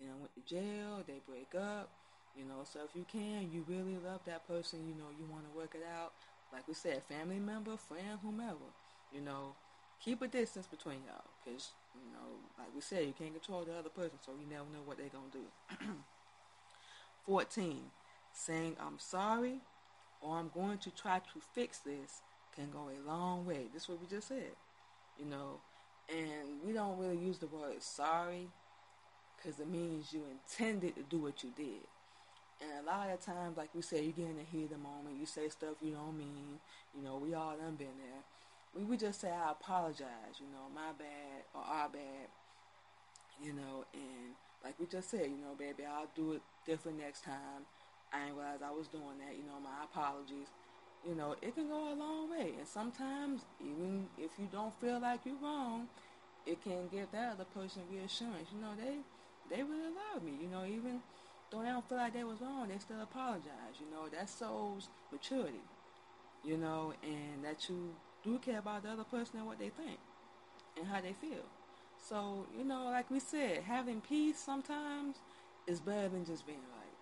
and 0.00 0.20
went 0.20 0.34
to 0.34 0.42
jail, 0.42 1.02
they 1.06 1.20
break 1.26 1.54
up, 1.54 1.90
you 2.36 2.44
know, 2.44 2.64
so 2.64 2.80
if 2.84 2.96
you 2.96 3.04
can, 3.10 3.50
you 3.52 3.64
really 3.68 3.96
love 4.04 4.20
that 4.26 4.46
person, 4.48 4.80
you 4.88 4.94
know, 4.94 5.10
you 5.18 5.26
want 5.30 5.44
to 5.44 5.56
work 5.56 5.74
it 5.74 5.84
out. 5.86 6.12
Like 6.52 6.66
we 6.66 6.74
said, 6.74 7.02
family 7.04 7.38
member, 7.38 7.76
friend, 7.76 8.18
whomever, 8.22 8.72
you 9.12 9.20
know, 9.20 9.54
keep 10.02 10.22
a 10.22 10.28
distance 10.28 10.66
between 10.66 10.98
y'all 11.06 11.24
because, 11.44 11.70
you 11.94 12.10
know, 12.12 12.40
like 12.58 12.74
we 12.74 12.80
said, 12.80 13.06
you 13.06 13.14
can't 13.16 13.32
control 13.32 13.64
the 13.64 13.74
other 13.74 13.88
person, 13.90 14.18
so 14.24 14.32
you 14.32 14.48
never 14.48 14.64
know 14.72 14.82
what 14.84 14.98
they're 14.98 15.08
going 15.08 15.30
to 15.30 15.38
do. 15.38 15.86
14. 17.26 17.78
Saying 18.34 18.76
I'm 18.80 18.98
sorry 18.98 19.60
or 20.22 20.38
I'm 20.38 20.50
going 20.54 20.78
to 20.78 20.90
try 20.90 21.18
to 21.18 21.40
fix 21.54 21.78
this 21.78 22.22
can 22.56 22.70
go 22.70 22.88
a 22.88 22.98
long 23.06 23.44
way. 23.44 23.66
This 23.72 23.84
is 23.84 23.88
what 23.90 24.00
we 24.00 24.06
just 24.06 24.28
said, 24.28 24.52
you 25.18 25.26
know, 25.26 25.60
and 26.08 26.60
we 26.64 26.72
don't 26.72 26.98
really 26.98 27.18
use 27.18 27.38
the 27.38 27.46
word 27.46 27.82
sorry 27.82 28.48
because 29.36 29.58
it 29.60 29.68
means 29.68 30.12
you 30.12 30.22
intended 30.30 30.94
to 30.96 31.02
do 31.02 31.18
what 31.18 31.42
you 31.42 31.50
did. 31.56 31.86
And 32.60 32.86
a 32.86 32.90
lot 32.90 33.10
of 33.10 33.20
times, 33.24 33.56
like 33.56 33.74
we 33.74 33.82
say, 33.82 34.04
you 34.04 34.12
get 34.12 34.26
in 34.26 34.36
the 34.36 34.44
heat 34.44 34.64
of 34.64 34.70
the 34.70 34.78
moment, 34.78 35.18
you 35.18 35.26
say 35.26 35.48
stuff 35.48 35.74
you 35.82 35.92
don't 35.92 36.16
mean. 36.16 36.60
You 36.96 37.02
know, 37.02 37.16
we 37.16 37.34
all 37.34 37.56
done 37.56 37.74
been 37.74 37.98
there. 37.98 38.22
We 38.74 38.84
would 38.84 39.00
just 39.00 39.20
say, 39.20 39.30
I 39.30 39.50
apologize, 39.50 40.38
you 40.38 40.46
know, 40.46 40.70
my 40.72 40.92
bad 40.96 41.42
or 41.54 41.60
our 41.60 41.88
bad, 41.88 42.30
you 43.42 43.52
know, 43.52 43.84
and 43.92 44.32
like 44.64 44.78
we 44.78 44.86
just 44.86 45.10
said, 45.10 45.26
you 45.26 45.36
know, 45.42 45.54
baby, 45.58 45.84
I'll 45.84 46.06
do 46.14 46.32
it 46.32 46.42
different 46.64 47.00
next 47.00 47.24
time. 47.24 47.66
I 48.12 48.24
didn't 48.24 48.36
realize 48.36 48.60
I 48.64 48.70
was 48.70 48.86
doing 48.88 49.18
that, 49.26 49.34
you 49.36 49.44
know, 49.44 49.58
my 49.58 49.84
apologies. 49.84 50.48
You 51.06 51.14
know, 51.16 51.34
it 51.42 51.54
can 51.54 51.68
go 51.68 51.92
a 51.92 51.96
long 51.96 52.30
way. 52.30 52.54
And 52.58 52.66
sometimes, 52.66 53.44
even 53.60 54.06
if 54.18 54.30
you 54.38 54.48
don't 54.52 54.72
feel 54.80 55.00
like 55.00 55.20
you're 55.24 55.36
wrong, 55.42 55.88
it 56.46 56.62
can 56.62 56.88
give 56.90 57.10
that 57.12 57.32
other 57.32 57.44
person 57.44 57.82
reassurance. 57.90 58.48
You 58.54 58.60
know, 58.60 58.72
they 58.76 58.98
they 59.54 59.62
really 59.62 59.92
love 60.12 60.22
me. 60.22 60.32
You 60.40 60.48
know, 60.48 60.64
even 60.64 61.00
though 61.50 61.60
they 61.62 61.68
don't 61.68 61.88
feel 61.88 61.98
like 61.98 62.12
they 62.14 62.24
was 62.24 62.40
wrong, 62.40 62.68
they 62.68 62.78
still 62.78 63.02
apologize. 63.02 63.80
You 63.80 63.86
know, 63.92 64.08
that 64.08 64.30
shows 64.38 64.88
maturity. 65.10 65.62
You 66.44 66.56
know, 66.56 66.92
and 67.02 67.44
that 67.44 67.68
you 67.68 67.94
do 68.24 68.38
care 68.38 68.58
about 68.58 68.82
the 68.82 68.90
other 68.90 69.04
person 69.04 69.38
and 69.38 69.46
what 69.46 69.58
they 69.58 69.70
think 69.70 69.98
and 70.76 70.86
how 70.86 71.00
they 71.00 71.12
feel. 71.12 71.44
So, 72.00 72.46
you 72.56 72.64
know, 72.64 72.84
like 72.86 73.10
we 73.10 73.20
said, 73.20 73.62
having 73.62 74.00
peace 74.00 74.38
sometimes 74.38 75.16
is 75.66 75.80
better 75.80 76.08
than 76.08 76.24
just 76.24 76.46
being 76.46 76.58
right. 76.58 76.96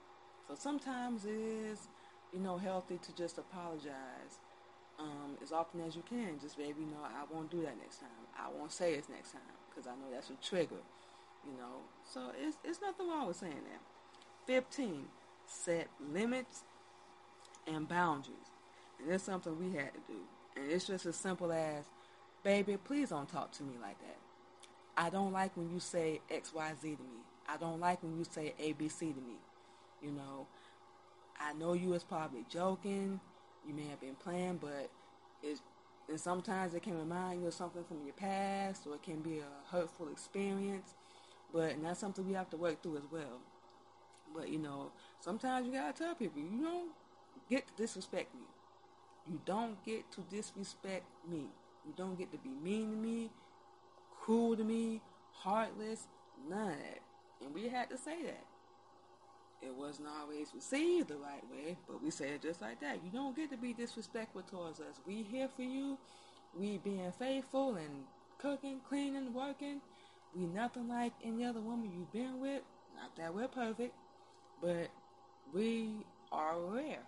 So 0.48 0.55
sometimes 0.57 1.24
it 1.24 1.30
is, 1.30 1.88
you 2.32 2.40
know, 2.40 2.58
healthy 2.58 2.98
to 2.98 3.14
just 3.14 3.38
apologize 3.38 4.38
um, 4.98 5.36
as 5.42 5.52
often 5.52 5.80
as 5.80 5.96
you 5.96 6.02
can. 6.08 6.38
Just 6.40 6.58
you 6.58 6.64
know, 6.64 7.02
I 7.02 7.24
won't 7.32 7.50
do 7.50 7.62
that 7.62 7.78
next 7.78 7.98
time. 7.98 8.08
I 8.38 8.48
won't 8.56 8.72
say 8.72 8.94
it 8.94 9.04
next 9.08 9.32
time 9.32 9.42
because 9.68 9.86
I 9.86 9.92
know 9.92 10.10
that's 10.12 10.30
a 10.30 10.34
trigger, 10.46 10.82
you 11.44 11.52
know. 11.58 11.80
So 12.04 12.32
it's, 12.40 12.56
it's 12.64 12.80
nothing 12.80 13.08
wrong 13.08 13.26
with 13.26 13.36
saying 13.36 13.52
that. 13.52 13.80
15, 14.46 15.04
set 15.46 15.88
limits 16.12 16.64
and 17.66 17.88
boundaries. 17.88 18.36
And 19.00 19.10
it's 19.12 19.24
something 19.24 19.58
we 19.58 19.76
had 19.76 19.92
to 19.94 20.00
do. 20.06 20.18
And 20.56 20.70
it's 20.70 20.86
just 20.86 21.06
as 21.06 21.16
simple 21.16 21.52
as, 21.52 21.84
baby, 22.42 22.76
please 22.76 23.10
don't 23.10 23.28
talk 23.28 23.52
to 23.52 23.62
me 23.62 23.74
like 23.80 23.98
that. 24.00 24.16
I 24.96 25.08
don't 25.08 25.32
like 25.32 25.56
when 25.56 25.70
you 25.70 25.80
say 25.80 26.20
X, 26.30 26.52
Y, 26.52 26.72
Z 26.80 26.96
to 26.96 27.02
me. 27.02 27.20
I 27.48 27.56
don't 27.56 27.80
like 27.80 28.02
when 28.02 28.18
you 28.18 28.24
say 28.24 28.54
A, 28.58 28.72
B, 28.72 28.88
C 28.88 29.12
to 29.12 29.20
me. 29.20 29.38
You 30.02 30.12
know, 30.12 30.46
I 31.41 31.53
know 31.55 31.72
you 31.72 31.91
was 31.91 32.05
probably 32.05 32.45
joking. 32.49 33.20
You 33.66 33.74
may 33.74 33.86
have 33.88 34.01
been 34.01 34.14
playing, 34.14 34.59
but 34.61 34.91
it's 35.43 35.62
and 36.09 36.18
sometimes 36.20 36.74
it 36.74 36.82
can 36.82 36.99
remind 36.99 37.41
you 37.41 37.47
of 37.47 37.55
something 37.55 37.84
from 37.84 38.05
your 38.05 38.14
past, 38.14 38.86
or 38.86 38.95
it 38.95 39.03
can 39.03 39.20
be 39.20 39.38
a 39.38 39.70
hurtful 39.70 40.09
experience. 40.09 40.95
But 41.53 41.72
and 41.72 41.84
that's 41.84 42.01
something 42.01 42.26
we 42.26 42.34
have 42.34 42.51
to 42.51 42.57
work 42.57 42.82
through 42.82 42.97
as 42.97 43.05
well. 43.11 43.41
But 44.34 44.49
you 44.49 44.59
know, 44.59 44.93
sometimes 45.20 45.66
you 45.66 45.72
gotta 45.72 45.93
tell 45.93 46.14
people 46.14 46.43
you 46.43 46.62
don't 46.62 46.91
get 47.49 47.66
to 47.68 47.72
disrespect 47.74 48.34
me. 48.34 48.47
You 49.30 49.41
don't 49.45 49.82
get 49.84 50.11
to 50.12 50.22
disrespect 50.30 51.05
me. 51.28 51.47
You 51.86 51.93
don't 51.97 52.18
get 52.18 52.32
to 52.32 52.38
be 52.38 52.51
mean 52.51 52.91
to 52.91 52.97
me, 52.97 53.30
cruel 54.20 54.57
to 54.57 54.64
me, 54.64 55.01
heartless, 55.32 56.07
none 56.49 56.72
of 56.72 56.78
that. 56.78 57.01
And 57.45 57.55
we 57.55 57.68
had 57.68 57.88
to 57.91 57.97
say 57.97 58.22
that. 58.24 58.45
It 59.62 59.74
wasn't 59.74 60.08
always 60.08 60.48
received 60.54 61.08
the 61.08 61.16
right 61.16 61.44
way, 61.50 61.76
but 61.86 62.02
we 62.02 62.11
say 62.11 62.30
it 62.30 62.42
just 62.42 62.62
like 62.62 62.80
that. 62.80 63.04
You 63.04 63.11
don't 63.12 63.36
get 63.36 63.50
to 63.50 63.58
be 63.58 63.74
disrespectful 63.74 64.42
towards 64.42 64.80
us. 64.80 65.00
We 65.06 65.22
here 65.22 65.48
for 65.54 65.62
you. 65.62 65.98
We 66.58 66.78
being 66.78 67.12
faithful 67.18 67.76
and 67.76 68.04
cooking, 68.38 68.80
cleaning, 68.88 69.34
working. 69.34 69.80
We 70.34 70.46
nothing 70.46 70.88
like 70.88 71.12
any 71.22 71.44
other 71.44 71.61
woman 71.61 71.90
you've 71.94 72.12
been 72.12 72.40
with. 72.40 72.62
Not 72.96 73.16
that 73.16 73.34
we're 73.34 73.48
perfect, 73.48 73.94
but 74.62 74.88
we 75.52 75.90
are 76.32 76.58
rare. 76.58 77.02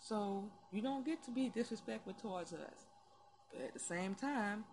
So 0.00 0.44
you 0.72 0.82
don't 0.82 1.06
get 1.06 1.22
to 1.24 1.30
be 1.30 1.48
disrespectful 1.48 2.14
towards 2.14 2.52
us. 2.52 2.86
But 3.52 3.62
at 3.62 3.72
the 3.72 3.80
same 3.80 4.14
time, 4.14 4.64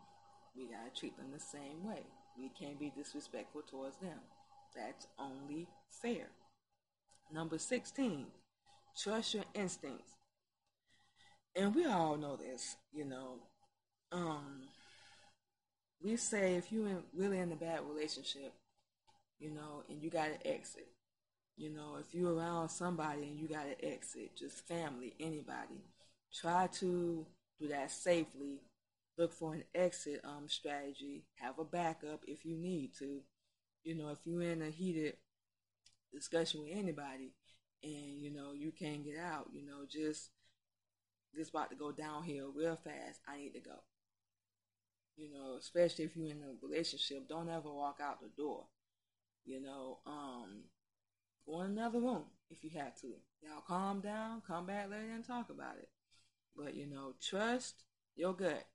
we 0.56 0.66
gotta 0.66 0.89
treat 0.95 1.18
them 1.18 1.28
the 1.32 1.39
same 1.39 1.84
way. 1.84 2.03
We 2.38 2.49
can't 2.49 2.80
be 2.80 2.91
disrespectful 2.95 3.62
towards 3.70 3.97
them. 3.97 4.20
That's 4.76 5.08
only 5.20 5.68
fair. 6.01 6.28
Number 7.32 7.57
16, 7.57 8.26
trust 8.97 9.34
your 9.34 9.43
instincts. 9.53 10.13
And 11.55 11.73
we 11.73 11.86
all 11.86 12.17
know 12.17 12.36
this, 12.36 12.76
you 12.93 13.05
know. 13.05 13.39
Um, 14.11 14.63
we 16.03 16.15
say 16.17 16.55
if 16.55 16.71
you're 16.71 16.88
in, 16.88 17.03
really 17.15 17.39
in 17.39 17.51
a 17.51 17.55
bad 17.55 17.80
relationship, 17.89 18.53
you 19.39 19.51
know, 19.51 19.84
and 19.89 20.01
you 20.01 20.09
got 20.09 20.28
to 20.28 20.47
exit, 20.47 20.88
you 21.57 21.69
know, 21.69 21.97
if 21.99 22.13
you're 22.13 22.34
around 22.34 22.69
somebody 22.69 23.23
and 23.23 23.39
you 23.39 23.47
got 23.47 23.65
to 23.65 23.86
exit, 23.86 24.36
just 24.38 24.67
family, 24.67 25.13
anybody, 25.19 25.84
try 26.34 26.67
to 26.67 27.26
do 27.59 27.67
that 27.69 27.91
safely. 27.91 28.61
Look 29.17 29.32
for 29.32 29.53
an 29.53 29.63
exit 29.73 30.19
um, 30.26 30.47
strategy. 30.47 31.23
Have 31.36 31.57
a 31.59 31.63
backup 31.63 32.21
if 32.28 32.43
you 32.43 32.57
need 32.57 32.91
to. 32.99 33.21
You 33.84 33.95
know, 33.95 34.09
if 34.09 34.19
you're 34.26 34.41
in 34.41 34.61
a 34.61 34.69
heated 34.69 35.13
discussion 36.16 36.61
with 36.61 36.72
anybody 36.74 37.34
and, 37.84 38.22
you 38.22 38.32
know, 38.34 38.53
you 38.53 38.72
can't 38.72 39.03
get 39.05 39.18
out, 39.20 39.47
you 39.51 39.66
know, 39.66 39.86
just 39.89 40.32
this 41.34 41.49
about 41.49 41.70
to 41.70 41.76
go 41.76 41.91
downhill 41.91 42.51
real 42.55 42.76
fast. 42.78 43.20
I 43.28 43.38
need 43.38 43.53
to 43.53 43.59
go. 43.59 43.84
You 45.18 45.32
know, 45.32 45.55
especially 45.59 46.05
if 46.05 46.16
you're 46.16 46.32
in 46.32 46.43
a 46.43 46.66
relationship, 46.66 47.28
don't 47.28 47.49
ever 47.49 47.72
walk 47.72 47.99
out 48.01 48.22
the 48.22 48.30
door. 48.36 48.66
You 49.45 49.61
know, 49.61 49.99
um, 50.05 50.63
Go 51.45 51.61
in 51.61 51.72
another 51.72 51.99
room 51.99 52.24
if 52.49 52.63
you 52.63 52.72
have 52.80 52.99
to. 53.01 53.07
Y'all 53.41 53.61
calm 53.68 54.01
down, 54.01 54.41
come 54.47 54.66
back 54.66 54.89
later 54.89 55.11
and 55.13 55.26
talk 55.26 55.49
about 55.49 55.78
it. 55.78 55.89
But 56.55 56.76
you 56.76 56.88
know, 56.88 57.13
trust 57.22 57.84
your 58.16 58.34
gut. 58.34 58.66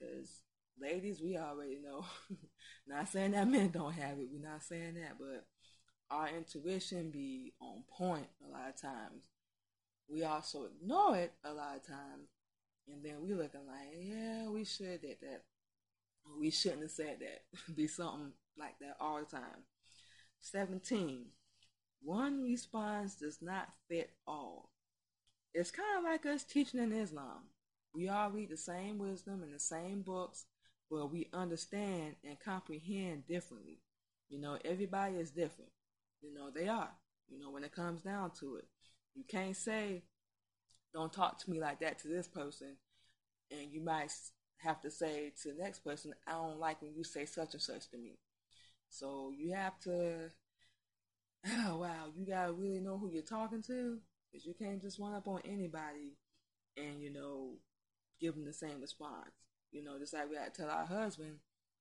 Cause 0.00 0.42
ladies, 0.80 1.20
we 1.22 1.36
already 1.36 1.78
know. 1.78 2.04
not 2.86 3.08
saying 3.08 3.32
that 3.32 3.48
men 3.48 3.70
don't 3.70 3.92
have 3.92 4.18
it. 4.18 4.28
We're 4.32 4.48
not 4.48 4.64
saying 4.64 4.94
that, 4.94 5.18
but 5.18 5.46
our 6.10 6.28
intuition 6.28 7.10
be 7.10 7.52
on 7.60 7.82
point 7.88 8.26
a 8.46 8.50
lot 8.52 8.68
of 8.68 8.80
times. 8.80 9.24
We 10.08 10.24
also 10.24 10.66
ignore 10.66 11.16
it 11.16 11.32
a 11.44 11.52
lot 11.52 11.76
of 11.76 11.86
times, 11.86 12.28
and 12.88 13.04
then 13.04 13.22
we 13.22 13.34
looking 13.34 13.66
like, 13.66 13.88
yeah, 14.00 14.48
we 14.48 14.64
should 14.64 15.02
did 15.02 15.18
that. 15.22 15.42
We 16.38 16.50
shouldn't 16.50 16.82
have 16.82 16.90
said 16.90 17.18
that. 17.20 17.74
be 17.76 17.86
something 17.86 18.32
like 18.58 18.78
that 18.80 18.96
all 19.00 19.18
the 19.20 19.36
time. 19.36 19.64
Seventeen. 20.40 21.26
One 22.02 22.42
response 22.42 23.16
does 23.16 23.38
not 23.42 23.68
fit 23.88 24.10
all. 24.26 24.70
It's 25.54 25.70
kind 25.70 25.98
of 25.98 26.04
like 26.04 26.26
us 26.26 26.44
teaching 26.44 26.80
in 26.80 26.92
Islam. 26.92 27.48
We 27.94 28.08
all 28.08 28.30
read 28.30 28.50
the 28.50 28.56
same 28.56 28.98
wisdom 28.98 29.42
in 29.42 29.50
the 29.52 29.58
same 29.58 30.02
books, 30.02 30.44
but 30.90 31.10
we 31.10 31.28
understand 31.32 32.16
and 32.22 32.38
comprehend 32.38 33.26
differently. 33.26 33.80
You 34.28 34.38
know, 34.38 34.58
everybody 34.64 35.16
is 35.16 35.30
different. 35.30 35.70
You 36.26 36.34
know, 36.34 36.50
they 36.50 36.68
are. 36.68 36.90
You 37.28 37.38
know, 37.38 37.50
when 37.50 37.64
it 37.64 37.72
comes 37.74 38.02
down 38.02 38.32
to 38.40 38.56
it, 38.56 38.66
you 39.14 39.24
can't 39.28 39.56
say, 39.56 40.02
don't 40.92 41.12
talk 41.12 41.38
to 41.44 41.50
me 41.50 41.60
like 41.60 41.80
that 41.80 41.98
to 42.00 42.08
this 42.08 42.28
person. 42.28 42.76
And 43.50 43.72
you 43.72 43.82
might 43.82 44.12
have 44.58 44.80
to 44.82 44.90
say 44.90 45.32
to 45.42 45.52
the 45.52 45.62
next 45.62 45.80
person, 45.80 46.12
I 46.26 46.32
don't 46.32 46.58
like 46.58 46.82
when 46.82 46.94
you 46.94 47.04
say 47.04 47.24
such 47.24 47.54
and 47.54 47.62
such 47.62 47.88
to 47.90 47.98
me. 47.98 48.18
So 48.90 49.32
you 49.36 49.52
have 49.52 49.78
to 49.80 50.30
oh 51.46 51.76
wow, 51.80 52.06
you 52.14 52.26
gotta 52.26 52.52
really 52.52 52.80
know 52.80 52.98
who 52.98 53.10
you're 53.10 53.22
talking 53.22 53.62
to, 53.62 53.98
because 54.30 54.46
you 54.46 54.54
can't 54.54 54.80
just 54.80 54.98
run 54.98 55.14
up 55.14 55.28
on 55.28 55.40
anybody 55.44 56.16
and 56.76 57.00
you 57.00 57.12
know 57.12 57.54
give 58.20 58.34
them 58.34 58.44
the 58.44 58.52
same 58.52 58.80
response. 58.80 59.30
You 59.72 59.84
know, 59.84 59.98
just 59.98 60.14
like 60.14 60.30
we 60.30 60.36
had 60.36 60.54
to 60.54 60.62
tell 60.62 60.70
our 60.70 60.86
husband 60.86 61.36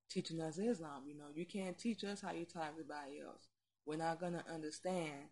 teaching 0.10 0.41
us 0.41 0.58
Islam. 0.58 1.04
You 1.08 1.18
know, 1.18 1.28
you 1.34 1.46
can't 1.46 1.78
teach 1.78 2.04
us 2.04 2.22
how 2.22 2.32
you 2.32 2.46
to 2.46 2.64
everybody 2.64 3.22
else. 3.26 3.48
We're 3.86 3.98
not 3.98 4.20
gonna 4.20 4.44
understand 4.52 5.30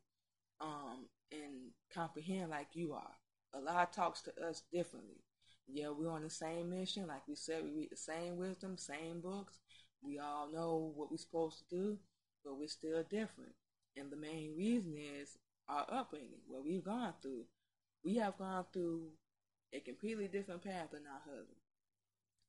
um, 0.61 1.07
and 1.31 1.71
comprehend 1.93 2.51
like 2.51 2.67
you 2.73 2.93
are. 2.93 3.15
Allah 3.53 3.87
talks 3.91 4.21
to 4.23 4.31
us 4.45 4.63
differently. 4.71 5.23
Yeah, 5.67 5.89
we're 5.89 6.11
on 6.11 6.23
the 6.23 6.29
same 6.29 6.69
mission. 6.69 7.07
Like 7.07 7.27
we 7.27 7.35
said, 7.35 7.63
we 7.63 7.71
read 7.71 7.89
the 7.91 7.97
same 7.97 8.37
wisdom, 8.37 8.77
same 8.77 9.21
books. 9.21 9.59
We 10.01 10.19
all 10.19 10.51
know 10.51 10.91
what 10.95 11.09
we're 11.11 11.17
supposed 11.17 11.59
to 11.59 11.75
do, 11.75 11.97
but 12.43 12.57
we're 12.57 12.67
still 12.67 13.03
different. 13.09 13.53
And 13.95 14.11
the 14.11 14.17
main 14.17 14.55
reason 14.57 14.95
is 14.97 15.37
our 15.69 15.85
upbringing, 15.89 16.41
what 16.47 16.65
we've 16.65 16.83
gone 16.83 17.13
through. 17.21 17.45
We 18.03 18.15
have 18.17 18.37
gone 18.37 18.65
through 18.73 19.09
a 19.71 19.79
completely 19.79 20.27
different 20.27 20.63
path 20.63 20.91
than 20.91 21.03
our 21.07 21.21
husband. 21.23 21.57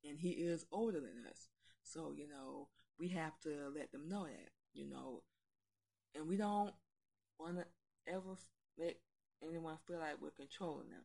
And 0.04 0.18
he 0.18 0.30
is 0.30 0.66
older 0.72 1.00
than 1.00 1.24
us. 1.30 1.48
So, 1.84 2.12
you 2.16 2.28
know, 2.28 2.68
we 2.98 3.08
have 3.08 3.38
to 3.42 3.70
let 3.74 3.92
them 3.92 4.08
know 4.08 4.24
that, 4.24 4.50
you 4.72 4.88
know. 4.88 5.22
And 6.14 6.28
we 6.28 6.36
don't 6.36 6.72
want 7.38 7.56
to 7.56 7.64
ever 8.06 8.36
make 8.78 8.98
anyone 9.42 9.78
feel 9.86 9.98
like 9.98 10.20
we're 10.20 10.30
controlling 10.30 10.90
them, 10.90 11.04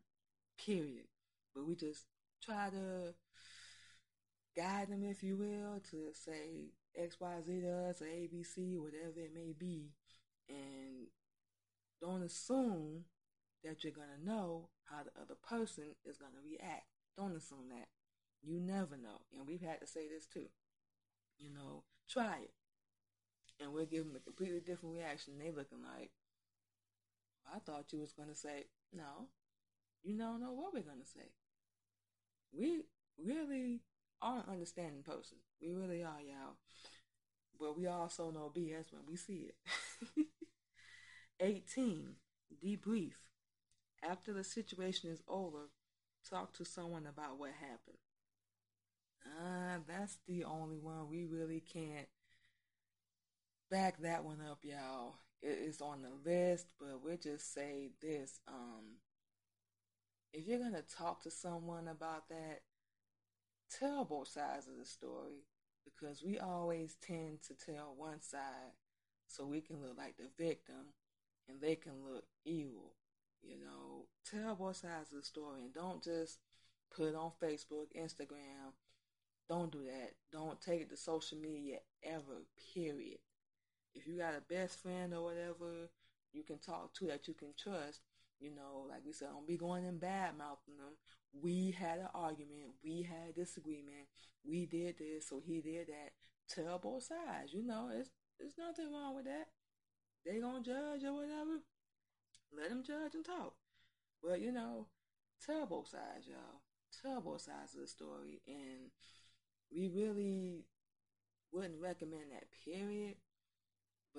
period. 0.64 1.07
But 1.55 1.68
we 1.68 1.76
just 1.76 2.05
try 2.43 2.70
to 2.70 3.14
guide 4.55 4.89
them, 4.89 5.03
if 5.03 5.24
you 5.24 5.36
will, 5.38 5.82
to 5.91 6.14
say 6.14 6.74
X, 6.95 7.20
Y, 7.20 7.36
Z 7.45 7.62
to 7.62 7.68
or 7.68 7.93
A, 8.05 8.28
B, 8.32 8.43
C, 8.43 8.78
whatever 8.78 9.20
it 9.20 9.34
may 9.34 9.53
be 9.57 9.93
and 10.49 11.07
don't 12.01 12.24
assume 12.24 13.05
that 13.64 13.84
you're 13.84 13.93
going 13.93 14.07
to 14.18 14.26
know 14.26 14.70
how 14.86 15.03
the 15.03 15.22
other 15.22 15.36
person 15.36 15.95
is 16.05 16.18
going 16.18 16.32
to 16.32 16.49
react. 16.49 16.86
Don't 17.18 17.36
assume 17.36 17.70
that. 17.70 17.88
You 18.41 18.60
never 18.60 18.97
know. 18.97 19.22
And 19.38 19.47
we've 19.47 19.62
had 19.62 19.82
to 19.82 19.88
say 19.88 20.07
this 20.07 20.26
too. 20.26 20.47
You 21.38 21.53
know, 21.53 21.84
try 22.10 22.38
it. 22.43 22.51
And 23.60 23.74
we're 23.74 23.86
giving 23.86 24.16
a 24.16 24.20
completely 24.20 24.60
different 24.60 24.95
reaction. 24.95 25.34
They 25.38 25.51
looking 25.51 25.84
like, 25.84 26.12
I 27.53 27.60
thought 27.60 27.91
you 27.91 27.99
was 27.99 28.14
to 28.30 28.36
say, 28.36 28.68
no, 28.93 29.28
you 30.03 30.18
don't 30.18 30.39
know 30.39 30.53
what 30.53 30.74
we're 30.74 30.82
to 31.01 31.07
say. 31.07 31.28
We 32.53 32.84
really 33.24 33.82
are 34.22 34.38
an 34.38 34.53
understanding 34.53 35.03
person. 35.03 35.38
We 35.62 35.74
really 35.74 36.03
are, 36.03 36.22
y'all. 36.22 36.55
But 37.60 37.78
we 37.78 37.88
also 37.88 38.32
know 38.32 38.51
BS 38.55 38.93
when 38.93 39.01
we 39.07 39.18
see 39.18 39.49
it. 39.49 40.26
18. 41.39 42.16
Debrief. 42.64 43.14
After 44.01 44.32
the 44.32 44.43
situation 44.43 45.10
is 45.10 45.22
over, 45.28 45.70
talk 46.30 46.53
to 46.53 46.66
someone 46.66 47.05
about 47.05 47.38
what 47.38 47.51
happened. 47.51 47.97
Uh, 49.26 49.80
that's 49.88 50.18
the 50.28 50.45
only 50.45 50.78
one 50.78 51.10
we 51.10 51.26
really 51.26 51.62
can't 51.62 52.07
back 53.70 54.01
that 54.01 54.24
one 54.24 54.39
up, 54.49 54.59
y'all. 54.63 55.15
It 55.41 55.59
is 55.67 55.82
on 55.82 56.01
the 56.01 56.30
list, 56.30 56.67
but 56.80 57.03
we'll 57.03 57.17
just 57.17 57.53
say 57.53 57.91
this. 58.01 58.39
Um, 58.47 58.97
if 60.34 60.47
you're 60.47 60.59
gonna 60.59 60.82
talk 60.82 61.24
to 61.24 61.32
someone 61.32 61.88
about 61.88 62.30
that, 62.30 62.61
tell 63.80 64.05
both 64.05 64.28
sides 64.28 64.67
of 64.67 64.78
the 64.78 64.86
story 64.86 65.45
because 65.86 66.24
we 66.24 66.39
always 66.39 66.97
tend 67.05 67.39
to 67.43 67.53
tell 67.53 67.93
one 67.95 68.22
side 68.22 68.74
so 69.28 69.45
we 69.45 69.61
can 69.61 69.82
look 69.82 69.97
like 69.97 70.15
the 70.17 70.30
victim 70.38 70.93
and 71.47 71.61
they 71.61 71.76
can 71.76 71.93
look 72.03 72.26
evil. 72.45 72.93
You 73.41 73.59
know, 73.59 74.07
tell 74.30 74.55
both 74.55 74.78
sides 74.78 75.13
of 75.13 75.20
the 75.20 75.26
story 75.26 75.61
and 75.63 75.74
don't 75.74 76.03
just 76.03 76.39
put 76.95 77.15
on 77.15 77.32
Facebook, 77.41 77.88
Instagram. 77.97 78.74
Don't 79.47 79.72
do 79.72 79.84
that. 79.86 80.11
Don't 80.32 80.59
take 80.59 80.82
it 80.82 80.89
to 80.89 80.97
social 80.97 81.38
media 81.38 81.78
ever, 82.03 82.43
period. 82.74 83.20
If 83.93 84.07
you 84.07 84.17
got 84.17 84.35
a 84.35 84.53
best 84.53 84.81
friend 84.81 85.13
or 85.13 85.23
whatever 85.23 85.89
you 86.31 86.43
can 86.43 86.59
talk 86.59 86.93
to 86.95 87.07
that 87.07 87.27
you 87.27 87.33
can 87.33 87.53
trust, 87.57 88.01
you 88.39 88.53
know, 88.55 88.85
like 88.87 89.01
we 89.05 89.11
said, 89.11 89.29
don't 89.33 89.47
be 89.47 89.57
going 89.57 89.85
in 89.85 89.97
bad 89.97 90.37
mouthing 90.37 90.77
them. 90.77 90.95
We 91.33 91.75
had 91.77 91.99
an 91.99 92.07
argument. 92.13 92.75
We 92.83 93.01
had 93.03 93.35
disagreement. 93.35 94.07
We 94.45 94.65
did 94.65 94.97
this, 94.97 95.27
so 95.27 95.41
he 95.45 95.61
did 95.61 95.87
that. 95.87 96.11
Tell 96.47 96.79
both 96.79 97.03
sides. 97.03 97.53
You 97.53 97.65
know, 97.65 97.89
it's 97.93 98.09
there's 98.39 98.57
nothing 98.57 98.91
wrong 98.91 99.15
with 99.15 99.25
that 99.25 99.47
they 100.25 100.39
gonna 100.39 100.63
judge 100.63 101.03
or 101.03 101.13
whatever, 101.13 101.63
let 102.55 102.69
them 102.69 102.83
judge 102.85 103.15
and 103.15 103.25
talk. 103.25 103.53
But 104.21 104.41
you 104.41 104.51
know, 104.51 104.87
tell 105.45 105.65
both 105.65 105.87
sides, 105.87 106.27
y'all. 106.27 106.61
Tell 107.01 107.21
both 107.21 107.41
sides 107.41 107.75
of 107.75 107.81
the 107.81 107.87
story, 107.87 108.41
and 108.47 108.91
we 109.71 109.87
really 109.87 110.65
wouldn't 111.51 111.81
recommend 111.81 112.31
that 112.31 112.47
period, 112.65 113.15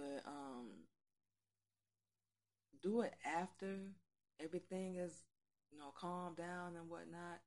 but 0.01 0.23
um, 0.27 0.67
do 2.83 3.03
it 3.03 3.15
after 3.25 3.77
everything 4.43 4.97
is, 4.97 5.23
you 5.71 5.79
know, 5.79 5.93
calmed 5.99 6.37
down 6.37 6.77
and 6.79 6.89
whatnot. 6.89 7.41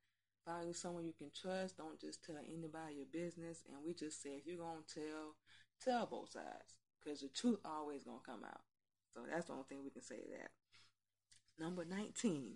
Find 0.45 0.75
someone 0.75 1.05
you 1.05 1.13
can 1.17 1.31
trust. 1.33 1.77
Don't 1.77 1.99
just 1.99 2.23
tell 2.23 2.37
anybody 2.37 2.95
your 2.95 3.05
business. 3.11 3.63
And 3.67 3.77
we 3.85 3.93
just 3.93 4.21
say 4.21 4.31
if 4.31 4.45
you're 4.45 4.57
gonna 4.57 4.81
tell, 4.93 5.35
tell 5.83 6.05
both 6.05 6.31
sides, 6.31 6.77
because 7.01 7.21
the 7.21 7.29
truth 7.29 7.59
always 7.65 8.03
gonna 8.03 8.19
come 8.25 8.43
out. 8.43 8.61
So 9.13 9.21
that's 9.29 9.47
the 9.47 9.53
only 9.53 9.65
thing 9.69 9.83
we 9.83 9.89
can 9.89 10.01
say 10.03 10.21
that. 10.31 10.51
Number 11.63 11.85
19, 11.85 12.55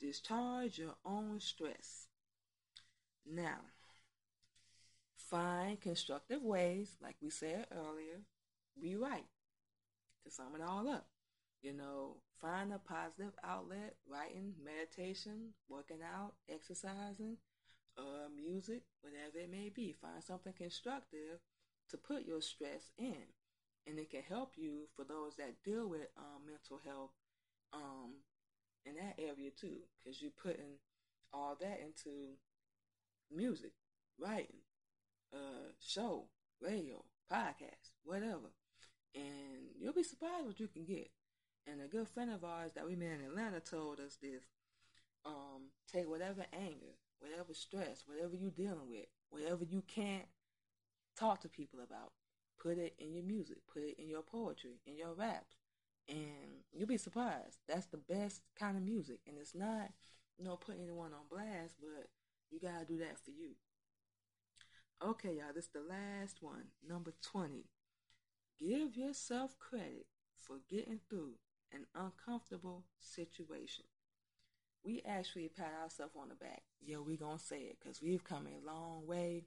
discharge 0.00 0.78
your 0.78 0.94
own 1.04 1.38
stress. 1.38 2.08
Now, 3.24 3.60
find 5.16 5.80
constructive 5.80 6.42
ways, 6.42 6.96
like 7.00 7.16
we 7.22 7.30
said 7.30 7.66
earlier, 7.70 8.22
rewrite 8.80 9.26
to 10.24 10.30
sum 10.30 10.54
it 10.54 10.62
all 10.62 10.88
up. 10.88 11.06
You 11.62 11.72
know, 11.72 12.16
find 12.40 12.72
a 12.72 12.78
positive 12.78 13.32
outlet, 13.44 13.94
writing, 14.08 14.54
meditation, 14.62 15.54
working 15.68 16.00
out, 16.02 16.34
exercising, 16.48 17.36
uh, 17.96 18.28
music, 18.34 18.82
whatever 19.00 19.38
it 19.38 19.50
may 19.50 19.68
be. 19.68 19.92
Find 19.92 20.22
something 20.22 20.52
constructive 20.52 21.38
to 21.90 21.96
put 21.96 22.26
your 22.26 22.40
stress 22.40 22.90
in. 22.98 23.30
And 23.86 23.98
it 23.98 24.10
can 24.10 24.22
help 24.28 24.52
you 24.56 24.88
for 24.96 25.04
those 25.04 25.36
that 25.36 25.62
deal 25.64 25.88
with 25.88 26.08
um, 26.16 26.46
mental 26.46 26.80
health 26.84 27.10
um, 27.72 28.14
in 28.84 28.94
that 28.96 29.18
area 29.18 29.50
too, 29.50 29.78
because 29.98 30.20
you're 30.20 30.30
putting 30.30 30.78
all 31.32 31.56
that 31.60 31.80
into 31.80 32.34
music, 33.34 33.72
writing, 34.18 34.62
uh, 35.32 35.72
show, 35.80 36.26
radio, 36.60 37.04
podcast, 37.30 37.90
whatever. 38.04 38.50
And 39.14 39.74
you'll 39.78 39.92
be 39.92 40.02
surprised 40.02 40.46
what 40.46 40.60
you 40.60 40.68
can 40.68 40.84
get. 40.84 41.10
And 41.66 41.80
a 41.80 41.86
good 41.86 42.08
friend 42.08 42.30
of 42.30 42.44
ours 42.44 42.72
that 42.74 42.86
we 42.86 42.96
met 42.96 43.18
in 43.20 43.26
Atlanta 43.26 43.60
told 43.60 44.00
us 44.00 44.16
this. 44.20 44.44
Um, 45.24 45.70
take 45.92 46.08
whatever 46.08 46.44
anger, 46.52 46.96
whatever 47.20 47.54
stress, 47.54 48.02
whatever 48.06 48.34
you're 48.34 48.50
dealing 48.50 48.88
with, 48.88 49.06
whatever 49.30 49.64
you 49.64 49.82
can't 49.86 50.26
talk 51.16 51.40
to 51.42 51.48
people 51.48 51.78
about, 51.80 52.12
put 52.60 52.78
it 52.78 52.94
in 52.98 53.14
your 53.14 53.24
music, 53.24 53.58
put 53.72 53.82
it 53.82 53.96
in 53.98 54.08
your 54.08 54.22
poetry, 54.22 54.80
in 54.86 54.96
your 54.96 55.14
raps. 55.14 55.56
And 56.08 56.64
you'll 56.72 56.88
be 56.88 56.96
surprised. 56.96 57.58
That's 57.68 57.86
the 57.86 57.98
best 57.98 58.40
kind 58.58 58.76
of 58.76 58.82
music. 58.82 59.20
And 59.28 59.36
it's 59.38 59.54
not, 59.54 59.90
you 60.36 60.44
know, 60.44 60.56
putting 60.56 60.82
anyone 60.82 61.12
on 61.12 61.28
blast, 61.30 61.74
but 61.80 62.08
you 62.50 62.58
gotta 62.60 62.84
do 62.84 62.98
that 62.98 63.18
for 63.24 63.30
you. 63.30 63.50
Okay, 65.04 65.36
y'all, 65.36 65.52
this 65.54 65.64
is 65.64 65.70
the 65.72 65.80
last 65.80 66.38
one. 66.42 66.66
Number 66.86 67.12
20. 67.22 67.64
Give 68.62 68.96
yourself 68.96 69.58
credit 69.58 70.06
for 70.38 70.58
getting 70.70 71.00
through 71.08 71.32
an 71.72 71.86
uncomfortable 71.96 72.84
situation. 73.00 73.84
We 74.84 75.02
actually 75.04 75.48
pat 75.48 75.72
ourselves 75.82 76.14
on 76.16 76.28
the 76.28 76.36
back. 76.36 76.62
Yeah, 76.80 76.98
we 76.98 77.16
gonna 77.16 77.40
say 77.40 77.62
it 77.62 77.78
because 77.80 78.00
we've 78.00 78.22
come 78.22 78.46
a 78.46 78.64
long 78.64 79.06
way 79.06 79.46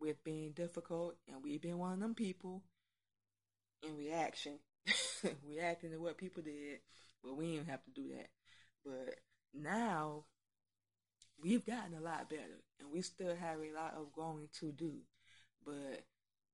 with 0.00 0.24
being 0.24 0.50
difficult, 0.50 1.14
and 1.28 1.42
we've 1.44 1.62
been 1.62 1.78
one 1.78 1.92
of 1.92 2.00
them 2.00 2.14
people 2.14 2.62
in 3.84 3.96
reaction, 3.96 4.58
reacting 5.46 5.90
to 5.92 5.98
what 5.98 6.18
people 6.18 6.42
did, 6.42 6.80
but 7.22 7.36
we 7.36 7.52
didn't 7.52 7.68
have 7.68 7.84
to 7.84 7.90
do 7.92 8.08
that. 8.16 8.28
But 8.84 9.20
now 9.54 10.24
we've 11.40 11.64
gotten 11.64 11.94
a 11.94 12.00
lot 12.00 12.28
better, 12.28 12.62
and 12.80 12.90
we 12.90 13.02
still 13.02 13.36
have 13.36 13.58
a 13.60 13.74
lot 13.74 13.94
of 13.96 14.12
growing 14.12 14.48
to 14.60 14.72
do. 14.72 14.94
But 15.64 16.04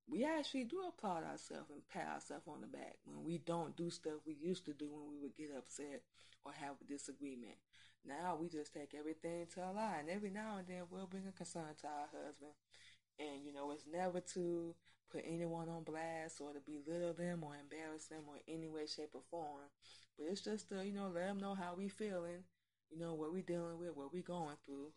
we 0.09 0.24
actually 0.24 0.64
do 0.64 0.80
applaud 0.88 1.24
ourselves 1.24 1.70
and 1.70 1.86
pat 1.88 2.09
ourselves 2.14 2.46
on 2.48 2.61
the 2.61 2.66
back 2.66 2.96
when 3.05 3.24
we 3.24 3.38
don't 3.38 3.76
do 3.76 3.90
stuff 3.90 4.26
we 4.26 4.34
used 4.34 4.64
to 4.66 4.72
do 4.72 4.88
when 4.90 5.09
we 5.09 5.18
would 5.22 5.36
get 5.36 5.50
upset 5.57 6.03
or 6.44 6.53
have 6.53 6.74
a 6.80 6.84
disagreement. 6.84 7.57
Now 8.05 8.36
we 8.40 8.48
just 8.48 8.74
take 8.74 8.94
everything 8.98 9.46
to 9.55 9.62
Allah, 9.62 9.94
and 10.00 10.11
every 10.11 10.30
now 10.30 10.57
and 10.59 10.66
then 10.66 10.82
we'll 10.90 11.07
bring 11.07 11.26
a 11.28 11.32
concern 11.32 11.74
to 11.80 11.86
our 11.86 12.09
husband. 12.11 12.53
And 13.18 13.44
you 13.44 13.53
know, 13.53 13.70
it's 13.70 13.86
never 13.90 14.20
to 14.34 14.74
put 15.11 15.24
anyone 15.26 15.68
on 15.68 15.84
blast 15.84 16.40
or 16.40 16.53
to 16.53 16.61
belittle 16.61 17.12
them 17.12 17.44
or 17.44 17.55
embarrass 17.55 18.07
them 18.07 18.22
or 18.26 18.36
any 18.48 18.68
way, 18.68 18.86
shape, 18.86 19.11
or 19.14 19.22
form. 19.30 19.68
But 20.18 20.26
it's 20.30 20.40
just 20.40 20.68
to 20.70 20.84
you 20.84 20.92
know 20.92 21.11
let 21.14 21.26
them 21.26 21.38
know 21.38 21.55
how 21.55 21.74
we 21.76 21.88
feeling, 21.88 22.42
you 22.90 22.98
know 22.98 23.14
what 23.14 23.32
we 23.32 23.42
dealing 23.42 23.78
with, 23.78 23.94
what 23.94 24.12
we 24.12 24.22
going 24.22 24.57
through, 24.66 24.92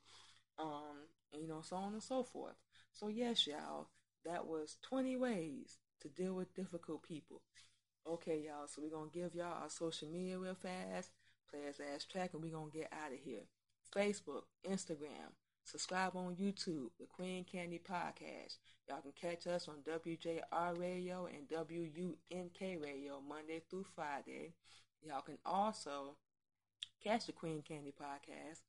um, 0.57 1.07
and 1.31 1.41
you 1.41 1.47
know 1.47 1.61
so 1.61 1.75
on 1.75 1.93
and 1.93 2.03
so 2.03 2.23
forth. 2.23 2.55
So 2.91 3.07
yes, 3.09 3.45
y'all, 3.45 3.89
that 4.25 4.47
was 4.47 4.77
20 4.89 5.17
ways 5.17 5.77
to 6.01 6.09
deal 6.09 6.33
with 6.33 6.53
difficult 6.55 7.03
people. 7.03 7.41
Okay, 8.07 8.43
y'all, 8.45 8.67
so 8.67 8.81
we're 8.81 8.95
going 8.95 9.09
to 9.09 9.17
give 9.17 9.35
y'all 9.35 9.61
our 9.61 9.69
social 9.69 10.07
media 10.07 10.37
real 10.37 10.55
fast, 10.55 11.11
Players 11.49 11.79
Ass 11.93 12.05
Track, 12.05 12.31
and 12.33 12.41
we're 12.41 12.51
going 12.51 12.71
to 12.71 12.77
get 12.77 12.91
out 12.91 13.11
of 13.11 13.19
here. 13.19 13.43
Facebook, 13.95 14.43
Instagram, 14.69 15.33
subscribe 15.63 16.15
on 16.15 16.35
YouTube, 16.35 16.89
the 16.99 17.07
Queen 17.09 17.43
Candy 17.43 17.79
Podcast. 17.79 18.57
Y'all 18.87 19.01
can 19.01 19.13
catch 19.19 19.47
us 19.47 19.67
on 19.67 19.77
WJR 19.87 20.79
Radio 20.79 21.27
and 21.27 21.49
WUNK 21.49 22.81
Radio 22.83 23.21
Monday 23.27 23.61
through 23.69 23.85
Friday. 23.95 24.53
Y'all 25.01 25.21
can 25.21 25.37
also 25.45 26.17
catch 27.03 27.25
the 27.25 27.31
Queen 27.31 27.63
Candy 27.67 27.93
Podcast 27.99 28.61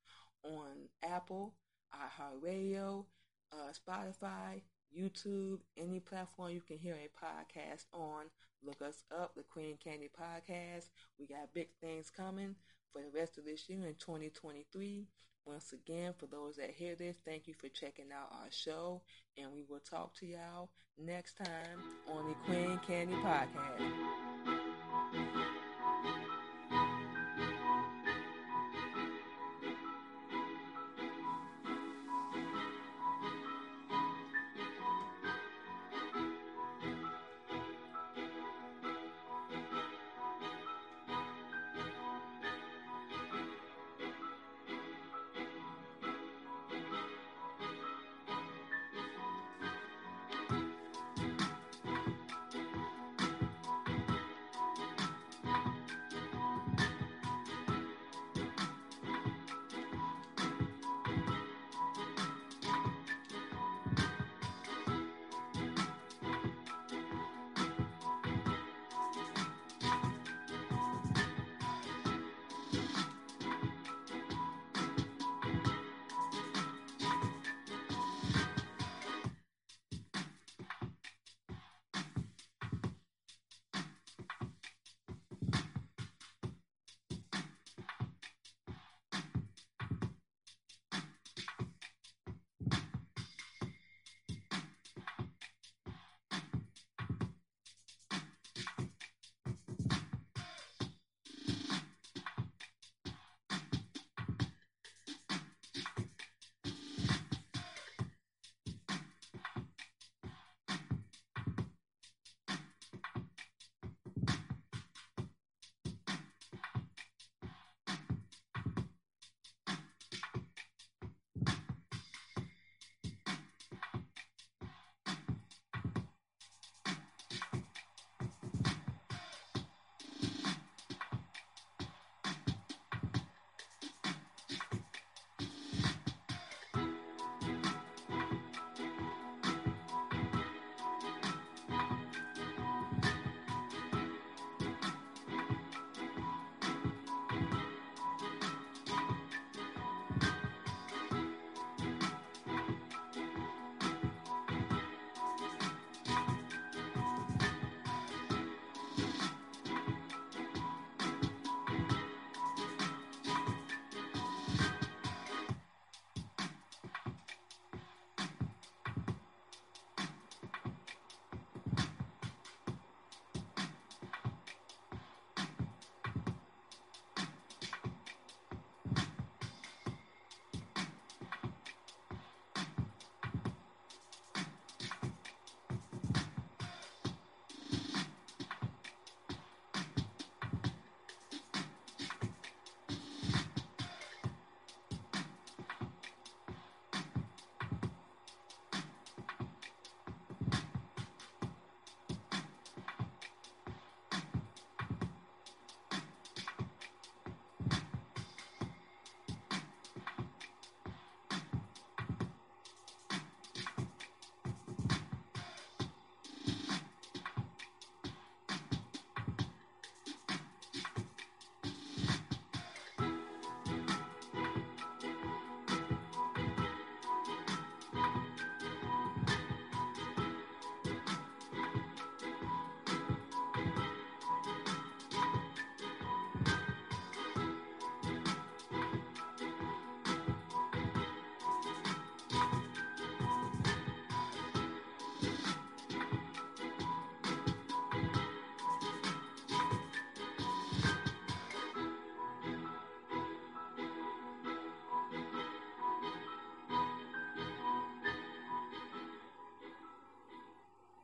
on 0.42 0.88
Apple, 1.02 1.54
iHeartRadio, 1.94 3.04
uh, 3.52 3.72
Spotify, 3.72 4.62
YouTube, 4.96 5.58
any 5.76 6.00
platform 6.00 6.52
you 6.52 6.60
can 6.60 6.78
hear 6.78 6.94
a 6.94 7.24
podcast 7.24 7.84
on. 7.92 8.24
Look 8.64 8.80
us 8.80 9.04
up, 9.16 9.34
the 9.36 9.42
Queen 9.42 9.76
Candy 9.82 10.08
Podcast. 10.08 10.88
We 11.18 11.26
got 11.26 11.52
big 11.54 11.68
things 11.80 12.10
coming 12.10 12.54
for 12.92 13.02
the 13.02 13.18
rest 13.18 13.36
of 13.38 13.44
this 13.44 13.68
year 13.68 13.86
in 13.86 13.94
2023. 13.94 15.06
Once 15.46 15.72
again, 15.72 16.14
for 16.18 16.26
those 16.26 16.56
that 16.56 16.70
hear 16.70 16.96
this, 16.96 17.16
thank 17.24 17.46
you 17.46 17.54
for 17.54 17.68
checking 17.68 18.10
out 18.12 18.32
our 18.32 18.50
show, 18.50 19.02
and 19.36 19.52
we 19.52 19.62
will 19.68 19.80
talk 19.80 20.14
to 20.16 20.26
y'all 20.26 20.70
next 20.98 21.36
time 21.36 21.78
on 22.12 22.28
the 22.28 22.34
Queen 22.46 22.80
Candy 22.86 23.14
Podcast. 23.14 23.52